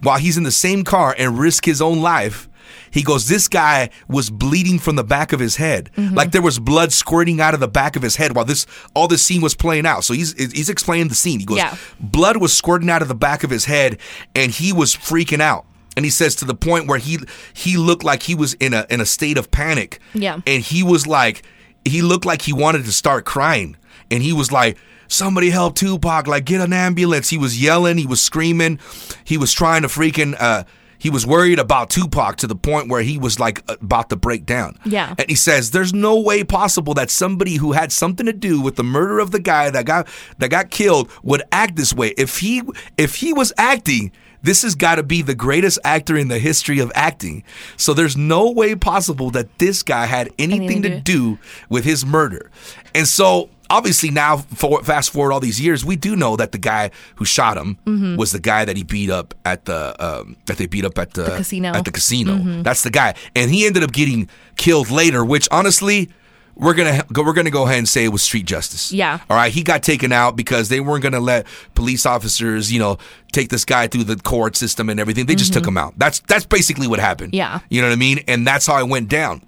while 0.00 0.18
he's 0.18 0.36
in 0.38 0.42
the 0.44 0.50
same 0.50 0.82
car 0.84 1.14
and 1.18 1.38
risk 1.38 1.64
his 1.66 1.82
own 1.82 2.00
life? 2.00 2.48
He 2.90 3.02
goes, 3.02 3.26
this 3.28 3.48
guy 3.48 3.90
was 4.08 4.30
bleeding 4.30 4.78
from 4.78 4.96
the 4.96 5.04
back 5.04 5.32
of 5.32 5.40
his 5.40 5.56
head, 5.56 5.90
Mm-hmm. 5.96 6.14
like 6.14 6.30
there 6.30 6.42
was 6.42 6.58
blood 6.58 6.92
squirting 6.92 7.40
out 7.40 7.54
of 7.54 7.60
the 7.60 7.68
back 7.68 7.96
of 7.96 8.02
his 8.02 8.16
head 8.16 8.34
while 8.34 8.44
this 8.44 8.66
all 8.94 9.08
this 9.08 9.22
scene 9.22 9.40
was 9.42 9.54
playing 9.54 9.84
out. 9.86 10.04
So 10.04 10.14
he's 10.14 10.32
he's 10.52 10.68
explaining 10.70 11.08
the 11.08 11.14
scene. 11.14 11.40
He 11.40 11.44
goes, 11.46 11.58
Yeah. 11.58 11.76
blood 12.00 12.36
was 12.36 12.52
squirting 12.54 12.88
out 12.90 13.02
of 13.02 13.08
the 13.08 13.14
back 13.14 13.44
of 13.44 13.50
his 13.50 13.64
head, 13.64 13.98
and 14.34 14.52
he 14.52 14.72
was 14.72 14.94
freaking 14.94 15.40
out. 15.40 15.66
And 15.96 16.04
he 16.04 16.10
says 16.10 16.34
to 16.36 16.44
the 16.44 16.54
point 16.54 16.86
where 16.86 16.98
he 16.98 17.18
he 17.52 17.76
looked 17.76 18.04
like 18.04 18.22
he 18.22 18.34
was 18.34 18.54
in 18.54 18.74
a 18.74 18.86
in 18.88 19.00
a 19.00 19.06
state 19.06 19.38
of 19.38 19.50
panic. 19.50 20.00
Yeah. 20.14 20.40
And 20.46 20.62
he 20.62 20.82
was 20.82 21.06
like, 21.06 21.42
he 21.84 22.02
looked 22.02 22.24
like 22.24 22.42
he 22.42 22.52
wanted 22.52 22.84
to 22.84 22.92
start 22.92 23.24
crying, 23.24 23.76
and 24.10 24.22
he 24.22 24.32
was 24.32 24.52
like. 24.52 24.76
Somebody 25.08 25.50
help 25.50 25.74
Tupac! 25.74 26.26
Like, 26.26 26.46
get 26.46 26.62
an 26.62 26.72
ambulance. 26.72 27.28
He 27.28 27.36
was 27.36 27.60
yelling. 27.62 27.98
He 27.98 28.06
was 28.06 28.22
screaming. 28.22 28.78
He 29.24 29.36
was 29.36 29.52
trying 29.52 29.82
to 29.82 29.88
freaking. 29.88 30.34
Uh, 30.40 30.64
he 31.02 31.10
was 31.10 31.26
worried 31.26 31.58
about 31.58 31.90
Tupac 31.90 32.36
to 32.36 32.46
the 32.46 32.54
point 32.54 32.88
where 32.88 33.02
he 33.02 33.18
was 33.18 33.40
like 33.40 33.62
about 33.68 34.08
to 34.08 34.16
break 34.16 34.46
down. 34.46 34.78
Yeah. 34.86 35.14
And 35.18 35.28
he 35.28 35.34
says, 35.34 35.72
"There's 35.72 35.92
no 35.92 36.18
way 36.18 36.44
possible 36.44 36.94
that 36.94 37.10
somebody 37.10 37.56
who 37.56 37.72
had 37.72 37.90
something 37.90 38.24
to 38.24 38.32
do 38.32 38.60
with 38.60 38.76
the 38.76 38.84
murder 38.84 39.18
of 39.18 39.32
the 39.32 39.40
guy 39.40 39.68
that 39.68 39.84
got 39.84 40.08
that 40.38 40.48
got 40.48 40.70
killed 40.70 41.10
would 41.24 41.42
act 41.50 41.76
this 41.76 41.92
way. 41.92 42.14
If 42.16 42.38
he 42.38 42.62
if 42.96 43.16
he 43.16 43.32
was 43.32 43.52
acting." 43.58 44.12
This 44.42 44.62
has 44.62 44.74
got 44.74 44.96
to 44.96 45.02
be 45.02 45.22
the 45.22 45.34
greatest 45.34 45.78
actor 45.84 46.16
in 46.16 46.28
the 46.28 46.38
history 46.38 46.78
of 46.80 46.90
acting. 46.94 47.44
So 47.76 47.94
there's 47.94 48.16
no 48.16 48.50
way 48.50 48.74
possible 48.74 49.30
that 49.30 49.58
this 49.58 49.82
guy 49.82 50.06
had 50.06 50.30
anything 50.38 50.82
to 50.82 51.00
do 51.00 51.38
with 51.68 51.84
his 51.84 52.04
murder. 52.04 52.50
And 52.94 53.06
so 53.06 53.48
obviously 53.70 54.10
now 54.10 54.36
for, 54.36 54.82
fast 54.82 55.10
forward 55.10 55.32
all 55.32 55.40
these 55.40 55.60
years, 55.60 55.84
we 55.84 55.96
do 55.96 56.14
know 56.14 56.36
that 56.36 56.52
the 56.52 56.58
guy 56.58 56.90
who 57.16 57.24
shot 57.24 57.56
him 57.56 57.78
Mm-hmm. 57.86 58.16
was 58.16 58.32
the 58.32 58.40
guy 58.40 58.64
that 58.64 58.76
he 58.76 58.82
beat 58.82 59.10
up 59.10 59.34
at 59.44 59.64
the 59.64 59.94
um, 60.04 60.36
that 60.46 60.56
they 60.56 60.66
beat 60.66 60.84
up 60.84 60.98
at 60.98 61.14
the, 61.14 61.36
casino. 61.36 61.68
Mm-hmm. 61.70 61.76
At 61.78 61.84
the 61.84 61.90
casino. 61.90 62.62
That's 62.62 62.82
the 62.82 62.90
guy. 62.90 63.14
And 63.34 63.50
he 63.50 63.66
ended 63.66 63.82
up 63.82 63.92
getting 63.92 64.28
killed 64.56 64.90
later, 64.90 65.24
which 65.24 65.48
honestly 65.50 66.10
we're 66.54 66.74
gonna 66.74 67.04
go, 67.12 67.22
we're 67.24 67.32
gonna 67.32 67.50
go 67.50 67.64
ahead 67.64 67.78
and 67.78 67.88
say 67.88 68.04
it 68.04 68.08
was 68.08 68.22
street 68.22 68.46
justice. 68.46 68.92
Yeah. 68.92 69.20
All 69.30 69.36
right. 69.36 69.52
He 69.52 69.62
got 69.62 69.82
taken 69.82 70.12
out 70.12 70.36
because 70.36 70.68
they 70.68 70.80
weren't 70.80 71.02
gonna 71.02 71.20
let 71.20 71.46
police 71.74 72.04
officers, 72.06 72.70
you 72.72 72.78
know, 72.78 72.98
take 73.32 73.48
this 73.48 73.64
guy 73.64 73.86
through 73.86 74.04
the 74.04 74.16
court 74.16 74.56
system 74.56 74.88
and 74.88 75.00
everything. 75.00 75.26
They 75.26 75.34
just 75.34 75.52
took 75.52 75.66
him 75.66 75.78
out. 75.78 75.94
That's 75.96 76.20
that's 76.20 76.44
basically 76.44 76.86
what 76.86 76.98
happened. 77.00 77.32
Mm-hmm. 77.32 77.36
Yeah. 77.36 77.60
You 77.70 77.80
know 77.80 77.88
what 77.88 77.94
I 77.94 77.96
mean? 77.96 78.20
And 78.28 78.46
that's 78.46 78.66
how 78.66 78.78
it 78.78 78.88
went 78.88 79.08
down. 79.08 79.42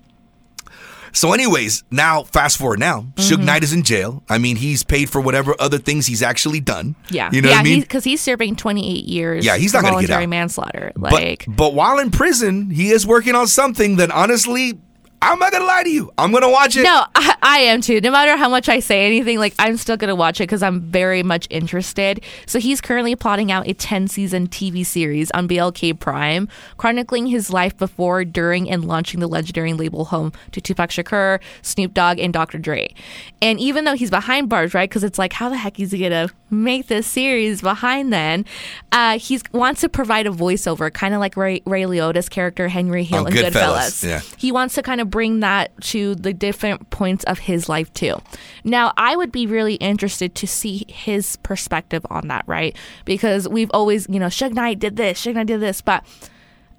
So, 1.12 1.32
anyways, 1.32 1.84
now 1.92 2.24
fast 2.24 2.58
forward 2.58 2.80
now, 2.80 3.02
Suge 3.14 3.34
Mm-hmm. 3.36 3.44
Knight 3.44 3.62
is 3.62 3.72
in 3.72 3.84
jail. 3.84 4.24
I 4.28 4.38
mean, 4.38 4.56
he's 4.56 4.82
paid 4.82 5.08
for 5.08 5.20
whatever 5.20 5.54
other 5.60 5.78
things 5.78 6.06
he's 6.08 6.22
actually 6.24 6.58
done. 6.58 6.96
Yeah. 7.08 7.30
You 7.32 7.40
know 7.40 7.50
yeah, 7.50 7.54
what 7.56 7.60
I 7.60 7.64
mean? 7.64 7.80
because 7.82 8.02
he's, 8.02 8.20
serving 8.20 8.56
28 8.56 9.04
years. 9.04 9.46
Yeah, 9.46 9.56
he's 9.56 9.72
not 9.72 9.82
gonna 9.82 10.00
get 10.00 10.08
voluntary 10.08 10.24
out. 10.24 10.28
manslaughter. 10.30 10.92
But, 10.96 11.12
Like, 11.12 11.44
but 11.46 11.72
while 11.72 12.00
in 12.00 12.10
prison, 12.10 12.70
he 12.70 12.88
is 12.90 13.06
working 13.06 13.36
on 13.36 13.46
something 13.46 13.94
that 13.96 14.10
honestly, 14.10 14.80
I'm 15.24 15.38
not 15.38 15.52
gonna 15.52 15.64
lie 15.64 15.82
to 15.84 15.90
you. 15.90 16.12
I'm 16.18 16.32
gonna 16.32 16.50
watch 16.50 16.76
it. 16.76 16.82
no, 16.82 17.04
I, 17.14 17.34
I 17.42 17.58
am 17.60 17.80
too. 17.80 18.00
No 18.00 18.10
matter 18.10 18.36
how 18.36 18.48
much 18.48 18.68
I 18.68 18.80
say 18.80 19.06
anything, 19.06 19.38
like 19.38 19.54
I'm 19.58 19.76
still 19.76 19.96
gonna 19.96 20.14
watch 20.14 20.40
it 20.40 20.44
because 20.44 20.62
I'm 20.62 20.80
very 20.82 21.22
much 21.22 21.46
interested. 21.50 22.22
So 22.46 22.58
he's 22.58 22.80
currently 22.80 23.16
plotting 23.16 23.50
out 23.50 23.66
a 23.66 23.74
10 23.74 24.08
season 24.08 24.48
TV 24.48 24.84
series 24.84 25.30
on 25.30 25.48
BLK 25.48 25.98
Prime, 25.98 26.48
chronicling 26.76 27.26
his 27.26 27.50
life 27.50 27.76
before, 27.76 28.24
during, 28.24 28.68
and 28.70 28.84
launching 28.84 29.20
the 29.20 29.26
legendary 29.26 29.72
label 29.72 30.04
home 30.06 30.32
to 30.52 30.60
Tupac 30.60 30.90
Shakur, 30.90 31.40
Snoop 31.62 31.94
Dogg, 31.94 32.18
and 32.18 32.32
Dr. 32.32 32.58
Dre. 32.58 32.94
And 33.40 33.58
even 33.58 33.84
though 33.84 33.94
he's 33.94 34.10
behind 34.10 34.48
bars, 34.50 34.74
right? 34.74 34.88
Because 34.88 35.04
it's 35.04 35.18
like, 35.18 35.32
how 35.32 35.48
the 35.48 35.56
heck 35.56 35.80
is 35.80 35.92
he 35.92 35.98
gonna 35.98 36.28
make 36.50 36.86
this 36.88 37.06
series 37.06 37.62
behind 37.62 38.12
then? 38.12 38.44
Uh, 38.92 39.18
he 39.18 39.40
wants 39.52 39.80
to 39.80 39.88
provide 39.88 40.26
a 40.26 40.30
voiceover, 40.30 40.92
kind 40.92 41.14
of 41.14 41.20
like 41.20 41.36
Ray, 41.36 41.62
Ray 41.66 41.82
Liotta's 41.84 42.28
character 42.28 42.68
Henry 42.68 43.04
Hill 43.04 43.22
Oh, 43.24 43.26
in 43.26 43.32
Goodfellas, 43.32 43.52
Goodfellas. 43.52 44.04
yeah. 44.08 44.20
He 44.36 44.52
wants 44.52 44.74
to 44.74 44.82
kind 44.82 45.00
of 45.00 45.10
bring 45.14 45.38
that 45.38 45.70
to 45.80 46.16
the 46.16 46.34
different 46.34 46.90
points 46.90 47.22
of 47.26 47.38
his 47.38 47.68
life 47.68 47.92
too. 47.94 48.20
Now, 48.64 48.92
I 48.96 49.14
would 49.14 49.30
be 49.30 49.46
really 49.46 49.76
interested 49.76 50.34
to 50.34 50.46
see 50.48 50.86
his 50.88 51.36
perspective 51.36 52.04
on 52.10 52.26
that, 52.26 52.42
right? 52.48 52.76
Because 53.04 53.48
we've 53.48 53.70
always, 53.72 54.08
you 54.10 54.18
know, 54.18 54.26
Suge 54.26 54.54
Knight 54.54 54.80
did 54.80 54.96
this, 54.96 55.24
Suge 55.24 55.34
Knight 55.34 55.46
did 55.46 55.60
this, 55.60 55.80
but 55.80 56.04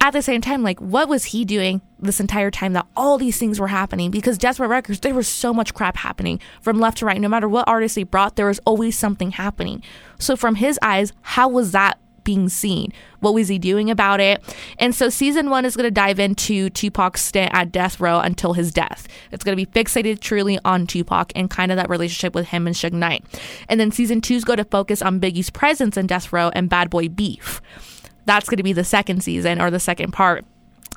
at 0.02 0.12
the 0.12 0.21
same 0.21 0.41
time, 0.41 0.63
like, 0.63 0.82
what 0.82 1.08
was 1.08 1.24
he 1.24 1.45
doing 1.45 1.80
this 1.98 2.19
entire 2.19 2.52
time 2.52 2.74
that 2.74 2.86
all 2.98 3.17
these 3.17 3.38
things 3.38 3.58
were 3.58 3.69
happening? 3.69 4.12
Because 4.12 4.38
Death 4.38 4.60
Row 4.60 4.67
Records, 4.67 5.00
there 5.00 5.15
was 5.15 5.30
so 5.30 5.54
much 5.54 5.74
crap 5.74 5.95
happening 5.95 6.41
from 6.60 6.78
left 6.78 6.98
to 6.98 7.06
right. 7.06 7.21
No 7.21 7.30
matter 7.30 7.48
what 7.48 7.69
artist 7.69 7.95
they 7.95 8.04
brought, 8.04 8.36
there 8.36 8.48
was 8.48 8.60
always 8.65 9.00
something 9.00 9.32
happening. 9.32 9.82
So, 10.19 10.36
from 10.36 10.56
his 10.56 10.78
eyes, 10.82 11.13
how 11.21 11.48
was 11.48 11.71
that 11.71 12.00
being 12.25 12.49
seen? 12.49 12.91
What 13.21 13.33
was 13.33 13.47
he 13.47 13.57
doing 13.57 13.89
about 13.89 14.19
it? 14.19 14.43
And 14.77 14.93
so, 14.93 15.07
season 15.07 15.49
one 15.49 15.63
is 15.63 15.77
going 15.77 15.85
to 15.88 15.91
dive 15.91 16.19
into 16.19 16.69
Tupac's 16.69 17.21
stint 17.21 17.51
at 17.53 17.71
Death 17.71 18.01
Row 18.01 18.19
until 18.19 18.53
his 18.53 18.73
death. 18.73 19.07
It's 19.31 19.45
going 19.45 19.57
to 19.57 19.65
be 19.65 19.71
fixated 19.71 20.19
truly 20.19 20.59
on 20.65 20.85
Tupac 20.85 21.31
and 21.35 21.49
kind 21.49 21.71
of 21.71 21.77
that 21.77 21.89
relationship 21.89 22.35
with 22.35 22.47
him 22.47 22.67
and 22.67 22.75
Suge 22.75 22.91
Knight. 22.91 23.23
And 23.69 23.79
then, 23.79 23.91
season 23.91 24.19
two 24.19 24.33
is 24.33 24.43
going 24.43 24.57
to 24.57 24.65
focus 24.65 25.01
on 25.01 25.21
Biggie's 25.21 25.49
presence 25.49 25.95
in 25.95 26.07
Death 26.07 26.33
Row 26.33 26.51
and 26.53 26.69
Bad 26.69 26.89
Boy 26.89 27.07
Beef 27.07 27.61
that's 28.25 28.49
going 28.49 28.57
to 28.57 28.63
be 28.63 28.73
the 28.73 28.83
second 28.83 29.23
season 29.23 29.61
or 29.61 29.71
the 29.71 29.79
second 29.79 30.11
part. 30.11 30.45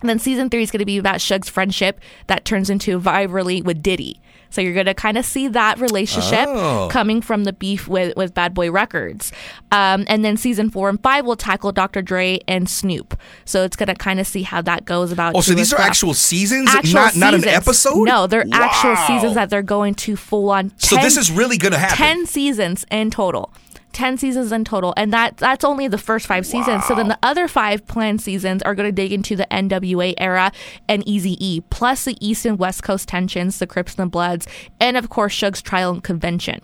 And 0.00 0.08
then 0.08 0.18
season 0.18 0.48
three 0.50 0.62
is 0.62 0.70
going 0.70 0.78
to 0.80 0.84
be 0.87 0.98
about 0.98 1.20
Suge's 1.20 1.48
friendship 1.48 2.00
that 2.28 2.44
turns 2.44 2.70
into 2.70 2.98
rivalry 2.98 3.62
with 3.62 3.82
Diddy. 3.82 4.20
So 4.50 4.62
you're 4.62 4.72
going 4.72 4.87
to 4.87 4.94
kind 4.94 5.18
of 5.18 5.26
see 5.26 5.46
that 5.48 5.78
relationship 5.78 6.46
Oh. 6.48 6.88
coming 6.90 7.20
from 7.20 7.44
the 7.44 7.52
beef 7.52 7.87
with, 7.87 8.16
with 8.16 8.32
Bad 8.32 8.54
Boy 8.54 8.70
Records. 8.70 9.30
Um, 9.72 10.04
and 10.08 10.24
then 10.24 10.38
season 10.38 10.70
four 10.70 10.88
and 10.88 11.02
five 11.02 11.26
will 11.26 11.37
tackle 11.37 11.70
Dr. 11.70 12.00
Dre 12.00 12.40
and 12.48 12.66
Snoop. 12.70 13.18
So 13.44 13.64
it's 13.64 13.76
going 13.76 13.88
to 13.88 13.94
kind 13.94 14.18
of 14.20 14.26
see 14.26 14.42
how 14.44 14.62
that 14.62 14.87
goes 14.87 15.12
about. 15.12 15.34
Oh, 15.37 15.42
so 15.42 15.52
these 15.52 15.72
are 15.74 15.80
actual 15.80 16.14
seasons, 16.14 16.70
Actual 16.72 16.94
not 16.94 17.16
not 17.16 17.34
an 17.34 17.46
episode. 17.46 18.04
No, 18.06 18.26
they're 18.26 18.46
actual 18.50 18.96
seasons 19.06 19.34
that 19.34 19.50
they're 19.50 19.61
going 19.62 19.94
to 19.96 20.16
full 20.16 20.48
on. 20.50 20.72
So 20.78 20.96
this 20.96 21.18
is 21.18 21.30
really 21.30 21.58
gonna 21.58 21.76
happen. 21.76 21.96
10 21.98 22.26
seasons 22.26 22.87
in 22.90 23.11
total. 23.11 23.52
10 23.98 24.16
seasons 24.16 24.52
in 24.52 24.64
total 24.64 24.94
and 24.96 25.12
that 25.12 25.37
that's 25.38 25.64
only 25.64 25.88
the 25.88 25.98
first 25.98 26.24
5 26.28 26.46
seasons. 26.46 26.84
So 26.84 26.94
then 26.94 27.08
the 27.08 27.18
other 27.20 27.48
5 27.48 27.84
planned 27.88 28.22
seasons 28.22 28.62
are 28.62 28.76
going 28.76 28.87
to 28.87 28.92
dig 28.92 29.12
into 29.12 29.34
the 29.34 29.44
NWA 29.50 30.14
era 30.18 30.52
and 30.88 31.02
Easy 31.04 31.37
E 31.44 31.62
plus 31.62 32.04
the 32.04 32.16
East 32.24 32.46
and 32.46 32.61
West 32.61 32.84
Coast 32.84 33.08
tensions, 33.08 33.58
the 33.58 33.66
Crips 33.66 33.96
and 33.96 34.06
the 34.06 34.11
Bloods, 34.11 34.46
and 34.78 34.96
of 34.96 35.08
course 35.08 35.37
Suge's 35.37 35.62
trial 35.62 35.90
and 35.90 36.04
convention. 36.04 36.61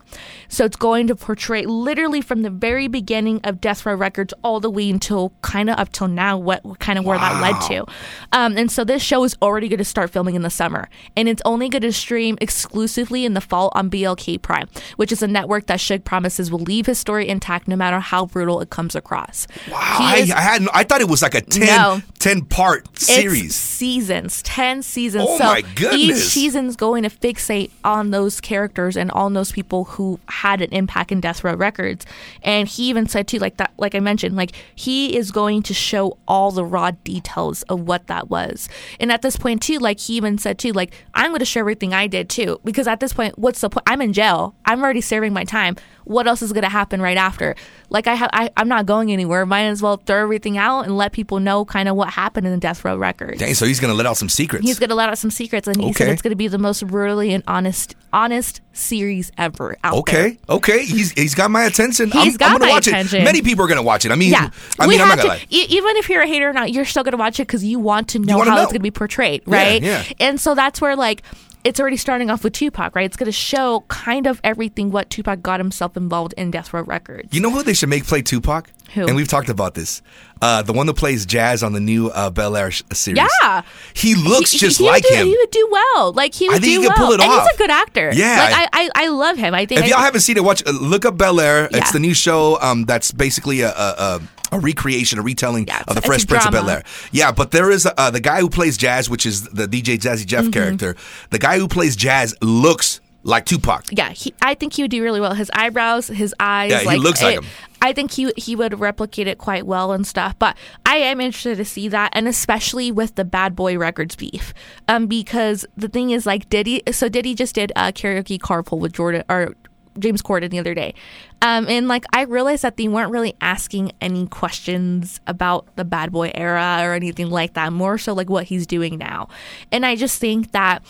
So 0.46 0.64
it's 0.64 0.76
going 0.76 1.08
to 1.08 1.16
portray 1.16 1.66
literally 1.66 2.20
from 2.20 2.42
the 2.42 2.50
very 2.50 2.86
beginning 2.86 3.40
of 3.42 3.60
Death 3.60 3.84
Row 3.84 3.96
Records 3.96 4.32
all 4.44 4.60
the 4.60 4.70
way 4.70 4.88
until 4.88 5.32
kind 5.42 5.68
of 5.68 5.76
up 5.76 5.90
till 5.90 6.06
now 6.06 6.38
what 6.38 6.62
kind 6.78 7.00
of 7.00 7.04
where 7.04 7.18
that 7.18 7.42
led 7.42 7.60
to. 7.62 7.84
Um, 8.30 8.56
and 8.56 8.70
so 8.70 8.84
this 8.84 9.02
show 9.02 9.24
is 9.24 9.36
already 9.42 9.66
going 9.66 9.78
to 9.78 9.84
start 9.84 10.10
filming 10.10 10.36
in 10.36 10.42
the 10.42 10.50
summer 10.50 10.88
and 11.16 11.28
it's 11.28 11.42
only 11.44 11.68
going 11.68 11.82
to 11.82 11.92
stream 11.92 12.38
exclusively 12.40 13.24
in 13.24 13.34
the 13.34 13.40
fall 13.40 13.72
on 13.74 13.90
BLK 13.90 14.40
Prime, 14.40 14.68
which 14.94 15.10
is 15.10 15.20
a 15.20 15.26
network 15.26 15.66
that 15.66 15.80
Suge 15.80 16.04
promises 16.04 16.48
will 16.52 16.60
leave 16.60 16.86
his 16.86 16.96
story 16.96 17.23
intact 17.24 17.68
no 17.68 17.76
matter 17.76 18.00
how 18.00 18.26
brutal 18.26 18.60
it 18.60 18.70
comes 18.70 18.94
across. 18.94 19.46
Wow, 19.70 19.78
I, 19.80 20.16
is- 20.18 20.30
I 20.30 20.40
had 20.40 20.66
I 20.72 20.84
thought 20.84 21.00
it 21.00 21.08
was 21.08 21.22
like 21.22 21.34
a 21.34 21.40
10, 21.40 21.66
No. 21.66 22.00
10 22.18 22.42
part 22.46 22.98
series. 22.98 23.54
seasons, 23.54 24.42
10 24.42 24.82
seasons. 24.82 25.24
Oh 25.28 25.38
so 25.38 25.44
my 25.44 25.62
each 25.92 26.16
season's 26.16 26.76
going 26.76 27.02
to 27.02 27.10
fixate 27.10 27.70
on 27.84 28.10
those 28.10 28.40
characters 28.40 28.96
and 28.96 29.10
on 29.12 29.34
those 29.34 29.52
people 29.52 29.84
who 29.84 30.18
had 30.28 30.60
an 30.60 30.70
impact 30.72 31.12
in 31.12 31.20
Death 31.20 31.44
Row 31.44 31.54
Records. 31.54 32.06
And 32.42 32.68
he 32.68 32.88
even 32.88 33.06
said 33.06 33.28
too, 33.28 33.38
like 33.38 33.56
that, 33.58 33.72
like 33.78 33.94
I 33.94 34.00
mentioned, 34.00 34.36
like 34.36 34.52
he 34.74 35.16
is 35.16 35.30
going 35.30 35.62
to 35.64 35.74
show 35.74 36.18
all 36.28 36.50
the 36.50 36.64
raw 36.64 36.90
details 37.04 37.62
of 37.64 37.80
what 37.80 38.06
that 38.06 38.28
was. 38.30 38.68
And 39.00 39.10
at 39.12 39.22
this 39.22 39.36
point 39.36 39.62
too, 39.62 39.78
like 39.78 40.00
he 40.00 40.14
even 40.16 40.38
said 40.38 40.58
too, 40.58 40.72
like 40.72 40.92
I'm 41.14 41.30
going 41.30 41.40
to 41.40 41.44
share 41.44 41.60
everything 41.62 41.92
I 41.94 42.06
did 42.06 42.28
too, 42.28 42.60
because 42.64 42.86
at 42.86 43.00
this 43.00 43.12
point, 43.12 43.38
what's 43.38 43.60
the 43.60 43.70
point? 43.70 43.84
I'm 43.86 44.00
in 44.02 44.12
jail. 44.12 44.54
I'm 44.64 44.82
already 44.82 45.00
serving 45.00 45.32
my 45.32 45.44
time. 45.44 45.76
What 46.04 46.26
else 46.26 46.42
is 46.42 46.52
going 46.52 46.64
to 46.64 46.68
happen 46.70 47.00
right 47.02 47.16
after? 47.16 47.54
Like 47.90 48.06
I 48.06 48.14
have, 48.14 48.30
I, 48.32 48.50
I'm 48.56 48.68
not 48.68 48.86
going 48.86 49.10
anywhere. 49.12 49.46
Might 49.46 49.64
as 49.64 49.80
well 49.82 49.96
throw 49.98 50.22
everything 50.22 50.58
out 50.58 50.82
and 50.82 50.96
let 50.96 51.12
people 51.12 51.40
know 51.40 51.64
kind 51.64 51.88
of 51.88 51.96
what 51.96 52.10
happened 52.10 52.46
in 52.46 52.52
the 52.52 52.58
Death 52.58 52.84
Row 52.84 52.96
Records. 52.96 53.38
Dang, 53.38 53.54
so 53.54 53.66
he's 53.66 53.78
gonna 53.80 53.94
let 53.94 54.04
out 54.06 54.16
some 54.16 54.28
secrets. 54.28 54.64
He's 54.66 54.78
gonna 54.78 54.94
let 54.94 55.08
out 55.08 55.18
some 55.18 55.30
secrets, 55.30 55.68
and 55.68 55.80
he 55.80 55.92
said 55.92 56.08
it's 56.08 56.22
gonna 56.22 56.34
be 56.36 56.48
the 56.48 56.58
most 56.58 56.86
brutally 56.86 57.32
and 57.32 57.44
honest, 57.46 57.94
honest 58.12 58.60
series 58.72 59.30
ever 59.38 59.76
out 59.84 59.94
Okay, 59.98 60.38
okay, 60.48 60.84
he's 60.84 61.12
he's 61.12 61.34
got 61.34 61.50
my 61.50 61.64
attention. 61.64 62.10
I'm, 62.12 62.24
He's 62.24 62.36
got 62.36 62.52
I'm 62.52 62.58
gonna 62.58 62.66
my 62.66 62.70
watch 62.76 62.86
attention. 62.88 63.20
it. 63.20 63.24
Many 63.24 63.42
people 63.42 63.64
are 63.64 63.68
gonna 63.68 63.82
watch 63.82 64.04
it. 64.04 64.10
I 64.12 64.16
mean, 64.16 64.32
Yeah, 64.32 64.50
I 64.80 64.86
mean, 64.86 65.00
I'm 65.00 65.08
not 65.08 65.18
gonna 65.18 65.22
to. 65.22 65.34
lie. 65.36 65.46
e- 65.50 65.66
even 65.68 65.96
if 65.96 66.08
you're 66.08 66.22
a 66.22 66.26
hater 66.26 66.48
or 66.48 66.52
not, 66.52 66.72
you're 66.72 66.84
still 66.84 67.04
gonna 67.04 67.16
watch 67.16 67.38
it 67.38 67.46
because 67.46 67.62
you 67.64 67.78
want 67.78 68.08
to 68.08 68.18
know 68.18 68.40
how 68.40 68.56
know. 68.56 68.62
it's 68.62 68.72
gonna 68.72 68.80
be 68.82 68.90
portrayed, 68.90 69.42
Yeah, 69.46 69.56
right? 69.56 69.82
yeah. 69.82 70.02
And 70.20 70.40
so 70.40 70.54
that's 70.54 70.80
where 70.80 70.96
like 70.96 71.22
it's 71.64 71.80
already 71.80 71.96
starting 71.96 72.30
off 72.30 72.44
with 72.44 72.52
Tupac, 72.52 72.94
right? 72.94 73.06
It's 73.06 73.16
gonna 73.16 73.32
show 73.32 73.84
kind 73.88 74.26
of 74.26 74.40
everything 74.44 74.90
what 74.90 75.10
Tupac 75.10 75.42
got 75.42 75.58
himself 75.60 75.96
involved 75.96 76.34
in 76.36 76.50
Death 76.50 76.72
Row 76.72 76.82
Records. 76.82 77.32
You 77.32 77.40
know 77.40 77.50
who 77.50 77.62
they 77.62 77.74
should 77.74 77.88
make 77.88 78.04
play 78.06 78.22
Tupac? 78.22 78.70
Who? 78.94 79.06
And 79.06 79.16
we've 79.16 79.26
talked 79.26 79.48
about 79.48 79.74
this. 79.74 80.02
Uh, 80.40 80.62
the 80.62 80.72
one 80.72 80.86
that 80.86 80.94
plays 80.94 81.26
Jazz 81.26 81.62
on 81.64 81.72
the 81.72 81.80
new 81.80 82.08
uh, 82.10 82.30
Bel 82.30 82.56
Air 82.56 82.70
series. 82.70 83.18
Yeah. 83.42 83.62
he 83.94 84.14
looks 84.14 84.52
He- 84.52 84.58
just 84.58 84.78
he 84.78 84.84
would 84.84 84.90
like 84.90 85.02
do, 85.08 85.14
him. 85.14 85.26
He 85.26 85.36
would 85.36 85.50
do 85.50 85.68
well. 85.72 86.12
Like 86.12 86.34
he 86.34 86.48
would 86.48 86.60
think 86.60 86.64
do 86.64 86.80
he 86.82 86.86
could 86.86 86.96
well. 86.98 87.06
pull 87.08 87.12
it 87.14 87.20
and 87.20 87.32
off. 87.32 87.42
he's 87.48 87.54
a 87.54 87.58
good 87.58 87.70
actor. 87.70 88.12
Yeah. 88.14 88.48
Like 88.52 88.68
I, 88.72 88.90
I, 88.94 89.04
I 89.04 89.08
love 89.08 89.36
him. 89.36 89.54
I 89.54 89.66
think. 89.66 89.80
If 89.80 89.86
I 89.86 89.88
y'all 89.88 89.98
haven't 90.00 90.20
seen 90.20 90.36
it, 90.36 90.44
watch. 90.44 90.62
Uh, 90.66 90.70
look 90.72 91.04
up 91.04 91.16
Bel 91.16 91.40
Air. 91.40 91.68
Yeah. 91.72 91.78
It's 91.78 91.92
the 91.92 91.98
new 91.98 92.14
show. 92.14 92.58
Um, 92.60 92.84
that's 92.84 93.10
basically 93.10 93.62
a. 93.62 93.70
a, 93.70 93.94
a 93.98 94.20
a 94.54 94.58
recreation, 94.58 95.18
a 95.18 95.22
retelling 95.22 95.66
Yeah, 95.66 95.82
of 95.88 95.94
the 95.94 96.02
Fresh 96.02 96.26
Prince 96.26 96.46
of. 96.46 96.52
Bel 96.52 96.68
Air. 96.70 96.82
Yeah, 97.12 97.32
but 97.32 97.50
there 97.50 97.70
is 97.70 97.86
uh, 97.86 98.10
the 98.10 98.20
guy 98.20 98.40
who 98.40 98.48
plays 98.48 98.76
Jazz, 98.76 99.10
which 99.10 99.26
is 99.26 99.44
the 99.50 99.66
DJ 99.66 99.96
Jazzy 99.98 100.24
Mm-hmm. 100.24 100.26
Jeff 100.26 100.52
character. 100.52 100.96
The 101.30 101.38
guy 101.38 101.58
who 101.58 101.68
plays 101.68 101.96
Jazz 101.96 102.34
looks 102.40 103.00
like 103.26 103.46
Tupac. 103.46 103.86
yeah, 103.90 104.10
he, 104.10 104.34
I 104.42 104.54
think 104.54 104.74
he 104.74 104.82
would 104.82 104.90
do 104.90 105.02
really 105.02 105.20
well. 105.20 105.32
His 105.34 105.50
eyebrows, 105.54 106.08
his 106.08 106.34
eyes. 106.38 106.70
Yeah, 106.70 106.90
he 106.92 106.98
looks 106.98 107.22
like 107.22 107.36
it- 107.38 107.42
him. 107.44 107.50
I 107.82 107.92
think 107.92 108.12
he 108.12 108.32
he 108.38 108.56
would 108.56 108.80
replicate 108.80 109.26
it 109.26 109.36
quite 109.36 109.66
well 109.66 109.92
and 109.92 110.06
stuff. 110.06 110.38
But 110.38 110.56
I 110.86 110.96
am 110.96 111.20
interested 111.20 111.56
to 111.58 111.66
see 111.66 111.88
that, 111.88 112.10
and 112.14 112.26
especially 112.26 112.90
with 112.90 113.14
the 113.16 113.24
Bad 113.26 113.54
Boy 113.54 113.76
Records 113.76 114.16
beef, 114.16 114.54
um, 114.88 115.06
because 115.06 115.66
the 115.76 115.88
thing 115.88 116.08
is 116.10 116.24
like 116.24 116.48
Diddy. 116.48 116.82
So 116.92 117.10
Diddy 117.10 117.34
just 117.34 117.54
did 117.54 117.72
a 117.76 117.92
karaoke 117.92 118.38
carpool 118.38 118.78
with 118.78 118.92
Jordan 118.94 119.24
or. 119.28 119.54
James 119.98 120.22
Corden 120.22 120.50
the 120.50 120.58
other 120.58 120.74
day. 120.74 120.94
Um, 121.42 121.66
and 121.68 121.88
like 121.88 122.04
I 122.12 122.22
realized 122.22 122.62
that 122.62 122.76
they 122.76 122.88
weren't 122.88 123.10
really 123.10 123.34
asking 123.40 123.92
any 124.00 124.26
questions 124.26 125.20
about 125.26 125.74
the 125.76 125.84
bad 125.84 126.10
boy 126.12 126.30
era 126.34 126.78
or 126.82 126.94
anything 126.94 127.30
like 127.30 127.54
that, 127.54 127.72
more 127.72 127.98
so 127.98 128.12
like 128.14 128.30
what 128.30 128.44
he's 128.44 128.66
doing 128.66 128.98
now. 128.98 129.28
And 129.70 129.84
I 129.86 129.96
just 129.96 130.18
think 130.20 130.52
that 130.52 130.82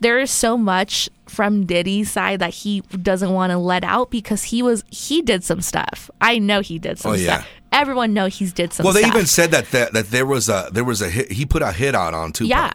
there 0.00 0.18
is 0.18 0.30
so 0.30 0.56
much 0.56 1.08
from 1.26 1.66
Diddy's 1.66 2.10
side 2.10 2.38
that 2.40 2.54
he 2.54 2.80
doesn't 3.02 3.32
want 3.32 3.50
to 3.50 3.58
let 3.58 3.84
out 3.84 4.10
because 4.10 4.44
he 4.44 4.62
was 4.62 4.84
he 4.90 5.22
did 5.22 5.44
some 5.44 5.60
stuff. 5.60 6.08
I 6.20 6.38
know 6.38 6.60
he 6.60 6.78
did 6.78 6.98
some 6.98 7.12
Oh, 7.12 7.14
yeah. 7.14 7.38
stuff. 7.40 7.48
Everyone 7.70 8.14
know 8.14 8.26
he's 8.26 8.52
did 8.52 8.72
some 8.72 8.84
stuff. 8.84 8.84
Well, 8.84 8.94
they 8.94 9.02
stuff. 9.02 9.14
even 9.14 9.26
said 9.26 9.50
that, 9.50 9.70
that 9.72 9.92
that 9.92 10.10
there 10.10 10.24
was 10.24 10.48
a 10.48 10.68
there 10.72 10.84
was 10.84 11.02
a 11.02 11.10
hit. 11.10 11.32
He 11.32 11.44
put 11.44 11.60
a 11.62 11.70
hit 11.72 11.94
out 11.94 12.14
on 12.14 12.32
Tupac. 12.32 12.48
Yeah. 12.50 12.72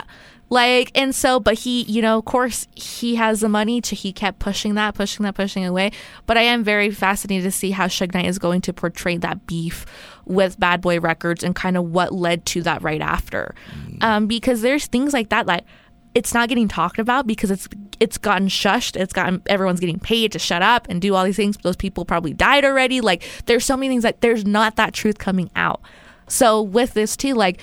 Like, 0.50 0.92
and 0.94 1.16
so, 1.16 1.40
but 1.40 1.56
he, 1.56 1.82
you 1.84 2.02
know, 2.02 2.20
of 2.20 2.26
course, 2.26 2.68
he 2.76 3.16
has 3.16 3.40
the 3.40 3.50
money 3.50 3.82
to, 3.82 3.96
he 3.96 4.14
kept 4.14 4.40
pushing 4.40 4.76
that, 4.76 4.94
pushing 4.94 5.24
that, 5.24 5.34
pushing 5.34 5.66
away. 5.66 5.92
But 6.28 6.38
I 6.38 6.42
am 6.44 6.64
very 6.64 6.92
fascinated 6.92 7.44
to 7.46 7.52
see 7.52 7.72
how 7.72 7.88
Suge 7.88 8.14
Knight 8.14 8.28
is 8.28 8.38
going 8.38 8.62
to 8.62 8.74
portray 8.74 9.18
that 9.18 9.48
beef 9.48 9.86
with 10.26 10.60
Bad 10.60 10.82
Boy 10.82 11.00
Records 11.00 11.44
and 11.44 11.56
kind 11.56 11.76
of 11.76 11.86
what 11.86 12.14
led 12.14 12.46
to 12.48 12.62
that 12.64 12.84
right 12.84 13.02
after. 13.02 13.56
Um, 14.02 14.28
because 14.28 14.62
there's 14.62 14.86
things 14.86 15.12
like 15.12 15.30
that, 15.30 15.48
like, 15.48 15.64
it's 16.14 16.34
not 16.34 16.50
getting 16.50 16.68
talked 16.68 17.00
about 17.00 17.26
because 17.26 17.50
it's 17.50 17.68
it's 18.00 18.18
gotten 18.18 18.48
shushed. 18.48 18.96
It's 18.96 19.14
gotten 19.14 19.42
everyone's 19.48 19.80
getting 19.80 20.00
paid 20.00 20.32
to 20.34 20.40
shut 20.40 20.62
up 20.62 20.88
and 20.90 21.02
do 21.02 21.16
all 21.16 21.24
these 21.24 21.36
things. 21.36 21.58
Those 21.58 21.76
people 21.76 22.06
probably 22.06 22.34
died 22.34 22.66
already. 22.66 23.02
Like 23.02 23.24
there's 23.46 23.66
so 23.66 23.76
many 23.76 23.90
things 23.90 24.04
that 24.04 24.22
there's 24.22 24.46
not 24.46 24.76
that 24.76 24.94
truth 24.94 25.18
coming 25.18 25.50
out. 25.56 25.82
So 26.28 26.62
with 26.62 26.94
this 26.94 27.18
too, 27.18 27.34
like 27.34 27.62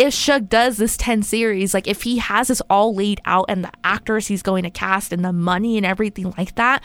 if 0.00 0.14
Suge 0.14 0.48
does 0.48 0.78
this 0.78 0.96
10 0.96 1.22
series, 1.22 1.74
like 1.74 1.86
if 1.86 2.02
he 2.02 2.18
has 2.18 2.48
this 2.48 2.60
all 2.70 2.94
laid 2.94 3.20
out 3.24 3.44
and 3.48 3.62
the 3.64 3.70
actors 3.84 4.26
he's 4.26 4.42
going 4.42 4.62
to 4.64 4.70
cast 4.70 5.12
and 5.12 5.24
the 5.24 5.32
money 5.32 5.76
and 5.76 5.84
everything 5.84 6.32
like 6.38 6.54
that, 6.56 6.82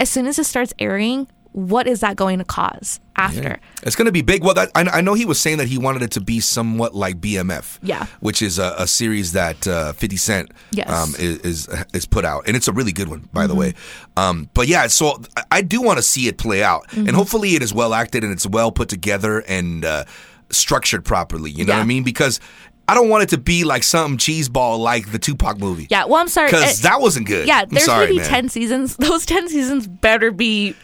as 0.00 0.08
soon 0.08 0.26
as 0.26 0.38
it 0.38 0.44
starts 0.44 0.72
airing, 0.78 1.26
what 1.52 1.86
is 1.86 2.00
that 2.00 2.16
going 2.16 2.38
to 2.40 2.44
cause 2.44 2.98
after? 3.14 3.60
It's 3.84 3.94
going 3.94 4.06
to 4.06 4.12
be 4.12 4.22
big. 4.22 4.42
Well, 4.42 4.54
that, 4.54 4.70
I, 4.74 4.82
I 4.82 5.00
know 5.02 5.14
he 5.14 5.24
was 5.24 5.38
saying 5.40 5.58
that 5.58 5.68
he 5.68 5.78
wanted 5.78 6.02
it 6.02 6.10
to 6.12 6.20
be 6.20 6.40
somewhat 6.40 6.96
like 6.96 7.20
BMF. 7.20 7.78
Yeah. 7.80 8.06
Which 8.18 8.42
is 8.42 8.58
a, 8.58 8.74
a 8.76 8.86
series 8.88 9.32
that 9.32 9.66
uh, 9.68 9.92
50 9.92 10.16
Cent 10.16 10.50
Yes. 10.72 10.88
um, 10.90 11.14
is, 11.18 11.38
is 11.68 11.68
is 11.92 12.06
put 12.06 12.24
out. 12.24 12.48
And 12.48 12.56
it's 12.56 12.66
a 12.66 12.72
really 12.72 12.90
good 12.92 13.08
one, 13.08 13.28
by 13.32 13.46
the 13.46 13.54
way. 13.54 13.74
Um, 14.16 14.48
but 14.52 14.66
yeah, 14.66 14.88
so 14.88 15.20
I- 15.36 15.44
I 15.52 15.62
do 15.62 15.80
want 15.80 15.98
to 15.98 16.02
see 16.02 16.26
it 16.26 16.38
play 16.38 16.62
out. 16.64 16.92
And 16.92 17.10
hopefully 17.10 17.54
it 17.54 17.62
is 17.62 17.72
well 17.72 17.94
acted 17.94 18.24
and 18.24 18.32
it's 18.32 18.46
well 18.46 18.72
put 18.72 18.88
together 18.88 19.38
and 19.46 19.84
uh, 19.84 20.04
structured 20.54 21.04
properly. 21.04 21.50
You 21.50 21.64
know 21.64 21.74
what 21.74 21.80
I 21.80 21.84
mean? 21.84 22.04
Because 22.04 22.40
I 22.88 22.94
don't 22.94 23.08
want 23.08 23.22
it 23.24 23.28
to 23.30 23.38
be 23.38 23.64
like 23.64 23.82
something 23.82 24.18
cheeseball 24.18 24.78
like 24.78 25.10
the 25.10 25.18
Tupac 25.18 25.58
movie. 25.58 25.86
Yeah, 25.90 26.04
well, 26.04 26.16
I'm 26.16 26.28
sorry. 26.28 26.48
Because 26.48 26.82
that 26.82 27.00
wasn't 27.00 27.26
good. 27.26 27.46
yeah, 27.46 27.64
there's 27.64 27.84
sorry, 27.84 28.06
gonna 28.06 28.12
be 28.12 28.18
man. 28.18 28.28
ten 28.28 28.48
seasons. 28.48 28.96
Those 28.98 29.24
ten 29.26 29.48
seasons 29.48 29.86
better 29.86 30.30
be 30.30 30.74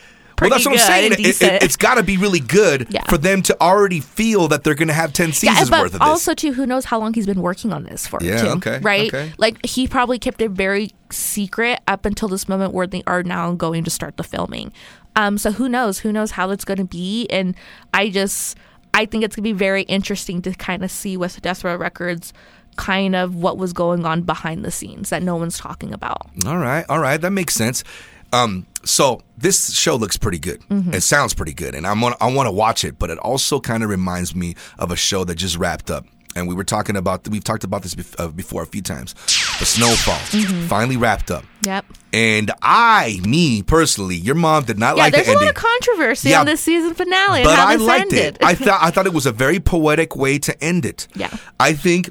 Well, 0.40 0.48
that's 0.48 0.64
what 0.64 0.72
I'm 0.72 0.78
saying. 0.78 1.12
It, 1.18 1.62
has 1.62 1.76
got 1.76 1.96
to 1.96 2.02
be 2.02 2.16
really 2.16 2.40
good 2.40 2.86
Yeah. 2.88 3.04
for 3.04 3.18
them 3.18 3.42
to 3.42 3.60
already 3.60 4.00
feel 4.00 4.48
that 4.48 4.64
they're 4.64 4.74
going 4.74 4.88
to 4.88 4.94
have 4.94 5.12
10 5.12 5.34
seasons 5.34 5.58
yeah, 5.58 5.64
but 5.68 5.82
worth 5.82 5.94
of 5.94 6.00
this. 6.00 6.08
also 6.08 6.32
too, 6.32 6.54
who 6.54 6.64
knows 6.64 6.86
how 6.86 6.98
long 6.98 7.12
he's 7.12 7.26
been 7.26 7.42
working 7.42 7.74
on 7.74 7.84
this 7.84 8.06
for? 8.06 8.18
Yeah, 8.22 8.40
too, 8.40 8.48
okay, 8.52 8.78
right? 8.78 9.12
okay. 9.12 9.34
Like 9.36 9.62
he 9.66 9.86
probably 9.86 10.18
kept 10.18 10.40
it 10.40 10.52
very 10.52 10.92
secret 11.10 11.80
up 11.86 12.06
until 12.06 12.28
this 12.28 12.48
moment 12.48 12.72
where 12.72 12.86
they 12.86 13.02
are 13.06 13.22
now 13.22 13.52
going 13.52 13.84
to 13.84 13.90
start 13.90 14.16
the 14.16 14.24
filming. 14.24 14.72
Um, 15.14 15.36
so 15.36 15.50
who 15.52 15.68
knows? 15.68 15.98
Who 15.98 16.10
knows 16.10 16.30
how 16.30 16.48
it's 16.48 16.64
going 16.64 16.78
to 16.78 16.84
be? 16.86 17.26
And 17.28 17.54
I 17.92 18.08
just, 18.08 18.56
I 18.94 19.06
think 19.06 19.24
it's 19.24 19.36
going 19.36 19.44
to 19.44 19.48
be 19.48 19.52
very 19.52 19.82
interesting 19.82 20.42
to 20.42 20.52
kind 20.52 20.84
of 20.84 20.90
see 20.90 21.16
with 21.16 21.40
Death 21.42 21.64
Records, 21.64 22.32
kind 22.76 23.14
of 23.14 23.34
what 23.34 23.58
was 23.58 23.72
going 23.72 24.04
on 24.04 24.22
behind 24.22 24.64
the 24.64 24.70
scenes 24.70 25.10
that 25.10 25.22
no 25.22 25.36
one's 25.36 25.58
talking 25.58 25.92
about. 25.92 26.30
All 26.46 26.58
right, 26.58 26.84
all 26.88 26.98
right, 26.98 27.20
that 27.20 27.30
makes 27.30 27.54
sense. 27.54 27.84
Um, 28.32 28.66
so 28.84 29.20
this 29.36 29.74
show 29.74 29.96
looks 29.96 30.16
pretty 30.16 30.38
good. 30.38 30.60
Mm-hmm. 30.68 30.94
It 30.94 31.02
sounds 31.02 31.34
pretty 31.34 31.52
good, 31.52 31.74
and 31.74 31.86
I'm 31.86 32.02
on, 32.04 32.14
I 32.20 32.32
want 32.32 32.46
to 32.46 32.52
watch 32.52 32.84
it. 32.84 32.98
But 32.98 33.10
it 33.10 33.18
also 33.18 33.60
kind 33.60 33.82
of 33.82 33.90
reminds 33.90 34.34
me 34.34 34.54
of 34.78 34.90
a 34.90 34.96
show 34.96 35.24
that 35.24 35.34
just 35.34 35.56
wrapped 35.56 35.90
up, 35.90 36.06
and 36.36 36.48
we 36.48 36.54
were 36.54 36.64
talking 36.64 36.96
about 36.96 37.28
we've 37.28 37.44
talked 37.44 37.64
about 37.64 37.82
this 37.82 37.94
bef- 37.94 38.18
uh, 38.18 38.28
before 38.28 38.62
a 38.62 38.66
few 38.66 38.82
times. 38.82 39.14
The 39.60 39.66
Snowfall 39.66 40.14
Mm-hmm. 40.40 40.66
finally 40.68 40.96
wrapped 40.96 41.30
up, 41.30 41.44
Yep. 41.66 41.84
and 42.14 42.50
I, 42.62 43.20
me 43.24 43.62
personally, 43.62 44.16
your 44.16 44.34
mom 44.34 44.64
did 44.64 44.78
not 44.78 44.96
Yeah, 44.96 45.02
like 45.04 45.12
there's 45.12 45.26
the 45.26 45.34
a 45.34 45.36
lot 45.36 45.48
of 45.48 45.54
controversy 45.54 46.30
Yeah. 46.30 46.40
on 46.40 46.46
this 46.46 46.62
season 46.62 46.94
finale 46.94 47.40
and 47.40 47.44
but 47.44 47.58
I 47.58 47.74
liked 47.76 48.12
ended. 48.12 48.36
it. 48.36 48.44
I 48.44 48.54
thought 48.54 48.78
I 48.82 48.90
thought 48.90 49.04
it 49.06 49.12
was 49.12 49.26
a 49.26 49.32
very 49.32 49.60
poetic 49.60 50.16
way 50.16 50.38
to 50.38 50.64
end 50.64 50.86
it. 50.86 51.06
Yeah. 51.14 51.28
I 51.60 51.74
think 51.74 52.10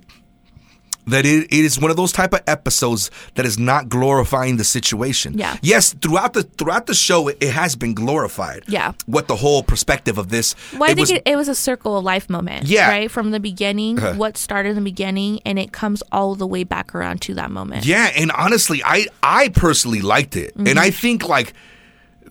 that 1.09 1.25
it, 1.25 1.45
it 1.45 1.65
is 1.65 1.79
one 1.79 1.91
of 1.91 1.97
those 1.97 2.11
type 2.11 2.33
of 2.33 2.41
episodes 2.47 3.11
that 3.35 3.45
is 3.45 3.57
not 3.57 3.89
glorifying 3.89 4.57
the 4.57 4.63
situation. 4.63 5.37
Yeah. 5.37 5.57
Yes, 5.61 5.93
throughout 5.93 6.33
the 6.33 6.43
throughout 6.43 6.85
the 6.87 6.93
show, 6.93 7.27
it, 7.27 7.37
it 7.41 7.51
has 7.51 7.75
been 7.75 7.93
glorified. 7.93 8.63
Yeah. 8.67 8.93
What 9.05 9.27
the 9.27 9.35
whole 9.35 9.63
perspective 9.63 10.17
of 10.17 10.29
this? 10.29 10.55
Well, 10.73 10.83
I 10.83 10.87
think 10.87 10.99
was, 10.99 11.11
it, 11.11 11.23
it 11.25 11.35
was 11.35 11.47
a 11.47 11.55
circle 11.55 11.97
of 11.97 12.03
life 12.03 12.29
moment. 12.29 12.65
Yeah. 12.67 12.81
Uh-huh. 12.81 12.91
Right? 12.91 13.11
From 13.11 13.31
the 13.31 13.39
beginning, 13.39 13.97
what 14.17 14.37
started 14.37 14.69
in 14.69 14.75
the 14.75 14.81
beginning, 14.81 15.41
and 15.45 15.59
it 15.59 15.71
comes 15.71 16.01
all 16.11 16.35
the 16.35 16.47
way 16.47 16.63
back 16.63 16.95
around 16.95 17.21
to 17.23 17.33
that 17.35 17.51
moment. 17.51 17.85
Yeah, 17.85 18.11
and 18.15 18.31
honestly, 18.31 18.81
I 18.83 19.07
I 19.21 19.49
personally 19.49 20.01
liked 20.01 20.35
it, 20.35 20.55
and 20.55 20.67
Mm-hmm. 20.67 20.79
I 20.79 20.91
think 20.91 21.27
like. 21.27 21.53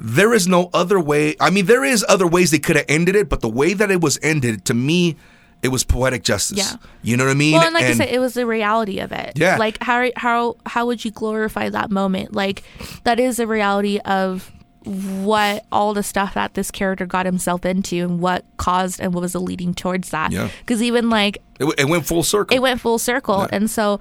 There 0.01 0.33
is 0.33 0.47
no 0.47 0.71
other 0.73 1.01
way. 1.01 1.35
I 1.41 1.51
mean, 1.51 1.67
there 1.67 1.83
is 1.83 2.07
other 2.09 2.25
ways 2.25 2.53
they 2.53 2.61
could 2.61 2.77
have 2.77 2.85
ended 2.89 3.17
it, 3.17 3.29
but 3.29 3.41
the 3.41 3.49
way 3.49 3.75
that 3.75 3.91
it 3.91 4.01
was 4.01 4.17
ended, 4.23 4.65
to 4.67 4.75
me, 4.75 5.17
it 5.63 5.69
was 5.69 5.85
poetic 5.85 6.23
justice. 6.23 6.59
Yeah. 6.59 6.77
You 7.03 7.17
know 7.17 7.25
what 7.25 7.31
I 7.33 7.35
mean? 7.35 7.55
Well, 7.55 7.65
and 7.65 7.75
like 7.75 7.85
I 7.85 7.93
said, 7.95 8.09
it 8.09 8.21
was 8.21 8.35
the 8.35 8.47
reality 8.47 9.01
of 9.01 9.13
it. 9.13 9.33
Yeah. 9.37 9.57
Like 9.57 9.83
how 9.83 10.11
how 10.17 10.57
how 10.67 10.87
would 10.87 11.05
you 11.05 11.11
glorify 11.11 11.69
that 11.69 11.91
moment? 11.91 12.35
Like 12.35 12.63
that 13.05 13.19
is 13.19 13.39
the 13.39 13.47
reality 13.47 13.99
of 14.05 14.53
what 14.85 15.67
all 15.73 15.93
the 15.93 16.03
stuff 16.03 16.35
that 16.35 16.55
this 16.55 16.71
character 16.71 17.05
got 17.05 17.27
himself 17.27 17.67
into 17.67 17.97
and 17.97 18.21
what 18.21 18.45
caused 18.57 19.01
and 19.01 19.13
what 19.13 19.21
was 19.21 19.33
the 19.33 19.41
leading 19.41 19.75
towards 19.75 20.11
that. 20.11 20.33
Yeah. 20.33 20.49
Because 20.61 20.83
even 20.83 21.11
like 21.11 21.37
it, 21.59 21.65
w- 21.67 21.75
it 21.77 21.89
went 21.89 22.07
full 22.07 22.23
circle. 22.23 22.57
it 22.57 22.61
went 22.61 22.81
full 22.81 22.99
circle, 22.99 23.47
and 23.53 23.69
so 23.71 24.01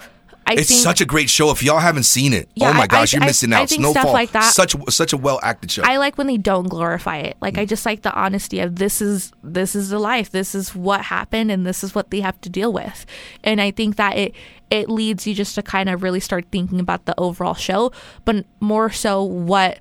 I 0.50 0.54
It's 0.54 0.70
think 0.70 0.82
such 0.82 1.02
a 1.02 1.06
great 1.06 1.30
show. 1.30 1.52
If 1.52 1.62
y'all 1.62 1.80
haven't 1.80 2.04
seen 2.04 2.32
it, 2.32 2.48
Yeah, 2.56 2.70
oh 2.70 2.74
my 2.74 2.84
I- 2.84 2.88
gosh, 2.88 3.14
I- 3.14 3.18
you're 3.18 3.24
I- 3.24 3.28
missing 3.28 3.52
I 3.52 3.58
out. 3.62 3.70
think 3.70 3.82
stuff 3.84 3.91
Snowfall, 3.93 4.14
like 4.14 4.32
that- 4.32 4.54
such 4.54 4.76
such 4.89 5.12
a 5.12 5.18
well 5.18 5.39
acted 5.43 5.70
show. 5.72 5.84
I 5.86 5.98
like 5.98 6.18
when 6.18 6.28
they 6.28 6.38
don't 6.38 6.70
glorify 6.70 7.18
it. 7.18 7.36
Like 7.41 7.58
I 7.58 7.66
mm. 7.66 7.70
just 7.70 7.86
like 7.86 8.04
the 8.04 8.14
honesty 8.14 8.60
of 8.62 8.78
this 8.78 9.02
is 9.02 9.34
this 9.43 9.76
is 9.76 9.89
the 9.89 10.00
life. 10.00 10.32
This 10.32 10.56
is 10.56 10.74
what 10.74 11.02
happened 11.02 11.52
and 11.52 11.66
this 11.66 11.84
is 11.84 11.93
what 11.93 12.12
they 12.12 12.22
have 12.22 12.39
to 12.41 12.50
deal 12.50 12.72
with. 12.72 13.06
And 13.43 13.60
I 13.60 13.72
think 13.72 13.98
that 13.98 14.18
it 14.18 14.34
it 14.72 14.89
leads 14.89 15.28
you 15.28 15.34
just 15.34 15.56
to 15.56 15.62
kind 15.62 15.89
of 15.89 16.02
really 16.02 16.20
start 16.22 16.45
thinking 16.52 16.80
about 16.80 17.06
the 17.06 17.14
overall 17.20 17.54
show, 17.54 17.91
but 18.26 18.45
more 18.62 18.89
so 18.89 19.24
what 19.24 19.80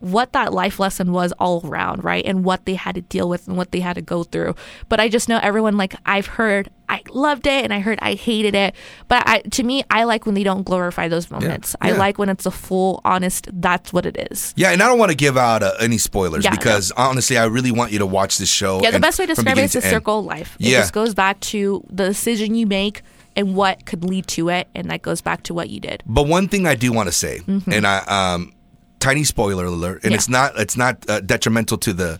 what 0.00 0.32
that 0.32 0.52
life 0.52 0.78
lesson 0.78 1.12
was 1.12 1.32
all 1.38 1.60
around, 1.66 2.04
right? 2.04 2.24
And 2.24 2.44
what 2.44 2.64
they 2.66 2.74
had 2.74 2.94
to 2.94 3.00
deal 3.02 3.28
with 3.28 3.48
and 3.48 3.56
what 3.56 3.72
they 3.72 3.80
had 3.80 3.94
to 3.94 4.02
go 4.02 4.22
through. 4.24 4.54
But 4.88 5.00
I 5.00 5.08
just 5.08 5.28
know 5.28 5.38
everyone 5.42 5.76
like 5.76 5.94
I've 6.06 6.26
heard 6.26 6.70
I 6.88 7.02
loved 7.10 7.46
it 7.46 7.64
and 7.64 7.72
I 7.74 7.80
heard 7.80 7.98
I 8.00 8.14
hated 8.14 8.54
it. 8.54 8.74
But 9.08 9.22
I 9.26 9.40
to 9.40 9.62
me 9.62 9.84
I 9.90 10.04
like 10.04 10.24
when 10.26 10.34
they 10.34 10.44
don't 10.44 10.62
glorify 10.62 11.08
those 11.08 11.30
moments. 11.30 11.74
I 11.80 11.90
yeah. 11.90 11.98
like 11.98 12.18
when 12.18 12.28
it's 12.28 12.46
a 12.46 12.50
full 12.50 13.00
honest 13.04 13.48
that's 13.52 13.92
what 13.92 14.06
it 14.06 14.16
is. 14.30 14.54
yeah, 14.56 14.70
and 14.70 14.82
I 14.82 14.88
don't 14.88 14.98
want 14.98 15.10
to 15.10 15.16
give 15.16 15.36
out 15.36 15.62
uh, 15.62 15.72
any 15.80 15.98
spoilers 15.98 16.44
Yeah, 16.44 16.50
because 16.50 16.92
honestly, 16.92 17.36
I 17.36 17.44
really 17.46 17.72
want 17.72 17.92
you 17.92 17.98
to 17.98 18.06
watch 18.06 18.38
this 18.38 18.48
show. 18.48 18.80
Yeah, 18.82 18.90
the 18.90 19.00
best 19.00 19.18
way 19.18 19.26
to 19.26 19.34
describe 19.34 19.58
it 19.58 19.64
is 19.64 19.72
the 19.72 19.80
to 19.80 19.88
circle 19.88 20.20
of 20.20 20.24
life. 20.24 20.56
It 20.60 20.66
Yeah. 20.68 20.80
just 20.80 20.92
goes 20.92 21.14
back 21.14 21.40
to 21.40 21.84
the 21.90 22.06
decision 22.06 22.54
you 22.54 22.66
make 22.66 23.02
and 23.36 23.54
what 23.54 23.84
could 23.86 24.04
lead 24.04 24.26
to 24.28 24.48
it, 24.48 24.66
and 24.74 24.90
that 24.90 25.02
goes 25.02 25.20
back 25.20 25.44
to 25.44 25.54
what 25.54 25.70
you 25.70 25.78
did. 25.80 26.02
But 26.06 26.26
one 26.26 26.48
thing 26.48 26.66
I 26.66 26.74
do 26.74 26.90
want 26.92 27.08
to 27.08 27.12
say, 27.12 27.40
and 27.46 27.86
I 27.86 27.98
um, 28.34 28.52
tiny 29.00 29.24
spoiler 29.24 29.64
alert, 29.66 30.02
and. 30.04 30.12
Yeah. 30.12 30.16
it's 30.16 30.28
not 30.28 30.58
it's 30.58 30.76
not 30.76 31.08
uh, 31.08 31.20
detrimental 31.20 31.78
to 31.78 31.92
the 31.92 32.18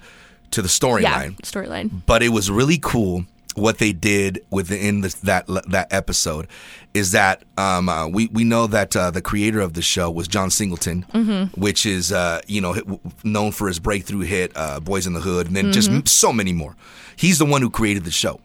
to 0.50 0.62
the 0.62 0.68
Yeah, 0.68 0.78
storyline, 0.78 1.36
storyline. 1.42 1.90
but 2.06 2.22
it 2.22 2.30
was 2.30 2.50
really 2.50 2.78
cool 2.80 3.24
what 3.54 3.78
they 3.78 3.92
did 3.92 4.40
within 4.50 5.00
this, 5.00 5.14
that 5.14 5.44
that 5.68 5.92
episode 5.92 6.46
is 6.94 7.10
that 7.12 7.42
um, 7.56 7.88
uh, 7.88 8.06
we 8.06 8.28
we 8.32 8.44
know 8.44 8.66
that 8.68 8.94
uh, 8.96 9.10
the 9.10 9.20
creator 9.20 9.60
of 9.60 9.72
the 9.74 9.82
show 9.82 10.10
was 10.10 10.28
John 10.28 10.50
Singleton, 10.50 11.04
Mm-hmm. 11.12 11.60
which 11.60 11.84
is 11.84 12.12
uh, 12.12 12.40
you 12.46 12.60
know 12.60 13.00
known 13.24 13.52
for 13.52 13.66
his 13.68 13.78
breakthrough 13.80 14.20
hit 14.20 14.52
uh, 14.56 14.80
Boyz 14.80 15.06
n 15.06 15.12
the 15.14 15.20
Hood, 15.20 15.48
and 15.48 15.56
then 15.56 15.72
just 15.72 15.88
Mm-hmm. 15.88 15.98
m- 15.98 16.06
so 16.06 16.32
many 16.32 16.52
more. 16.52 16.76
He's 17.16 17.38
the 17.38 17.44
one 17.46 17.60
who 17.62 17.68
created 17.70 18.04
the 18.04 18.12
show. 18.12 18.40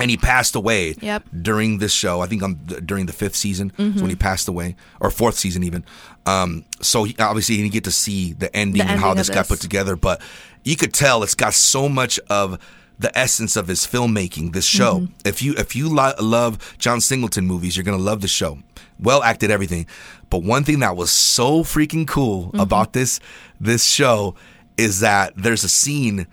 And 0.00 0.10
he 0.10 0.16
passed 0.16 0.54
away 0.54 0.94
Yep. 1.00 1.24
during 1.42 1.78
this 1.78 1.92
show. 1.92 2.20
I 2.20 2.26
think 2.26 2.42
um, 2.42 2.54
during 2.84 3.06
the 3.06 3.12
fifth 3.12 3.34
season 3.36 3.72
Mm-hmm. 3.78 4.00
when 4.00 4.10
he 4.10 4.16
passed 4.16 4.46
away, 4.48 4.76
or 5.00 5.10
fourth 5.10 5.36
season 5.36 5.62
even. 5.64 5.84
Um, 6.26 6.64
so 6.80 7.04
he, 7.04 7.16
obviously 7.18 7.56
he 7.56 7.62
didn't 7.62 7.72
get 7.72 7.84
to 7.84 7.90
see 7.90 8.32
the 8.32 8.54
ending 8.54 8.82
The 8.84 8.90
and 8.90 9.00
how 9.00 9.08
ending 9.10 9.20
of 9.22 9.26
this 9.26 9.34
got 9.34 9.48
put 9.48 9.60
together, 9.60 9.96
but 9.96 10.20
you 10.64 10.76
could 10.76 10.92
tell 10.94 11.22
it's 11.22 11.34
got 11.34 11.54
so 11.54 11.88
much 11.88 12.18
of 12.30 12.58
the 13.00 13.16
essence 13.16 13.56
of 13.56 13.68
his 13.68 13.80
filmmaking. 13.86 14.52
This 14.52 14.66
show, 14.66 15.00
Mm-hmm. 15.00 15.12
if 15.28 15.42
you 15.42 15.54
if 15.56 15.74
you 15.76 15.88
lo- 15.88 16.14
love 16.20 16.76
John 16.78 17.00
Singleton 17.00 17.46
movies, 17.46 17.76
you're 17.76 17.84
gonna 17.84 17.96
love 17.96 18.20
the 18.20 18.28
show. 18.28 18.58
Well 19.00 19.22
acted, 19.22 19.50
everything. 19.50 19.86
But 20.30 20.42
one 20.42 20.64
thing 20.64 20.80
that 20.80 20.96
was 20.96 21.10
so 21.10 21.62
freaking 21.64 22.06
cool 22.06 22.46
Mm-hmm. 22.48 22.60
about 22.60 22.92
this 22.92 23.20
this 23.60 23.84
show 23.84 24.34
is 24.76 25.00
that 25.00 25.32
there's 25.36 25.64
a 25.64 25.68
scene 25.68 26.26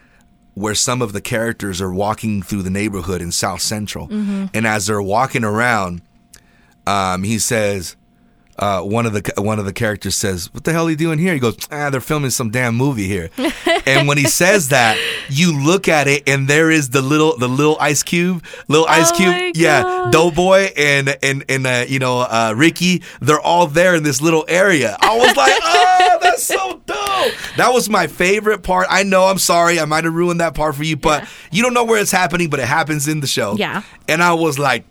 where 0.55 0.73
some 0.75 1.01
of 1.01 1.13
the 1.13 1.21
characters 1.21 1.79
are 1.81 1.93
walking 1.93 2.41
through 2.41 2.63
the 2.63 2.69
neighborhood 2.69 3.21
in 3.21 3.31
South 3.31 3.61
Central, 3.61 4.07
Mm-hmm. 4.07 4.45
and 4.53 4.65
as 4.67 4.87
they're 4.87 5.01
walking 5.01 5.43
around, 5.43 6.01
um, 6.87 7.23
he 7.23 7.39
says, 7.39 7.95
uh, 8.57 8.79
one 8.81 9.05
of 9.05 9.11
the 9.11 9.33
one 9.37 9.59
of 9.59 9.65
the 9.65 9.73
characters 9.73 10.15
says, 10.15 10.53
"What 10.53 10.63
the 10.63 10.71
hell 10.71 10.87
are 10.87 10.89
you 10.89 10.95
doing 10.95 11.19
here?" 11.19 11.33
He 11.33 11.39
goes, 11.39 11.57
"Ah, 11.71 11.89
they're 11.89 11.99
filming 11.99 12.29
some 12.29 12.51
damn 12.51 12.73
movie 12.73 13.05
here." 13.05 13.29
and 13.85 14.07
when 14.07 14.17
he 14.17 14.23
says 14.23 14.69
that, 14.69 14.97
you 15.29 15.51
look 15.65 15.89
at 15.89 16.07
it, 16.07 16.23
and 16.29 16.47
there 16.47 16.71
is 16.71 16.91
the 16.91 17.01
little 17.01 17.35
the 17.37 17.49
little 17.49 17.75
Ice 17.81 18.01
Cube, 18.01 18.45
little 18.69 18.87
Ice 18.87 19.11
Oh 19.11 19.15
Cube, 19.17 19.55
yeah, 19.57 20.07
Doughboy 20.09 20.71
and 20.77 21.17
and 21.21 21.43
and 21.49 21.67
uh, 21.67 21.83
you 21.85 21.99
know 21.99 22.19
uh, 22.21 22.53
Ricky. 22.55 23.03
They're 23.19 23.41
all 23.41 23.67
there 23.67 23.93
in 23.93 24.03
this 24.03 24.21
little 24.21 24.45
area. 24.47 24.95
I 25.01 25.17
was 25.17 25.35
like, 25.35 25.51
"Oh, 25.61 26.17
that's 26.21 26.43
so 26.45 26.81
dope!" 26.84 26.84
That 27.57 27.69
was 27.73 27.89
my 27.89 28.07
favorite 28.07 28.63
part. 28.63 28.87
I 28.89 29.03
know. 29.03 29.25
I'm 29.25 29.37
sorry, 29.39 29.79
I 29.79 29.85
might 29.85 30.03
have 30.03 30.13
ruined 30.13 30.39
that 30.41 30.53
part 30.55 30.75
for 30.75 30.83
you, 30.83 30.97
but 30.97 31.23
Yeah. 31.23 31.29
you 31.51 31.63
don't 31.63 31.73
know 31.73 31.83
where 31.85 31.99
it's 32.01 32.11
happening, 32.11 32.49
but 32.49 32.59
it 32.59 32.67
happens 32.67 33.07
in 33.07 33.19
the 33.21 33.27
show. 33.27 33.55
Yeah. 33.57 33.81
and 34.07 34.21
I 34.23 34.33
was 34.33 34.57
like. 34.59 34.85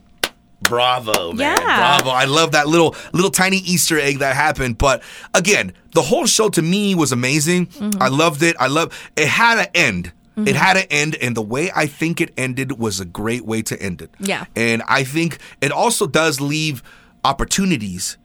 Bravo, 0.63 1.33
man. 1.33 1.59
Yeah. 1.61 1.99
Bravo. 1.99 2.09
I 2.09 2.25
love 2.25 2.53
that 2.53 2.67
little 2.67 2.97
little 3.13 3.31
tiny 3.31 3.59
Easter 3.59 3.99
egg 3.99 4.21
that 4.21 4.35
happened. 4.35 4.79
But 4.79 5.03
again, 5.35 5.75
the 5.93 6.01
whole 6.01 6.25
show 6.25 6.49
to 6.49 6.63
me 6.63 6.95
was 6.95 7.13
amazing. 7.13 7.67
Mm-hmm. 7.67 8.01
I 8.03 8.09
loved 8.09 8.43
it. 8.43 8.57
I 8.59 8.69
love 8.69 8.99
it 9.15 9.29
had 9.29 9.59
an 9.59 9.67
end. 9.75 10.13
It 10.37 10.57
had 10.57 10.77
an 10.79 10.87
end, 10.91 11.17
and 11.21 11.37
the 11.37 11.43
way 11.43 11.71
I 11.77 11.87
think 11.87 12.21
it 12.21 12.33
ended 12.39 12.79
was 12.79 12.99
a 12.99 13.05
great 13.05 13.45
way 13.45 13.61
to 13.63 13.81
end 13.81 14.01
it. 14.01 14.11
Yeah. 14.19 14.47
And 14.57 14.83
I 14.89 15.05
think 15.05 15.39
it 15.61 15.71
also 15.71 16.07
does 16.07 16.41
leave 16.41 16.83
opportunities 17.25 18.17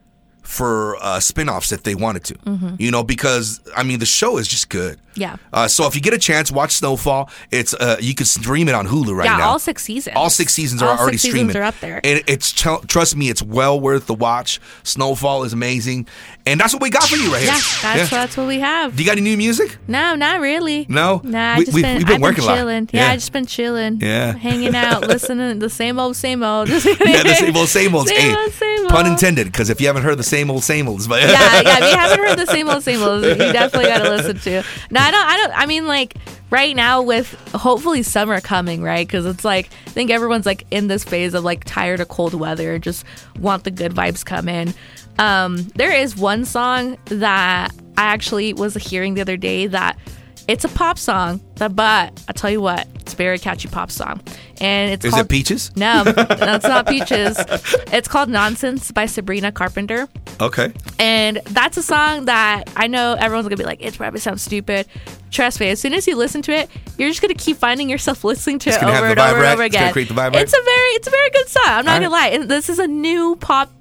for 0.50 0.98
uh, 1.02 1.20
spin-offs 1.20 1.72
if 1.72 1.84
they 1.84 1.94
wanted 1.94 2.24
to. 2.26 2.34
Mm-hmm. 2.34 2.76
You 2.80 2.90
know, 2.92 3.04
because 3.04 3.62
I 3.78 3.84
mean 3.84 4.00
the 4.00 4.06
show 4.08 4.38
is 4.38 4.48
just 4.48 4.70
good. 4.70 5.00
Yeah. 5.16 5.36
Uh, 5.52 5.68
so 5.68 5.86
if 5.86 5.96
you 5.96 6.02
get 6.02 6.14
a 6.14 6.18
chance, 6.18 6.52
watch 6.52 6.72
Snowfall. 6.74 7.30
It's 7.52 7.74
uh, 7.74 7.98
you 8.00 8.16
can 8.16 8.26
stream 8.26 8.68
it 8.70 8.76
on 8.76 8.88
Hulu 8.88 9.14
right 9.16 9.26
now. 9.26 9.32
yeah, 9.34 9.38
now. 9.38 9.50
all 9.50 9.60
six 9.60 9.84
seasons. 9.84 10.16
All 10.16 10.30
six 10.30 10.54
seasons 10.54 10.82
are 10.82 10.90
All 10.90 10.98
already 10.98 11.18
six 11.18 11.34
seasons 11.34 11.52
streaming. 11.52 11.58
are 11.58 11.66
up 11.68 11.76
there. 11.82 12.00
and 12.04 12.24
it's 12.28 12.52
trust 12.52 13.16
me, 13.16 13.30
it's 13.30 13.44
well 13.44 13.80
worth 13.80 14.08
the 14.08 14.14
watch. 14.14 14.60
Snowfall 14.84 15.44
is 15.44 15.54
amazing, 15.54 16.08
and 16.46 16.60
that's 16.60 16.74
what 16.74 16.82
we 16.82 16.90
got 16.90 17.04
for 17.04 17.16
you 17.18 17.32
right 17.34 17.44
Yeah, 17.44 17.54
here. 17.54 17.62
that's 17.98 18.10
that's 18.10 18.38
what 18.38 18.48
we 18.48 18.60
have. 18.60 18.96
Do 18.96 19.04
you 19.04 19.08
got 19.10 19.18
any 19.18 19.30
new 19.30 19.38
music? 19.38 19.78
No, 19.88 20.16
not 20.16 20.40
really. 20.40 20.86
No? 20.90 21.22
Nah, 21.24 21.54
I 21.56 21.58
We- 21.60 21.66
just 21.66 21.76
we- 21.76 21.82
been, 21.84 21.98
we've 21.98 22.08
been 22.08 22.16
I've 22.16 22.22
working 22.22 22.44
a 22.44 22.48
been 22.48 22.48
lot. 22.48 22.56
chilling. 22.58 22.90
Yeah, 22.94 23.06
Yeah. 23.06 23.12
I 23.12 23.16
just 23.16 23.32
been 23.34 23.46
chilling. 23.46 24.00
Yeah. 24.02 24.34
hanging 24.34 24.76
out, 24.76 25.02
listening 25.08 25.54
to 25.54 25.60
the 25.60 25.70
same 25.70 26.00
old, 26.00 26.16
same 26.16 26.44
old. 26.44 26.70
Yeah, 26.70 27.24
the 27.24 27.36
same 27.38 27.56
old, 27.58 27.68
same 27.68 27.94
old. 27.96 28.08
Same 28.08 28.18
Hey, 28.18 28.36
old, 28.36 28.52
same 28.54 28.69
Pun 28.90 29.06
intended, 29.06 29.48
because 29.48 29.70
if 29.70 29.80
you 29.80 29.88
haven't 29.88 30.04
heard 30.04 30.18
the 30.18 30.24
same 30.24 30.50
old, 30.50 30.64
same 30.64 30.88
olds, 30.88 31.08
but 31.08 31.22
yeah, 31.22 31.62
yeah. 31.62 31.78
If 31.78 31.92
you 31.92 31.98
haven't 31.98 32.20
heard 32.20 32.38
the 32.38 32.52
same 32.52 32.70
old, 32.70 32.84
same 32.84 33.02
old, 33.02 33.24
you 33.26 33.36
definitely 33.36 33.90
got 33.90 34.04
to 34.04 34.10
listen 34.10 34.40
to. 34.40 34.64
No, 34.92 35.00
I 35.00 35.12
don't. 35.12 35.28
I 35.28 35.38
don't. 35.38 35.60
I 35.60 35.66
mean, 35.66 35.88
like 35.88 36.16
right 36.50 36.76
now 36.76 37.02
with 37.02 37.32
hopefully 37.54 38.04
summer 38.04 38.42
coming, 38.42 38.82
right? 38.82 39.08
Because 39.08 39.26
it's 39.26 39.46
like 39.46 39.70
I 39.88 39.90
think 39.92 40.12
everyone's 40.12 40.46
like 40.46 40.66
in 40.72 40.88
this 40.88 41.04
phase 41.04 41.34
of 41.34 41.44
like 41.44 41.64
tired 41.64 42.00
of 42.00 42.08
cold 42.10 42.34
weather, 42.34 42.76
and 42.76 42.84
just 42.84 43.06
want 43.40 43.64
the 43.64 43.72
good 43.72 43.94
vibes 43.94 44.26
come 44.26 44.50
in. 44.50 44.74
Um, 45.18 45.58
there 45.76 45.94
is 45.94 46.16
one 46.16 46.46
song 46.46 46.98
that 47.06 47.72
I 47.98 48.04
actually 48.04 48.54
was 48.54 48.76
hearing 48.76 49.14
the 49.14 49.22
other 49.22 49.38
day 49.38 49.68
that 49.68 49.98
it's 50.50 50.66
a 50.66 50.70
pop 50.70 50.98
song, 50.98 51.40
but 51.58 51.72
I 52.28 52.32
tell 52.34 52.50
you 52.50 52.60
what, 52.60 52.88
it's 52.96 53.14
a 53.14 53.16
very 53.16 53.38
catchy 53.38 53.68
pop 53.68 53.92
song, 53.92 54.20
and 54.60 54.92
it's 54.92 55.06
is 55.06 55.12
called 55.14 55.28
it 55.28 55.30
Peaches? 55.30 55.72
No, 55.76 56.04
that's 56.06 56.66
not 56.66 56.88
Peaches. 56.88 57.38
It's 57.94 58.08
called 58.08 58.30
Nonsense 58.30 58.92
by 58.92 59.06
Sabrina 59.06 59.52
Carpenter. 59.52 60.08
Okay. 60.42 60.74
And 60.98 61.38
that's 61.46 61.78
a 61.78 61.84
song 61.84 62.26
that 62.26 62.64
I 62.76 62.88
know 62.88 63.14
everyone's 63.20 63.46
gonna 63.46 63.58
be 63.58 63.64
like, 63.64 63.82
it 63.86 63.96
probably 63.96 64.20
sounds 64.20 64.42
stupid. 64.42 64.88
Trust 65.32 65.60
me, 65.60 65.70
as 65.70 65.80
soon 65.80 65.94
as 65.94 66.08
you 66.08 66.16
listen 66.16 66.42
to 66.44 66.52
it, 66.52 66.70
you're 66.98 67.10
just 67.10 67.22
gonna 67.22 67.36
keep 67.36 67.58
finding 67.58 67.88
yourself 67.90 68.24
listening 68.24 68.58
to 68.60 68.70
It's 68.70 68.78
it 68.78 68.84
over 68.84 69.06
and 69.06 69.20
over 69.20 69.22
vibe 69.22 69.34
and 69.34 69.42
right? 69.42 69.54
over 69.54 69.64
It's 69.64 69.76
again. 69.76 69.94
create 69.94 70.08
the 70.08 70.16
vibe 70.16 70.34
right? 70.34 70.42
It's 70.42 70.54
a 70.54 70.64
very, 70.64 70.90
it's 70.96 71.08
a 71.08 71.12
very 71.12 71.30
good 71.30 71.48
song. 71.48 71.64
I'm 71.68 71.86
not 71.86 71.96
All 71.96 72.10
gonna 72.10 72.10
lie. 72.10 72.28
And 72.30 72.50
this 72.50 72.70
is 72.70 72.80
a 72.80 72.88
new 72.88 73.36
pop 73.36 73.72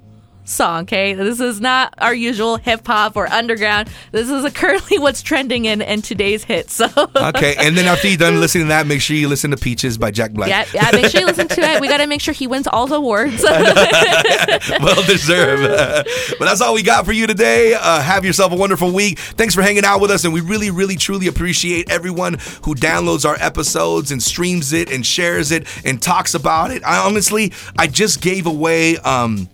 song. 0.49 0.83
Okay, 0.83 1.13
this 1.13 1.39
is 1.39 1.61
not 1.61 1.93
our 1.97 2.13
usual 2.13 2.57
hip 2.57 2.85
hop 2.85 3.15
or 3.15 3.27
underground. 3.27 3.89
This 4.11 4.29
is 4.29 4.43
a 4.43 4.51
currently 4.51 4.97
what's 4.99 5.21
trending 5.21 5.65
in 5.65 5.81
in 5.81 6.01
today's 6.01 6.43
hit. 6.43 6.69
So 6.69 6.87
Okay. 7.15 7.55
And 7.57 7.77
then 7.77 7.85
after 7.85 8.07
you're 8.07 8.17
done 8.17 8.39
listening 8.39 8.65
to 8.65 8.69
that, 8.69 8.87
make 8.87 9.01
sure 9.01 9.15
you 9.15 9.27
listen 9.27 9.51
to 9.51 9.57
Peaches 9.57 9.97
by 9.97 10.11
Jack 10.11 10.31
Black. 10.31 10.49
yeah, 10.49 10.65
yeah. 10.73 10.89
Make 10.93 11.11
sure 11.11 11.21
you 11.21 11.27
listen 11.27 11.47
to 11.47 11.61
it. 11.61 11.81
We 11.81 11.87
gotta 11.87 12.07
make 12.07 12.21
sure 12.21 12.33
he 12.33 12.47
wins 12.47 12.67
all 12.67 12.87
the 12.87 12.95
awards. 12.95 13.43
well 13.43 15.03
deserved. 15.03 16.07
but 16.39 16.45
that's 16.45 16.61
all 16.61 16.73
we 16.73 16.83
got 16.83 17.05
for 17.05 17.11
you 17.11 17.27
today. 17.27 17.73
Uh, 17.73 18.01
have 18.01 18.25
yourself 18.25 18.51
a 18.51 18.55
wonderful 18.55 18.91
week. 18.93 19.19
Thanks 19.19 19.55
for 19.55 19.61
hanging 19.61 19.85
out 19.85 20.01
with 20.01 20.11
us, 20.11 20.23
and 20.25 20.33
we 20.33 20.41
really, 20.41 20.71
really, 20.71 20.95
truly 20.95 21.27
appreciate 21.27 21.89
everyone 21.89 22.33
who 22.63 22.75
downloads 22.75 23.25
our 23.27 23.35
episodes 23.39 24.11
and 24.11 24.21
streams 24.21 24.73
it 24.73 24.91
and 24.91 25.05
shares 25.05 25.51
it 25.51 25.67
and 25.85 26.01
talks 26.01 26.33
about 26.33 26.71
it. 26.71 26.83
I 26.85 26.97
honestly, 27.05 27.51
I 27.77 27.87
just 27.87 28.21
gave 28.21 28.45
away. 28.45 28.97
Um, 28.97 29.49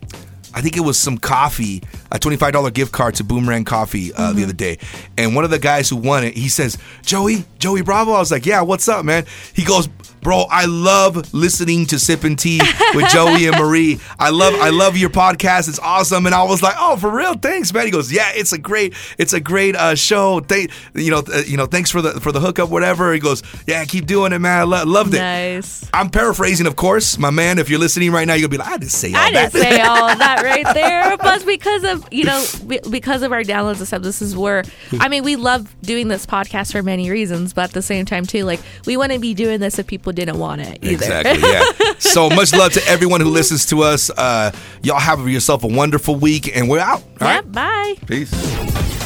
I 0.56 0.62
think 0.62 0.76
it 0.78 0.80
was 0.80 0.98
some 0.98 1.18
coffee, 1.18 1.82
a 2.10 2.18
twenty-five 2.18 2.54
dollar 2.54 2.70
gift 2.70 2.90
card 2.90 3.14
to 3.16 3.24
Boomerang 3.24 3.64
Coffee 3.64 4.12
uh, 4.14 4.32
the 4.32 4.42
other 4.42 4.54
day, 4.54 4.78
and 5.18 5.34
one 5.34 5.44
of 5.44 5.50
the 5.50 5.58
guys 5.58 5.90
who 5.90 5.96
won 5.96 6.24
it, 6.24 6.34
he 6.34 6.48
says, 6.48 6.78
"Joey, 7.02 7.44
Joey 7.58 7.82
Bravo." 7.82 8.12
I 8.12 8.18
was 8.18 8.32
like, 8.32 8.46
"Yeah, 8.46 8.62
what's 8.62 8.88
up, 8.88 9.04
man?" 9.04 9.26
He 9.52 9.64
goes, 9.64 9.90
"Bro, 10.26 10.46
I 10.50 10.64
love 10.64 11.32
listening 11.32 11.86
to 11.86 11.96
Sippin' 11.96 12.36
Tea 12.36 12.60
with 12.96 13.08
Joey 13.10 13.46
and 13.46 13.56
Marie. 13.56 14.00
I 14.18 14.30
love, 14.30 14.54
I 14.54 14.70
love 14.70 14.96
your 14.96 15.08
podcast. 15.10 15.68
It's 15.68 15.78
awesome." 15.78 16.26
And 16.26 16.34
I 16.34 16.42
was 16.42 16.64
like, 16.64 16.74
"Oh, 16.76 16.96
for 16.96 17.10
real? 17.10 17.34
Thanks, 17.34 17.72
man." 17.72 17.84
He 17.84 17.92
goes, 17.92 18.10
"Yeah, 18.10 18.32
it's 18.34 18.52
a 18.52 18.58
great, 18.58 18.92
it's 19.18 19.32
a 19.34 19.38
great 19.38 19.76
uh, 19.76 19.94
show. 19.94 20.40
Thank, 20.40 20.72
you 20.94 21.12
know, 21.12 21.22
uh, 21.32 21.42
you 21.46 21.56
know, 21.56 21.66
thanks 21.66 21.92
for 21.92 22.02
the 22.02 22.20
for 22.20 22.32
the 22.32 22.40
hookup, 22.40 22.70
whatever." 22.70 23.12
He 23.14 23.20
goes, 23.20 23.44
"Yeah, 23.68 23.84
keep 23.84 24.06
doing 24.06 24.32
it, 24.32 24.40
man. 24.40 24.58
I 24.58 24.62
lo- 24.64 24.84
loved 24.84 25.14
it." 25.14 25.18
nice. 25.18 25.88
I'm 25.94 26.10
paraphrasing, 26.10 26.66
of 26.66 26.74
course, 26.74 27.18
my 27.18 27.30
man. 27.30 27.60
If 27.60 27.70
you're 27.70 27.78
listening 27.78 28.10
right 28.10 28.26
now, 28.26 28.34
gonna 28.34 28.48
be 28.48 28.56
like, 28.56 28.66
"I 28.68 28.78
didn't 28.78 28.90
say 28.90 29.12
all 29.12 29.20
I 29.20 29.30
that." 29.30 29.52
didn't 29.52 29.62
say 29.64 29.80
all 29.82 30.16
that 30.16 30.42
right 30.42 30.74
there, 30.74 31.16
but 31.18 31.46
because 31.46 31.84
of 31.84 32.12
you 32.12 32.24
know 32.24 32.44
because 32.90 33.22
of 33.22 33.30
our 33.30 33.42
downloads 33.44 33.78
and 33.78 33.86
stuff, 33.86 34.02
this 34.02 34.20
is 34.20 34.36
where 34.36 34.64
I 34.98 35.08
mean 35.08 35.22
we 35.22 35.36
love 35.36 35.72
doing 35.82 36.08
this 36.08 36.26
podcast 36.26 36.72
for 36.72 36.82
many 36.82 37.10
reasons, 37.10 37.52
but 37.52 37.66
at 37.66 37.72
the 37.72 37.82
same 37.82 38.06
time 38.06 38.26
too, 38.26 38.42
like 38.42 38.58
we 38.86 38.96
wouldn't 38.96 39.20
be 39.22 39.32
doing 39.32 39.60
this 39.60 39.78
if 39.78 39.86
people 39.86 40.15
didn't 40.16 40.38
want 40.38 40.62
it 40.62 40.78
either. 40.82 40.94
Exactly. 40.94 41.48
Yeah. 41.48 41.94
so 41.98 42.28
much 42.28 42.52
love 42.52 42.72
to 42.72 42.84
everyone 42.88 43.20
who 43.20 43.30
listens 43.30 43.66
to 43.66 43.82
us. 43.82 44.10
Uh, 44.10 44.50
y'all 44.82 44.98
have 44.98 45.28
yourself 45.28 45.62
a 45.62 45.68
wonderful 45.68 46.16
week, 46.16 46.56
and 46.56 46.68
we're 46.68 46.80
out. 46.80 47.02
All 47.20 47.28
yeah. 47.28 47.36
right. 47.36 47.52
Bye. 47.52 47.94
Peace. 48.06 49.05